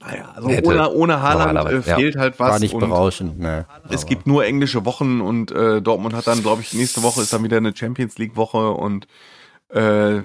naja, 0.00 0.30
also 0.36 0.48
Hätte 0.48 0.68
ohne, 0.68 0.90
ohne 0.92 1.20
Haaland 1.20 1.50
äh, 1.50 1.54
normalerweise, 1.54 1.90
ja. 1.90 1.96
fehlt 1.96 2.16
halt 2.16 2.38
was. 2.38 2.52
War 2.52 2.58
nicht 2.60 2.74
und 2.74 2.80
berauschend, 2.80 3.40
ne. 3.40 3.66
es 3.88 4.06
gibt 4.06 4.28
nur 4.28 4.44
englische 4.44 4.84
Wochen 4.84 5.20
und 5.20 5.50
äh, 5.50 5.82
Dortmund 5.82 6.14
hat 6.14 6.28
dann, 6.28 6.40
glaube 6.40 6.62
ich, 6.62 6.72
nächste 6.72 7.02
Woche 7.02 7.22
ist 7.22 7.32
dann 7.32 7.42
wieder 7.42 7.56
eine 7.56 7.76
Champions 7.76 8.16
League 8.16 8.36
Woche 8.36 8.70
und 8.70 9.08
äh, 9.70 10.22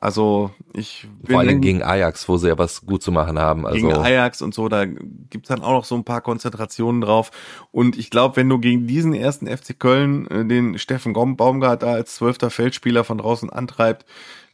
also 0.00 0.50
ich 0.72 1.06
Vor 1.26 1.38
allem 1.40 1.48
bin- 1.48 1.60
gegen 1.60 1.82
Ajax, 1.82 2.28
wo 2.28 2.36
sie 2.36 2.48
ja 2.48 2.58
was 2.58 2.84
gut 2.84 3.02
zu 3.02 3.12
machen 3.12 3.38
haben. 3.38 3.64
Also, 3.66 3.78
gegen 3.86 3.92
Ajax 3.92 4.42
und 4.42 4.52
so, 4.52 4.68
da 4.68 4.84
gibt's 4.84 5.48
dann 5.48 5.62
auch 5.62 5.72
noch 5.72 5.84
so 5.84 5.94
ein 5.94 6.04
paar 6.04 6.20
Konzentrationen 6.20 7.00
drauf. 7.00 7.30
Und 7.70 7.96
ich 7.96 8.10
glaube, 8.10 8.36
wenn 8.36 8.48
du 8.48 8.58
gegen 8.58 8.86
diesen 8.86 9.14
ersten 9.14 9.46
FC 9.46 9.78
Köln 9.78 10.26
äh, 10.26 10.44
den 10.44 10.78
Steffen 10.78 11.12
Baumgart 11.14 11.82
da 11.82 11.92
als 11.92 12.16
zwölfter 12.16 12.50
Feldspieler 12.50 13.04
von 13.04 13.18
draußen 13.18 13.50
antreibt, 13.50 14.04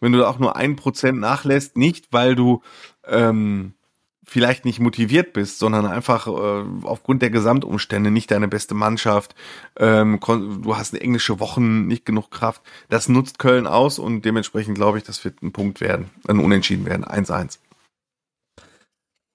wenn 0.00 0.12
du 0.12 0.18
da 0.18 0.28
auch 0.28 0.38
nur 0.38 0.56
ein 0.56 0.76
Prozent 0.76 1.18
nachlässt, 1.18 1.76
nicht 1.76 2.08
weil 2.12 2.34
du 2.34 2.62
ähm, 3.08 3.74
vielleicht 4.30 4.64
nicht 4.64 4.78
motiviert 4.78 5.32
bist, 5.32 5.58
sondern 5.58 5.86
einfach 5.86 6.28
äh, 6.28 6.64
aufgrund 6.84 7.20
der 7.20 7.30
Gesamtumstände 7.30 8.12
nicht 8.12 8.30
deine 8.30 8.46
beste 8.46 8.74
Mannschaft, 8.74 9.34
ähm, 9.76 10.20
du 10.20 10.76
hast 10.76 10.94
englische 10.94 11.40
Wochen, 11.40 11.88
nicht 11.88 12.06
genug 12.06 12.30
Kraft. 12.30 12.62
Das 12.88 13.08
nutzt 13.08 13.40
Köln 13.40 13.66
aus 13.66 13.98
und 13.98 14.24
dementsprechend 14.24 14.76
glaube 14.76 14.98
ich, 14.98 15.04
das 15.04 15.24
wird 15.24 15.42
ein 15.42 15.50
Punkt 15.50 15.80
werden, 15.80 16.10
ein 16.28 16.38
Unentschieden 16.38 16.86
werden, 16.86 17.04
1-1. 17.04 17.58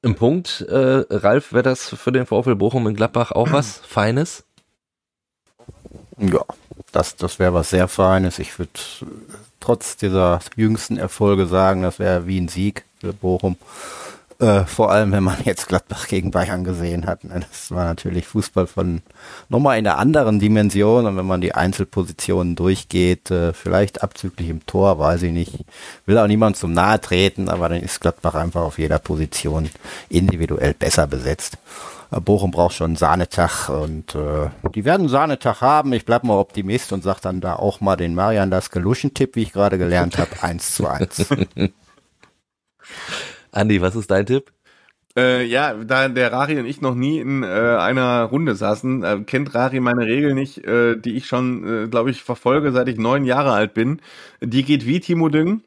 Im 0.01 0.15
Punkt, 0.15 0.61
äh, 0.61 1.03
Ralf, 1.09 1.51
wäre 1.51 1.63
das 1.63 1.89
für 1.89 2.13
den 2.13 2.25
VfL 2.25 2.55
Bochum 2.55 2.87
in 2.87 2.95
Gladbach 2.95 3.33
auch 3.33 3.51
was 3.51 3.77
Feines? 3.85 4.45
Ja, 6.17 6.45
das, 6.93 7.17
das 7.17 7.37
wäre 7.37 7.53
was 7.53 7.69
sehr 7.69 7.89
Feines. 7.89 8.39
Ich 8.39 8.57
würde 8.57 8.71
trotz 9.59 9.97
dieser 9.97 10.39
jüngsten 10.55 10.95
Erfolge 10.95 11.47
sagen, 11.47 11.81
das 11.81 11.99
wäre 11.99 12.27
wie 12.27 12.39
ein 12.39 12.47
Sieg 12.47 12.85
für 13.01 13.11
Bochum. 13.11 13.57
Äh, 14.38 14.65
vor 14.65 14.91
allem, 14.91 15.13
wenn 15.13 15.23
man 15.23 15.38
jetzt 15.45 15.69
Gladbach 15.69 16.07
gegen 16.07 16.31
Bayern 16.31 16.65
gesehen 16.65 17.05
hat. 17.05 17.23
ne, 17.23 17.41
Das 17.49 17.71
war 17.71 17.86
natürlich 17.86 18.27
Fußball 18.27 18.67
von 18.67 19.01
nochmal 19.47 19.79
in 19.79 19.88
einer 19.88 19.97
anderen 19.97 20.39
Dimension. 20.39 21.05
Und 21.05 21.15
wenn 21.15 21.25
man 21.25 21.39
die 21.39 21.55
Einzelpositionen 21.55 22.57
durchgeht, 22.57 23.31
äh, 23.31 23.53
vielleicht 23.53 24.03
abzüglich 24.03 24.49
im 24.49 24.65
Tor, 24.65 24.99
weiß 24.99 25.23
ich 25.23 25.31
nicht. 25.31 25.59
Will 26.05 26.17
auch 26.17 26.27
niemand 26.27 26.57
zum 26.57 26.73
Nahe 26.73 26.99
treten, 26.99 27.47
aber 27.47 27.69
dann 27.69 27.81
ist 27.81 28.01
Gladbach 28.01 28.36
einfach 28.36 28.61
auf 28.61 28.77
jeder 28.77 28.99
Position 28.99 29.69
individuell 30.09 30.73
besser 30.73 31.07
besetzt. 31.07 31.57
Äh, 32.11 32.19
Bochum 32.19 32.51
braucht 32.51 32.75
schon 32.75 32.88
einen 32.88 32.95
Sahnetag 32.97 33.69
und 33.69 34.15
äh, 34.15 34.49
die 34.73 34.83
werden 34.83 35.03
einen 35.03 35.09
Sahnetag 35.09 35.61
haben. 35.61 35.93
Ich 35.93 36.03
bleib 36.03 36.25
mal 36.25 36.38
Optimist 36.38 36.91
und 36.91 37.03
sag 37.03 37.21
dann 37.21 37.39
da 37.39 37.55
auch 37.55 37.79
mal 37.79 37.95
den 37.95 38.15
Marian 38.15 38.51
das 38.51 38.69
Geluschen-Tipp, 38.69 39.38
wie 39.38 39.43
ich 39.43 39.53
gerade 39.53 39.77
gelernt 39.77 40.17
habe, 40.17 40.31
1 40.41 40.75
zu 40.75 40.88
1. 40.88 41.27
Andi, 43.55 43.81
was 43.81 43.95
ist 43.95 44.11
dein 44.11 44.25
Tipp? 44.25 44.51
Äh, 45.17 45.45
ja, 45.45 45.73
da 45.75 46.09
der 46.09 46.31
Rari 46.33 46.59
und 46.59 46.65
ich 46.65 46.81
noch 46.81 46.93
nie 46.93 47.19
in 47.19 47.43
äh, 47.43 47.45
einer 47.45 48.23
Runde 48.23 48.55
saßen, 48.55 49.03
äh, 49.03 49.19
kennt 49.25 49.55
Rari 49.55 49.79
meine 49.79 50.05
Regel 50.05 50.33
nicht, 50.33 50.65
äh, 50.65 50.97
die 50.97 51.15
ich 51.15 51.25
schon, 51.25 51.85
äh, 51.85 51.87
glaube 51.87 52.11
ich, 52.11 52.21
verfolge, 52.21 52.73
seit 52.73 52.89
ich 52.89 52.97
neun 52.97 53.23
Jahre 53.23 53.53
alt 53.53 53.73
bin. 53.73 54.01
Die 54.41 54.63
geht 54.63 54.85
wie 54.85 54.99
Timo 54.99 55.29
Düngen. 55.29 55.63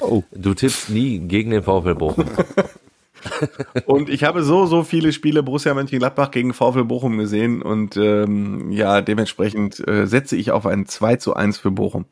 Oh, 0.00 0.22
Du 0.32 0.54
tippst 0.54 0.88
nie 0.88 1.18
gegen 1.18 1.50
den 1.50 1.62
VfL 1.62 1.94
Bochum. 1.94 2.24
Und 3.86 4.08
ich 4.08 4.24
habe 4.24 4.42
so, 4.42 4.66
so 4.66 4.82
viele 4.82 5.12
Spiele 5.12 5.42
Borussia 5.42 5.74
Mönchengladbach 5.74 6.30
gegen 6.30 6.54
VfL 6.54 6.84
Bochum 6.84 7.18
gesehen 7.18 7.62
und 7.62 7.96
ähm, 7.96 8.72
ja, 8.72 9.00
dementsprechend 9.00 9.86
äh, 9.86 10.06
setze 10.06 10.34
ich 10.34 10.50
auf 10.50 10.66
ein 10.66 10.86
2 10.86 11.16
zu 11.16 11.34
1 11.34 11.58
für 11.58 11.70
Bochum. 11.70 12.06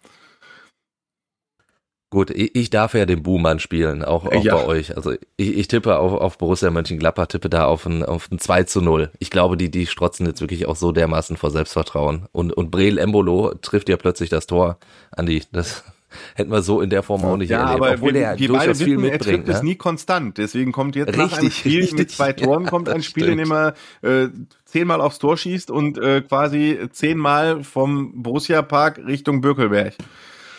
Gut, 2.11 2.31
ich, 2.31 2.57
ich 2.57 2.71
darf 2.71 2.95
ja 2.95 3.07
den 3.07 3.23
Buhmann 3.23 3.61
spielen, 3.61 4.05
auch, 4.05 4.27
auch 4.27 4.45
Ja. 4.45 4.57
bei 4.57 4.65
euch. 4.65 4.97
Also 4.97 5.13
ich, 5.13 5.57
ich 5.57 5.69
tippe 5.69 5.97
auf, 5.99 6.13
auf 6.21 6.39
Borussia 6.39 6.69
Mönchengladbach, 6.71 7.29
tippe 7.29 7.49
da 7.49 7.67
auf 7.67 7.87
ein, 7.87 8.03
auf 8.05 8.29
ein 8.33 8.41
2 8.41 8.65
zu 8.65 8.81
0. 8.83 9.11
Ich 9.21 9.31
glaube, 9.31 9.57
die, 9.57 9.71
die 9.71 9.87
strotzen 9.87 10.27
jetzt 10.27 10.41
wirklich 10.41 10.67
auch 10.67 10.75
so 10.75 10.91
dermaßen 10.91 11.37
vor 11.37 11.53
Selbstvertrauen. 11.53 12.27
Und, 12.33 12.53
und 12.53 12.73
Breel 12.73 12.99
Embolo 12.99 13.55
trifft 13.63 13.89
ja 13.89 13.97
plötzlich 13.97 14.29
das 14.29 14.49
Tor. 14.49 14.79
Andi, 15.13 15.45
das 15.53 15.85
hätten 16.35 16.51
wir 16.51 16.63
so 16.63 16.81
in 16.81 16.91
der 16.91 17.05
Form 17.05 17.25
auch 17.25 17.37
nicht 17.37 17.51
Ja, 17.51 17.61
erlebt. 17.63 17.77
aber 17.85 17.93
Obwohl 17.95 18.13
wir, 18.15 18.21
der 18.23 18.39
wir 18.41 18.53
beide 18.55 18.75
viel 18.75 18.87
wissen, 18.97 19.05
er 19.05 19.11
mitbringt. 19.13 19.47
trifft 19.47 19.49
es 19.59 19.63
Ne? 19.63 19.69
nie 19.69 19.77
konstant. 19.77 20.37
Deswegen 20.39 20.73
kommt 20.73 20.97
jetzt 20.97 21.17
nach 21.17 21.33
einem 21.35 21.47
Richtig, 21.47 21.57
Spiel 21.61 21.81
mit 21.83 21.93
richtig. 21.93 22.09
zwei 22.17 22.33
Toren 22.33 22.65
Ja, 22.65 22.71
kommt 22.71 22.89
ein 22.89 23.05
Spiel, 23.05 23.29
in 23.29 23.39
dem 23.39 23.53
er 23.53 23.75
äh, 24.03 24.27
zehnmal 24.65 25.01
aufs 25.01 25.21
Tor 25.21 25.37
schießt 25.37 25.71
und 25.71 25.97
äh, 25.97 26.23
quasi 26.23 26.81
zehnmal 26.91 27.63
vom 27.63 28.21
Borussia 28.21 28.63
Park 28.63 28.99
Richtung 29.07 29.41
Bökelberg. 29.43 29.95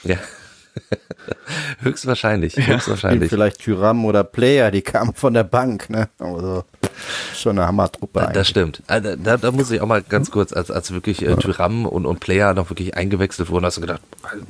Ja. 0.06 0.16
höchstwahrscheinlich, 1.82 2.54
spielt 2.54 2.68
höchstwahrscheinlich. 2.68 3.30
vielleicht 3.30 3.60
Tyram 3.60 4.06
oder 4.06 4.24
Player, 4.24 4.72
die 4.72 4.82
kamen 4.82 5.14
von 5.14 5.34
der 5.34 5.44
Bank, 5.44 5.90
ne? 5.90 6.10
Also 6.20 6.64
schon 7.36 7.58
eine 7.58 7.68
Hammertruppe 7.68 8.20
Das 8.20 8.30
eigentlich. 8.30 8.48
stimmt. 8.48 8.84
Also, 8.88 9.16
Da, 9.16 9.38
da 9.38 9.52
muss 9.52 9.72
ich 9.72 9.82
auch 9.82 9.88
mal 9.88 10.02
ganz 10.02 10.32
kurz, 10.32 10.54
als, 10.54 10.70
als 10.72 10.92
wirklich 10.92 11.26
äh, 11.26 11.36
Tyram 11.36 11.86
und, 11.86 12.06
und 12.06 12.20
Player 12.20 12.54
noch 12.54 12.70
wirklich 12.70 12.96
eingewechselt 12.96 13.50
wurden, 13.50 13.66
hast 13.66 13.78
du 13.78 13.82
gedacht, 13.82 14.02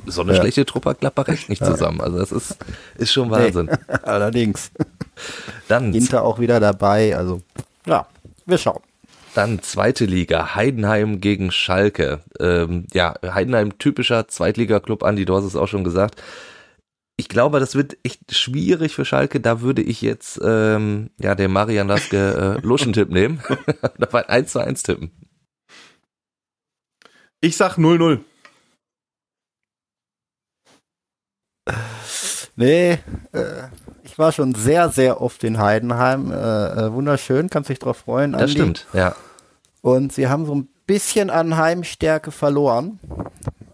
so 0.06 0.22
eine 0.22 0.32
Ja. 0.34 0.40
schlechte 0.40 0.64
Truppe 0.66 0.90
hat 0.90 1.00
Gladbach 1.00 1.28
echt 1.28 1.48
nicht 1.48 1.64
zusammen. 1.64 2.00
Also 2.00 2.18
das 2.18 2.32
ist, 2.32 2.56
ist 2.96 3.12
schon 3.12 3.30
Wahnsinn. 3.30 3.70
Allerdings. 4.02 4.70
Dann, 5.68 5.94
Inter 5.94 6.22
auch 6.24 6.38
wieder 6.40 6.60
dabei, 6.60 7.16
also 7.16 7.40
ja, 7.86 8.06
wir 8.46 8.58
schauen. 8.58 8.80
Dann 9.34 9.62
zweite 9.62 10.04
Liga, 10.04 10.54
Heidenheim 10.54 11.20
gegen 11.20 11.50
Schalke. 11.50 12.22
Ähm, 12.38 12.86
ja, 12.92 13.14
Heidenheim 13.22 13.78
typischer 13.78 14.28
Zweitliga-Club, 14.28 15.02
Andi, 15.02 15.24
du 15.24 15.34
hast 15.34 15.44
es 15.44 15.56
auch 15.56 15.68
schon 15.68 15.84
gesagt. 15.84 16.22
Ich 17.16 17.28
glaube, 17.28 17.60
das 17.60 17.74
wird 17.74 17.96
echt 18.02 18.34
schwierig 18.34 18.94
für 18.94 19.04
Schalke. 19.04 19.40
Da 19.40 19.60
würde 19.60 19.82
ich 19.82 20.02
jetzt 20.02 20.40
ähm, 20.42 21.10
ja 21.20 21.34
den 21.34 21.52
Marian 21.52 21.88
Laske 21.88 22.58
äh, 22.58 22.66
Luschentipp 22.66 23.10
nehmen. 23.10 23.42
da 23.98 24.12
war 24.12 24.28
ein 24.28 24.42
1 24.42 24.52
zu 24.52 24.58
1 24.60 24.82
tippen. 24.82 25.10
Ich 27.40 27.56
sag 27.56 27.76
0-0. 27.76 28.20
Nee, 32.56 32.98
äh, 33.32 33.68
ich 34.12 34.18
war 34.18 34.30
schon 34.30 34.54
sehr, 34.54 34.90
sehr 34.90 35.22
oft 35.22 35.42
in 35.42 35.58
Heidenheim. 35.58 36.30
Äh, 36.30 36.34
äh, 36.34 36.92
wunderschön, 36.92 37.48
kannst 37.48 37.70
dich 37.70 37.78
drauf 37.78 37.96
freuen. 37.96 38.32
Das 38.32 38.42
Andi. 38.42 38.52
stimmt, 38.52 38.86
ja. 38.92 39.14
Und 39.80 40.12
sie 40.12 40.28
haben 40.28 40.44
so 40.44 40.54
ein 40.54 40.68
bisschen 40.86 41.30
an 41.30 41.56
Heimstärke 41.56 42.30
verloren. 42.30 43.00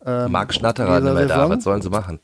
Ähm, 0.07 0.31
Marc 0.31 0.55
Schnatterer 0.55 1.01
nicht 1.01 1.13
mehr 1.13 1.27
da. 1.27 1.51
Was 1.51 1.65
sollen 1.65 1.83
sie 1.83 1.91
machen? 1.91 2.21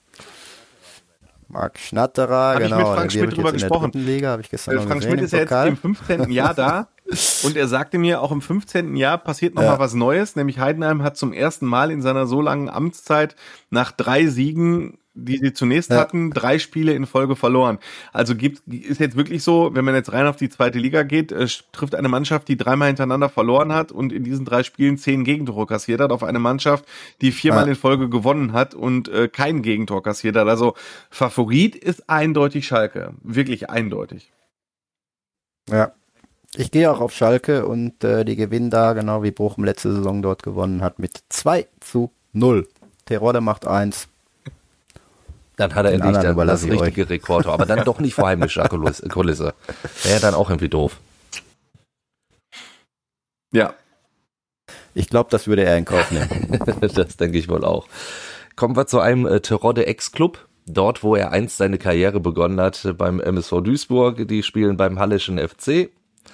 Marc 1.49 1.77
Schnatterer, 1.81 2.55
Hab 2.55 2.61
ich 2.61 2.65
genau. 2.67 2.79
mit 2.79 2.87
Frank 2.87 3.11
die 3.11 3.19
hab 3.19 3.23
Schmidt 3.25 3.31
ich 3.31 3.35
drüber 3.35 3.53
gesprochen. 3.53 3.91
Liga 3.95 4.31
habe 4.31 4.43
ich 4.43 4.51
gestern 4.51 4.77
Äh, 4.77 4.81
Frank 4.81 4.95
gesehen 5.01 5.11
Schmidt 5.11 5.25
ist 5.25 5.33
ja 5.33 5.41
jetzt 5.41 5.53
im 5.53 5.77
15. 5.77 6.31
Jahr 6.31 6.55
da 6.55 6.89
und 7.43 7.57
er 7.57 7.67
sagte 7.67 7.99
mir, 7.99 8.23
auch 8.23 8.31
im 8.31 8.41
15. 8.41 8.95
Jahr 8.95 9.19
passiert 9.19 9.57
noch 9.57 9.63
mal 9.63 9.81
was 9.81 9.95
Neues, 9.95 10.37
nämlich 10.37 10.61
Heidenheim 10.61 11.03
hat 11.03 11.17
zum 11.17 11.33
ersten 11.33 11.67
Mal 11.67 11.91
in 11.91 12.01
seiner 12.01 12.27
so 12.27 12.41
langen 12.41 12.69
Amtszeit 12.69 13.35
nach 13.71 13.91
drei 13.91 14.29
Siegen 14.29 14.99
die 15.15 15.39
sie 15.39 15.53
zunächst 15.53 15.91
Ja. 15.91 15.99
hatten, 15.99 16.31
drei 16.31 16.59
Spiele 16.59 16.93
in 16.93 17.07
Folge 17.07 17.37
verloren. 17.37 17.79
Also 18.13 18.35
gibt, 18.35 18.63
ist 18.73 19.01
jetzt 19.01 19.17
wirklich 19.17 19.43
so, 19.43 19.71
wenn 19.75 19.85
man 19.85 19.95
jetzt 19.95 20.13
rein 20.13 20.27
auf 20.27 20.37
die 20.37 20.49
zweite 20.49 20.79
Liga 20.79 21.03
geht, 21.05 21.31
äh, 21.33 21.47
trifft 21.73 21.95
eine 21.95 22.09
Mannschaft, 22.09 22.49
die 22.49 22.57
dreimal 22.57 22.89
hintereinander 22.89 23.29
verloren 23.29 23.73
hat 23.73 23.93
und 23.93 24.13
in 24.13 24.25
diesen 24.25 24.45
drei 24.45 24.63
Spielen 24.63 24.99
zehn 24.99 25.25
Gegentore 25.25 25.67
kassiert 25.67 26.01
hat, 26.01 26.11
auf 26.11 26.23
eine 26.25 26.39
Mannschaft, 26.41 26.85
die 27.21 27.33
viermal 27.33 27.65
Ja. 27.65 27.71
in 27.71 27.77
Folge 27.77 28.09
gewonnen 28.09 28.53
hat 28.53 28.75
und 28.75 29.09
äh, 29.09 29.29
kein 29.29 29.63
Gegentor 29.63 30.03
kassiert 30.03 30.37
hat. 30.37 30.49
Also 30.49 30.75
Favorit 31.11 31.77
ist 31.77 32.09
eindeutig 32.11 32.67
Schalke. 32.67 33.15
Wirklich 33.23 33.71
eindeutig. 33.71 34.33
Ja. 35.71 35.93
Ich 36.57 36.71
gehe 36.71 36.91
auch 36.91 37.01
auf 37.01 37.13
Schalke 37.13 37.67
und 37.67 38.05
äh, 38.05 38.25
die 38.25 38.37
gewinnen 38.37 38.71
da, 38.71 38.93
genau 38.93 39.23
wie 39.25 39.33
Bochum 39.33 39.65
letzte 39.65 39.93
Saison 39.93 40.23
dort 40.23 40.43
gewonnen 40.45 40.83
hat, 40.83 40.99
mit 41.01 41.23
2 41.29 41.67
zu 41.81 42.13
0. 42.33 42.69
Terodde 43.07 43.41
macht 43.41 43.67
1. 43.67 44.09
Dann 45.57 45.75
hat 45.75 45.87
er 45.87 45.93
Den 45.93 46.01
endlich 46.01 46.23
das, 46.23 46.63
das 46.63 46.65
richtige 46.65 47.09
Rekord, 47.09 47.47
aber 47.47 47.65
dann 47.65 47.85
doch 47.85 48.01
nicht 48.01 48.15
vor 48.15 48.27
heimlicher 48.27 48.69
Kulisse. 48.69 49.55
Wäre 50.03 50.21
dann 50.21 50.35
auch 50.35 50.51
irgendwie 50.51 50.69
doof. 50.69 50.99
Ja. 53.53 53.75
Ich 54.95 55.09
glaube, 55.09 55.31
das 55.31 55.47
würde 55.47 55.65
er 55.65 55.79
in 55.79 55.85
Kauf 55.85 56.11
nehmen. 56.11 56.61
das 56.81 57.17
denke 57.17 57.39
ich 57.39 57.49
wohl 57.49 57.65
auch. 57.65 57.87
Kommen 58.57 58.77
wir 58.77 58.87
zu 58.87 59.01
einem 59.01 59.27
äh, 59.27 59.41
Terodde 59.41 59.87
Ex-Club. 59.87 60.47
Dort, 60.67 61.03
wo 61.03 61.15
er 61.15 61.31
einst 61.31 61.59
seine 61.59 61.79
Karriere 61.79 62.21
begonnen 62.21 62.61
hat, 62.61 62.95
beim 62.97 63.21
MSV 63.21 63.61
Duisburg. 63.63 64.27
Die 64.27 64.43
spielen 64.43 64.77
beim 64.77 64.99
Hallischen 64.99 65.39
FC. 65.39 65.91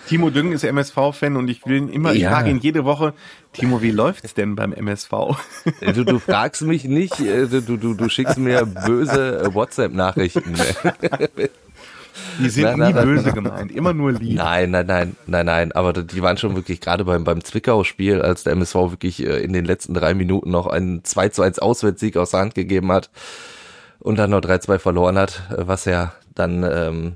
Timo 0.09 0.30
Düngen 0.30 0.53
ist 0.53 0.64
MSV-Fan 0.64 1.36
und 1.36 1.49
ich 1.49 1.64
will 1.66 1.76
ihn 1.76 1.88
immer, 1.88 2.12
ich 2.14 2.22
Ja. 2.22 2.30
frage 2.30 2.51
ihn 2.51 2.59
jede 2.59 2.84
Woche, 2.84 3.12
Timo, 3.53 3.80
wie 3.82 3.91
läuft's 3.91 4.34
denn 4.34 4.57
beim 4.57 4.72
MSV? 4.72 5.11
Du, 5.95 6.05
du 6.05 6.18
fragst 6.18 6.62
mich 6.62 6.84
nicht, 6.84 7.20
äh, 7.20 7.47
du, 7.47 7.61
du, 7.61 7.95
du 7.95 8.09
schickst 8.09 8.38
mir 8.38 8.64
böse 8.66 9.41
äh, 9.45 9.55
WhatsApp-Nachrichten. 9.55 10.55
Die 12.41 12.49
sind 12.49 12.64
Nein, 12.64 12.74
nie 12.74 12.80
nein, 12.80 12.95
nein. 12.95 13.05
böse 13.07 13.32
gemeint, 13.32 13.72
immer 13.72 13.93
nur 13.93 14.12
lieb. 14.12 14.36
Nein, 14.36 14.70
nein, 14.72 14.86
nein, 14.86 15.16
nein, 15.26 15.47
nein. 15.47 15.72
Aber 15.72 15.93
die 15.93 16.22
waren 16.22 16.36
schon 16.36 16.55
wirklich 16.57 16.80
gerade 16.80 17.05
beim, 17.05 17.24
beim 17.24 17.43
Zwickau-Spiel, 17.45 18.20
als 18.20 18.43
der 18.43 18.53
MSV 18.55 18.74
wirklich 18.74 19.24
äh, 19.24 19.38
in 19.43 19.53
den 19.53 19.64
letzten 19.64 19.95
drei 19.95 20.14
Minuten 20.14 20.51
noch 20.51 20.66
einen 20.66 21.05
2 21.05 21.28
zu 21.30 21.43
1 21.43 21.59
Auswärtssieg 21.61 22.16
aus 22.16 22.30
der 22.32 22.41
Hand 22.41 22.55
gegeben 22.55 22.91
hat 22.93 23.11
und 24.01 24.18
dann 24.18 24.30
noch 24.30 24.41
3-2 24.41 24.78
verloren 24.78 25.18
hat, 25.18 25.43
äh, 25.51 25.66
was 25.66 25.84
ja 25.84 26.12
dann 26.34 26.64
ähm, 26.70 27.12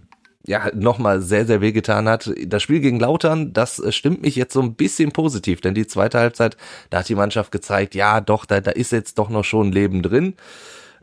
ja 0.46 0.70
nochmal 0.74 1.22
sehr, 1.22 1.46
sehr 1.46 1.60
wehgetan 1.60 2.08
hat. 2.08 2.32
Das 2.46 2.62
Spiel 2.62 2.80
gegen 2.80 3.00
Lautern, 3.00 3.52
das 3.52 3.78
äh, 3.78 3.92
stimmt 3.92 4.22
mich 4.22 4.36
jetzt 4.36 4.52
so 4.52 4.60
ein 4.60 4.74
bisschen 4.74 5.12
positiv, 5.12 5.60
denn 5.60 5.74
die 5.74 5.86
zweite 5.86 6.18
Halbzeit, 6.18 6.56
da 6.90 6.98
hat 6.98 7.08
die 7.08 7.14
Mannschaft 7.14 7.50
gezeigt, 7.52 7.94
ja 7.94 8.20
doch, 8.20 8.44
da, 8.44 8.60
da 8.60 8.70
ist 8.70 8.92
jetzt 8.92 9.18
doch 9.18 9.30
noch 9.30 9.44
schon 9.44 9.72
Leben 9.72 10.02
drin. 10.02 10.34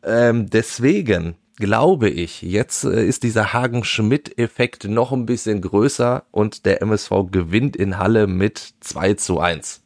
Ähm, 0.04 0.50
deswegen 0.50 1.36
glaube 1.56 2.10
ich, 2.10 2.42
jetzt 2.42 2.84
äh, 2.84 3.06
ist 3.06 3.24
dieser 3.24 3.54
Hagen-Schmidt-Effekt 3.54 4.86
noch 4.86 5.12
ein 5.12 5.26
bisschen 5.26 5.62
größer 5.62 6.24
und 6.32 6.66
der 6.66 6.82
MSV 6.82 7.12
gewinnt 7.32 7.76
in 7.76 7.98
Halle 7.98 8.28
mit 8.28 8.74
2 8.80 9.14
zu 9.16 9.40
1. 9.40 9.84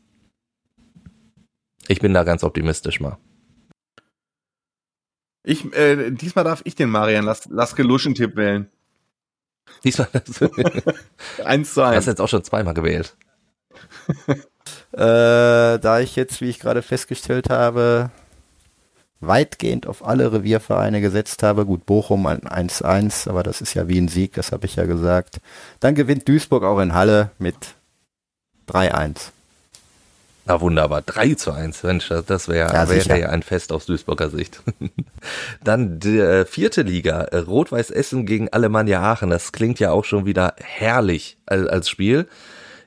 Ich 1.87 1.99
bin 1.99 2.13
da 2.13 2.23
ganz 2.23 2.43
optimistisch 2.43 2.99
mal. 2.99 3.17
Ich, 5.43 5.71
äh, 5.73 6.11
diesmal 6.11 6.43
darf 6.43 6.61
ich 6.63 6.75
den 6.75 6.89
Marian 6.89 7.25
Las 7.25 7.45
Laske 7.45 7.83
Luschen-Tipp 7.83 8.35
wählen. 8.35 8.67
Diesmal 9.83 10.07
hast 10.13 10.41
du 10.41 10.49
Eins 11.43 11.73
zu 11.73 11.85
hast 11.85 11.95
eins. 11.95 12.05
jetzt 12.05 12.21
auch 12.21 12.29
schon 12.29 12.43
zweimal 12.43 12.73
gewählt. 12.73 13.15
Äh, 14.93 15.77
da 15.79 15.99
ich 15.99 16.15
jetzt, 16.15 16.39
wie 16.39 16.49
ich 16.49 16.59
gerade 16.59 16.81
festgestellt 16.81 17.49
habe, 17.49 18.11
weitgehend 19.19 19.87
auf 19.87 20.05
alle 20.05 20.31
Reviervereine 20.31 21.01
gesetzt 21.01 21.43
habe, 21.43 21.65
gut, 21.65 21.85
Bochum 21.85 22.25
ein 22.27 22.41
1-1, 22.41 23.29
aber 23.29 23.43
das 23.43 23.59
ist 23.59 23.73
ja 23.73 23.89
wie 23.89 23.99
ein 23.99 24.07
Sieg, 24.07 24.33
das 24.33 24.53
habe 24.53 24.65
ich 24.65 24.77
ja 24.77 24.85
gesagt. 24.85 25.41
Dann 25.81 25.95
gewinnt 25.95 26.27
Duisburg 26.29 26.63
auch 26.63 26.79
in 26.79 26.93
Halle 26.93 27.31
mit 27.39 27.55
3-1. 28.69 29.31
Na 30.47 30.61
wunderbar, 30.61 31.01
3 31.01 31.33
zu 31.33 31.51
1, 31.51 31.81
Mensch, 31.83 32.07
das, 32.09 32.25
das 32.25 32.47
wäre 32.47 32.71
Ja, 32.71 32.87
wär 32.87 33.17
ja 33.17 33.29
ein 33.29 33.41
Fest 33.41 33.71
aus 33.71 33.87
Duisburger 33.87 34.29
Sicht. 34.29 34.61
Dann 35.63 35.99
die 35.99 36.19
äh, 36.19 36.45
vierte 36.45 36.83
Liga, 36.83 37.21
äh, 37.21 37.37
Rot-Weiß 37.37 37.89
Essen 37.89 38.27
gegen 38.27 38.49
Alemannia 38.49 39.01
Aachen, 39.01 39.31
das 39.31 39.51
klingt 39.51 39.79
ja 39.79 39.89
auch 39.91 40.05
schon 40.05 40.25
wieder 40.27 40.53
herrlich 40.59 41.37
als, 41.47 41.67
als 41.67 41.89
Spiel. 41.89 42.27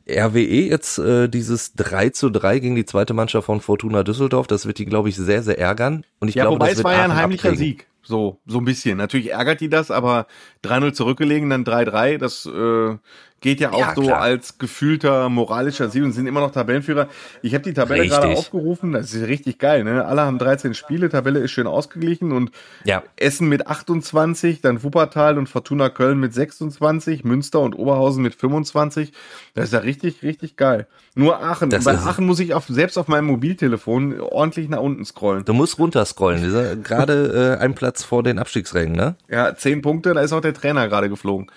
RWE 0.09 0.39
jetzt 0.69 0.99
äh, 0.99 1.29
dieses 1.29 1.75
3 1.75 2.11
zu 2.11 2.31
3 2.31 2.61
gegen 2.61 2.77
die 2.77 2.87
zweite 2.87 3.13
Mannschaft 3.13 3.47
von 3.47 3.61
Fortuna 3.61 4.05
Düsseldorf, 4.05 4.47
das 4.47 4.65
wird 4.67 4.79
die, 4.79 4.87
glaube 4.87 5.09
ich, 5.09 5.17
sehr, 5.17 5.43
sehr 5.43 5.59
ärgern. 5.59 6.05
Und 6.21 6.29
ich 6.29 6.37
Ja, 6.37 6.45
glaube, 6.45 6.57
wobei 6.57 6.67
das 6.67 6.73
es 6.75 6.79
wird 6.79 6.87
war 6.87 6.95
ja 6.95 7.03
ein 7.05 7.15
heimlicher 7.17 7.51
abkriegen. 7.51 7.59
Sieg. 7.59 7.87
So, 8.03 8.41
so 8.47 8.59
ein 8.59 8.65
bisschen. 8.65 8.97
Natürlich 8.97 9.33
ärgert 9.33 9.61
die 9.61 9.69
das, 9.69 9.91
aber 9.91 10.29
3-0 10.65 10.93
zurückgelegen, 10.95 11.51
dann 11.51 11.65
3-3, 11.65 12.17
das 12.17 12.47
äh, 12.47 12.97
geht 13.41 13.61
ja 13.61 13.71
auch 13.73 13.79
Ja, 13.81 13.95
so 13.95 14.03
klar. 14.03 14.21
als 14.21 14.59
gefühlter 14.59 15.29
moralischer 15.29 15.89
Sieg 15.91 16.03
und 16.03 16.13
sind 16.13 16.27
immer 16.27 16.41
noch 16.41 16.51
Tabellenführer. 16.51 17.09
Ich 17.43 17.55
habe 17.55 17.63
die 17.65 17.73
Tabelle 17.73 18.03
Richtig. 18.03 18.19
gerade 18.19 18.33
aufgerufen, 18.37 18.93
das 18.93 19.15
ist 19.15 19.27
richtig 19.29 19.59
geil, 19.59 19.85
ne? 19.85 20.05
Alle 20.05 20.23
haben 20.23 20.39
13 20.39 20.75
Spiele, 20.75 21.09
Tabelle 21.09 21.39
ist 21.41 21.53
schön 21.53 21.67
ausgeglichen 21.69 22.33
und 22.33 22.51
Ja, 22.85 23.03
Essen 23.17 23.49
mit 23.49 23.67
28, 23.69 24.61
dann 24.61 24.83
Wuppertal 24.83 25.39
und 25.39 25.49
Fortuna 25.49 25.89
Köln 25.89 26.19
mit 26.19 26.35
26, 26.35 27.25
Münster 27.25 27.61
und 27.61 27.75
Oberhausen 27.75 28.23
mit 28.23 28.35
25. 28.35 29.13
Das 29.55 29.67
ist 29.67 29.73
ja 29.73 29.81
richtig, 29.81 30.23
richtig 30.23 30.57
geil. 30.57 30.87
Nur 31.15 31.41
Aachen, 31.43 31.71
Das 31.71 31.85
bei. 31.85 31.95
Aachen 31.95 32.27
muss 32.27 32.41
ich 32.41 32.55
auf, 32.55 32.67
selbst 32.69 32.97
auf 32.99 33.09
meinem 33.09 33.27
Mobiltelefon 33.27 34.21
ordentlich 34.21 34.69
nach 34.69 34.81
unten 34.81 35.05
scrollen. 35.05 35.45
du 35.45 35.53
musst 35.53 35.79
runterscrollen. 35.79 36.43
Wir 36.43 36.51
sind 36.51 36.85
Gerade 36.85 37.57
äh, 37.61 37.63
ein 37.63 37.75
Platz 37.75 38.03
vor 38.05 38.23
den 38.23 38.39
Abstiegsrängen, 38.39 38.97
ne? 38.97 39.17
Ja, 39.29 39.55
10 39.55 39.83
Punkte, 39.83 40.15
da 40.15 40.21
ist 40.23 40.33
auch 40.33 40.41
der 40.41 40.55
Trainer 40.55 40.89
gerade 40.89 41.09
geflogen. 41.09 41.51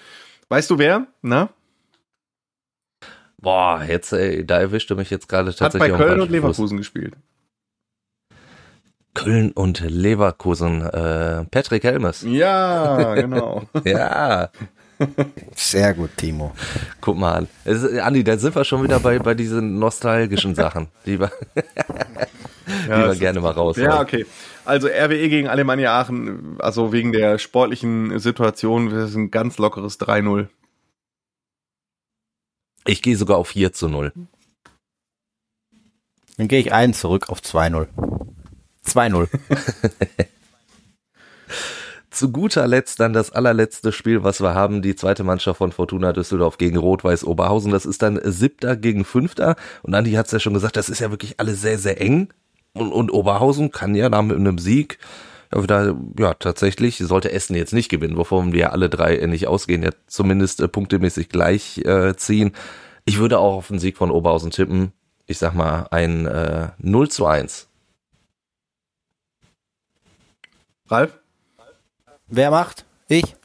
Weißt 0.50 0.70
du 0.70 0.78
wer? 0.78 1.08
Na? 1.22 1.50
Boah, 3.42 3.84
jetzt, 3.88 4.14
ey, 4.14 4.46
da 4.46 4.60
erwischte 4.60 4.96
mich 4.96 5.10
jetzt 5.10 5.28
gerade 5.28 5.50
Hat 5.50 5.58
bei 5.58 5.66
tatsächlich 5.66 5.92
auf 5.94 5.98
dem 5.98 6.08
Köln 6.08 6.22
und 6.22 6.30
falschen 6.30 6.42
Fuß. 6.42 6.42
Leverkusen 6.42 6.78
gespielt. 6.78 7.14
Köln 9.14 9.52
und 9.52 9.82
Leverkusen. 9.82 10.82
Äh, 10.82 11.46
Patrick 11.46 11.84
Helmes. 11.84 12.24
Ja, 12.28 13.16
genau. 13.16 13.64
Ja, 13.84 14.50
Sehr 15.56 15.94
gut, 15.94 16.12
Timo. 16.18 16.54
guck 17.00 17.18
mal 17.18 17.34
an. 17.34 17.48
Es 17.66 17.84
Andi, 17.84 18.24
da 18.24 18.38
sind 18.38 18.56
wir 18.56 18.64
schon 18.64 18.84
wieder 18.84 19.00
bei, 19.00 19.20
bei 19.20 19.34
diesen 19.34 19.80
nostalgischen 19.80 20.56
Sachen, 20.56 20.88
die 21.06 21.20
wir, 21.20 21.32
die 22.86 22.90
wir 22.90 23.16
gerne 23.16 23.42
mal 23.42 23.52
raus. 23.52 23.78
Ja, 23.78 24.02
okay. 24.02 24.26
Also 24.66 24.88
RWE 24.88 25.30
gegen 25.30 25.48
Alemannia 25.48 26.00
Aachen, 26.00 26.58
also 26.60 26.94
wegen 26.94 27.12
der 27.12 27.40
sportlichen 27.40 28.20
Situation, 28.20 28.90
das 28.90 29.12
ist 29.12 29.16
ein 29.16 29.32
ganz 29.32 29.58
lockeres 29.58 30.00
3-0. 30.00 30.48
Ich 32.86 33.02
gehe 33.02 33.16
sogar 33.16 33.38
auf 33.38 33.50
4 33.50 33.74
zu 33.74 33.88
0. 33.88 34.12
Dann 36.38 36.48
gehe 36.48 36.60
ich 36.60 36.74
einen 36.74 36.94
zurück 36.94 37.30
auf 37.30 37.40
2-0. 37.40 37.88
2-0. 38.86 39.28
Zu 42.10 42.32
guter 42.32 42.68
Letzt 42.68 43.00
dann 43.00 43.14
das 43.14 43.32
allerletzte 43.32 43.94
Spiel, 43.94 44.24
was 44.24 44.42
wir 44.42 44.54
haben, 44.54 44.82
die 44.82 44.96
zweite 44.96 45.24
Mannschaft 45.24 45.60
von 45.60 45.72
Fortuna 45.72 46.12
Düsseldorf 46.12 46.58
gegen 46.58 46.78
Rot-Weiß 46.78 47.24
Oberhausen. 47.24 47.72
Das 47.72 47.86
ist 47.86 48.02
dann 48.02 48.20
siebter 48.24 48.76
gegen 48.76 49.06
fünfter. 49.06 49.56
Und 49.82 49.96
Andi 49.96 50.12
hat 50.12 50.26
es 50.26 50.34
ja 50.34 50.40
schon 50.40 50.54
gesagt, 50.54 50.76
das 50.76 50.90
ist 50.90 51.00
ja 51.00 51.10
wirklich 51.10 51.40
alles 51.40 51.62
sehr, 51.62 51.78
sehr 51.78 52.02
eng. 52.02 52.28
Und, 52.74 52.92
und 52.92 53.12
Oberhausen 53.12 53.72
kann 53.72 53.96
ja 53.96 54.10
da 54.10 54.22
mit 54.22 54.36
einem 54.36 54.58
Sieg, 54.58 54.98
ja, 55.54 55.64
wieder, 55.64 55.96
ja, 56.18 56.34
tatsächlich 56.34 56.98
sollte 57.00 57.32
Essen 57.32 57.56
jetzt 57.56 57.74
nicht 57.74 57.90
gewinnen, 57.90 58.18
wovon 58.18 58.54
wir 58.54 58.72
alle 58.72 58.90
drei 58.90 59.18
äh, 59.18 59.28
nicht 59.28 59.48
ausgehen, 59.48 59.84
ja 59.84 59.92
zumindest 60.08 60.62
äh, 60.62 60.68
punktemäßig 60.68 61.30
gleich 61.30 61.80
äh, 61.80 62.16
ziehen. 62.16 62.54
Ich 63.06 63.18
würde 63.20 63.40
auch 63.40 63.56
auf 63.56 63.68
den 63.68 63.80
Sieg 63.80 63.98
von 63.98 64.12
Oberhausen 64.12 64.52
tippen. 64.52 64.94
Ich 65.28 65.38
sag 65.38 65.54
mal 65.54 65.88
ein 65.92 66.26
äh, 66.26 66.70
0 66.80 67.10
zu 67.10 67.26
1. 67.26 67.68
Ralf? 70.90 71.18
Wer 72.28 72.52
macht? 72.52 72.86
Ich. 73.08 73.36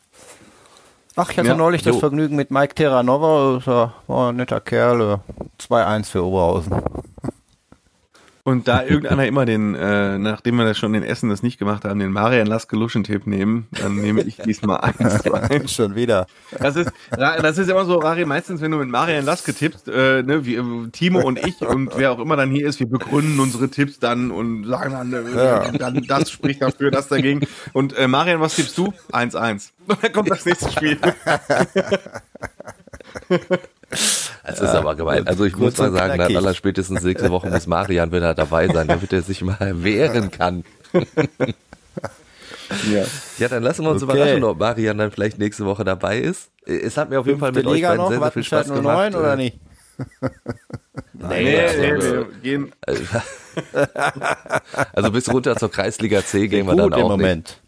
Ach, 1.16 1.30
ich 1.30 1.38
hatte 1.38 1.48
Ja, 1.48 1.54
neulich 1.54 1.82
das 1.82 1.94
jo. 1.94 2.00
Vergnügen 2.00 2.36
mit 2.36 2.50
Mike 2.50 2.74
Terranova. 2.74 3.56
Das 3.56 3.66
war 3.66 4.30
ein 4.30 4.36
netter 4.36 4.60
Kerl. 4.60 5.00
äh, 5.00 5.62
2-1 5.62 6.04
für 6.10 6.24
Oberhausen. 6.24 6.82
Und 8.46 8.68
da 8.68 8.80
irgendeiner 8.86 9.26
immer 9.26 9.44
den, 9.44 9.74
äh, 9.74 10.18
nachdem 10.18 10.54
wir 10.54 10.64
das 10.64 10.78
schon 10.78 10.94
in 10.94 11.02
Essen 11.02 11.30
das 11.30 11.42
nicht 11.42 11.58
gemacht 11.58 11.84
haben, 11.84 11.98
den 11.98 12.12
Marian 12.12 12.46
Laske 12.46 12.76
Luschentipp 12.76 13.26
nehmen, 13.26 13.66
dann 13.72 13.96
nehme 13.96 14.22
ich 14.22 14.36
diesmal 14.36 14.78
eins 14.82 15.24
zu 15.24 15.34
eins. 15.34 15.72
Schon 15.72 15.96
wieder. 15.96 16.28
Das 16.56 16.76
ist, 16.76 16.92
das 17.10 17.58
ist 17.58 17.68
immer 17.68 17.84
so, 17.84 17.98
Rari, 17.98 18.24
meistens, 18.24 18.60
wenn 18.60 18.70
du 18.70 18.76
mit 18.76 18.88
Marian 18.88 19.24
Laske 19.24 19.52
tippst, 19.52 19.88
äh, 19.88 20.22
ne, 20.22 20.46
wie 20.46 20.54
äh, 20.54 20.88
Timo 20.92 21.22
und 21.22 21.44
ich 21.44 21.60
und 21.60 21.98
wer 21.98 22.12
auch 22.12 22.20
immer 22.20 22.36
dann 22.36 22.52
hier 22.52 22.68
ist, 22.68 22.78
wir 22.78 22.88
begründen 22.88 23.40
unsere 23.40 23.68
Tipps 23.68 23.98
dann 23.98 24.30
und 24.30 24.62
sagen 24.64 24.92
dann, 24.92 25.12
äh, 25.12 25.36
Ja. 25.36 25.72
dann 25.72 26.04
das 26.06 26.30
spricht 26.30 26.62
dafür, 26.62 26.92
das 26.92 27.08
dagegen. 27.08 27.40
Und 27.72 27.98
äh, 27.98 28.06
Marian, 28.06 28.40
was 28.40 28.54
tippst 28.54 28.78
du? 28.78 28.92
1-1. 29.10 29.70
Und 29.88 29.98
dann 30.04 30.12
kommt 30.12 30.30
das 30.30 30.46
nächste 30.46 30.70
Spiel. 30.70 30.98
Das 34.60 34.70
ist 34.70 34.76
aber 34.76 34.94
gemein. 34.94 35.26
Also 35.26 35.44
ich 35.44 35.56
muss 35.56 35.76
mal 35.78 35.92
sagen, 35.92 36.18
dann 36.18 36.36
aller 36.36 36.54
spätestens 36.54 37.02
nächste 37.02 37.30
Woche 37.30 37.48
muss 37.50 37.66
Marian 37.66 38.12
wieder 38.12 38.34
dabei 38.34 38.68
sein, 38.68 38.88
damit 38.88 39.12
er 39.12 39.22
sich 39.22 39.42
mal 39.42 39.56
wehren 39.84 40.30
kann. 40.30 40.64
Ja. 42.92 43.04
Ja, 43.38 43.48
dann 43.48 43.62
lassen 43.62 43.84
wir 43.84 43.90
uns 43.92 44.02
Okay. 44.02 44.12
überraschen, 44.12 44.42
ob 44.42 44.58
Marian 44.58 44.98
dann 44.98 45.12
vielleicht 45.12 45.38
nächste 45.38 45.64
Woche 45.66 45.84
dabei 45.84 46.18
ist. 46.18 46.50
Es 46.64 46.96
hat 46.96 47.10
mir 47.10 47.20
auf 47.20 47.26
jeden 47.26 47.38
Fall 47.38 47.52
mit 47.52 47.64
euch 47.64 47.74
Liga 47.76 47.90
beiden 47.90 48.02
noch? 48.02 48.10
sehr, 48.10 48.18
sehr 48.18 48.32
viel 48.32 48.42
Wattenscheid 48.42 48.66
Spaß 48.66 48.82
09 48.82 49.12
gemacht. 49.12 49.14
oder 49.14 49.32
Äh, 49.34 49.36
nicht? 49.36 49.58
Nee, 51.12 51.44
Nee, 51.44 51.60
also, 51.60 51.80
nee, 51.80 52.02
wir 52.02 52.26
gehen, 52.42 52.72
also 54.92 55.10
bis 55.12 55.32
runter 55.32 55.56
zur 55.56 55.70
Kreisliga 55.70 56.24
C 56.24 56.48
gehen 56.48 56.66
wir 56.66 56.74
dann 56.76 56.86
im 56.92 56.92
auch 56.94 57.08
Moment. 57.10 57.46
nicht. 57.48 57.62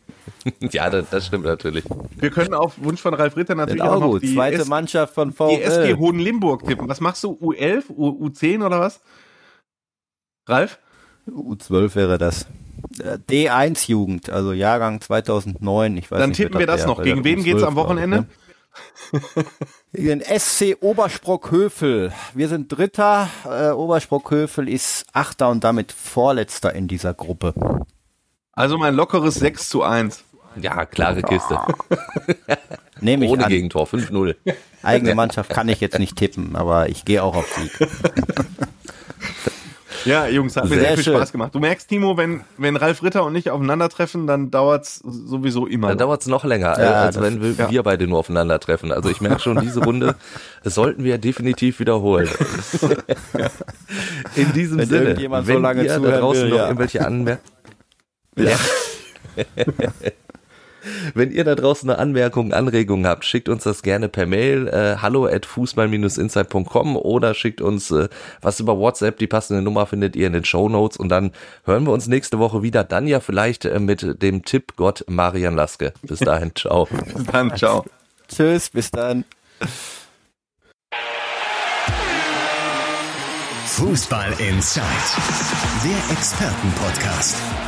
Ja, 0.72 0.90
das, 0.90 1.10
das 1.10 1.26
stimmt 1.26 1.44
natürlich. 1.44 1.84
wir 2.16 2.30
können 2.30 2.54
auf 2.54 2.74
Wunsch 2.78 3.00
von 3.00 3.14
Ralf 3.14 3.36
Ritter 3.36 3.54
natürlich 3.54 3.82
Auch 3.82 3.96
auch 3.96 4.00
noch 4.00 4.18
die, 4.18 4.34
Zweite 4.34 4.62
S 4.62 4.68
Mannschaft 4.68 5.14
von 5.14 5.30
die 5.30 5.60
SG 5.60 5.94
VfL. 5.94 5.96
Hohenlimburg 5.98 6.66
tippen. 6.66 6.88
Was 6.88 7.00
machst 7.00 7.24
du? 7.24 7.32
U11, 7.32 7.84
U 7.88 8.26
U10 8.26 8.64
oder 8.64 8.80
was? 8.80 9.00
Ralf? 10.46 10.78
U12 11.28 11.94
wäre 11.94 12.18
das. 12.18 12.46
Äh, 13.00 13.18
D1-Jugend, 13.28 14.30
also 14.30 14.52
Jahrgang 14.52 15.00
2009. 15.00 15.96
Ich 15.96 16.10
weiß 16.10 16.18
Dann 16.18 16.30
nicht, 16.30 16.36
tippen 16.38 16.58
wir 16.58 16.66
das 16.66 16.86
noch. 16.86 17.02
Gegen 17.02 17.24
wen 17.24 17.42
geht's 17.42 17.62
U12 17.62 17.66
am 17.66 17.76
Wochenende? 17.76 18.16
ne? 18.18 18.26
Gegen 19.92 20.20
den 20.20 20.22
SC 20.22 20.76
Obersprockhövel. 20.80 22.12
Wir 22.34 22.48
sind 22.48 22.68
Dritter. 22.68 23.28
Äh, 23.44 23.70
Obersprockhövel 23.70 24.68
ist 24.68 25.06
Achter 25.12 25.48
und 25.48 25.64
damit 25.64 25.92
Vorletzter 25.92 26.74
in 26.74 26.88
dieser 26.88 27.14
Gruppe. 27.14 27.54
Also 28.52 28.78
mein 28.78 28.94
lockeres 28.94 29.36
6 29.36 29.68
zu 29.68 29.82
1. 29.82 30.24
Ja, 30.60 30.86
klare 30.86 31.22
Kiste. 31.22 31.58
Nehme 33.00 33.26
ich 33.26 33.30
Ohne 33.30 33.44
an. 33.44 33.50
Gegentor, 33.50 33.86
5-0. 33.86 34.34
Eigene 34.82 35.14
Mannschaft 35.14 35.50
kann 35.50 35.68
ich 35.68 35.80
jetzt 35.80 35.98
nicht 35.98 36.16
tippen, 36.16 36.56
aber 36.56 36.88
ich 36.88 37.04
gehe 37.04 37.22
auch 37.22 37.36
auf 37.36 37.46
Sieg. 37.54 37.88
Ja, 40.04 40.26
Jungs, 40.26 40.56
hat 40.56 40.64
mir 40.64 40.70
Sehr 40.70 40.80
sehr, 40.80 40.94
viel 40.94 41.04
schön. 41.04 41.16
Spaß 41.16 41.32
gemacht. 41.32 41.54
Du 41.54 41.60
merkst, 41.60 41.88
Timo, 41.88 42.16
wenn, 42.16 42.42
wenn 42.56 42.76
Ralf 42.76 43.02
Ritter 43.02 43.24
und 43.24 43.34
ich 43.34 43.50
aufeinandertreffen, 43.50 44.26
dann 44.26 44.50
dauert's 44.50 45.00
sowieso 45.04 45.66
immer. 45.66 45.88
Dann 45.88 45.96
noch. 45.96 46.06
dauert 46.06 46.22
es 46.22 46.26
noch 46.28 46.44
länger, 46.44 46.80
Ja, 46.80 47.02
als 47.02 47.20
wenn 47.20 47.42
wir, 47.42 47.50
ja. 47.52 47.70
wir 47.70 47.82
beide 47.82 48.06
nur 48.06 48.18
aufeinandertreffen. 48.18 48.92
Also 48.92 49.10
ich 49.10 49.20
merke 49.20 49.40
schon, 49.40 49.60
diese 49.60 49.82
Runde 49.82 50.14
sollten 50.64 51.04
wir 51.04 51.18
definitiv 51.18 51.80
wiederholen. 51.80 52.28
In 54.36 54.52
diesem 54.52 54.78
Wenn 54.78 54.88
Sinne, 54.88 55.16
so 55.16 55.46
wenn 55.46 55.62
lange 55.62 55.84
ihr 55.84 55.98
da 55.98 56.18
draußen 56.18 56.44
will, 56.44 56.50
noch 56.50 56.56
ja. 56.56 56.66
irgendwelche 56.66 57.06
Anmerkungen... 57.06 57.48
Ja. 58.36 58.56
Wenn 61.14 61.30
ihr 61.30 61.44
da 61.44 61.54
draußen 61.54 61.88
eine 61.88 61.98
Anmerkung, 61.98 62.52
Anregungen 62.52 63.06
habt, 63.06 63.24
schickt 63.24 63.48
uns 63.48 63.64
das 63.64 63.82
gerne 63.82 64.08
per 64.08 64.26
Mail 64.26 64.68
äh, 64.68 64.96
hallo 65.00 65.26
at 65.26 65.46
fußball-insight.com 65.46 66.96
oder 66.96 67.34
schickt 67.34 67.60
uns 67.60 67.90
äh, 67.90 68.08
was 68.40 68.60
über 68.60 68.78
WhatsApp. 68.78 69.18
Die 69.18 69.26
passende 69.26 69.62
Nummer 69.62 69.86
findet 69.86 70.16
ihr 70.16 70.26
in 70.26 70.32
den 70.32 70.44
Show 70.44 70.68
Notes 70.68 70.96
und 70.96 71.08
dann 71.08 71.32
hören 71.64 71.84
wir 71.84 71.92
uns 71.92 72.06
nächste 72.06 72.38
Woche 72.38 72.62
wieder. 72.62 72.84
Dann 72.84 73.06
ja 73.06 73.20
vielleicht 73.20 73.64
äh, 73.64 73.78
mit 73.78 74.22
dem 74.22 74.44
Tippgott 74.44 75.04
Marian 75.08 75.56
Laske. 75.56 75.92
Bis 76.02 76.20
dahin, 76.20 76.52
ciao. 76.54 76.86
Bis 76.86 77.24
dann, 77.24 77.56
ciao. 77.56 77.84
Tschüss, 78.28 78.70
bis 78.70 78.90
dann. 78.90 79.24
Fußball 83.66 84.32
Inside, 84.40 84.82
der 85.84 86.16
Expertenpodcast. 86.16 87.67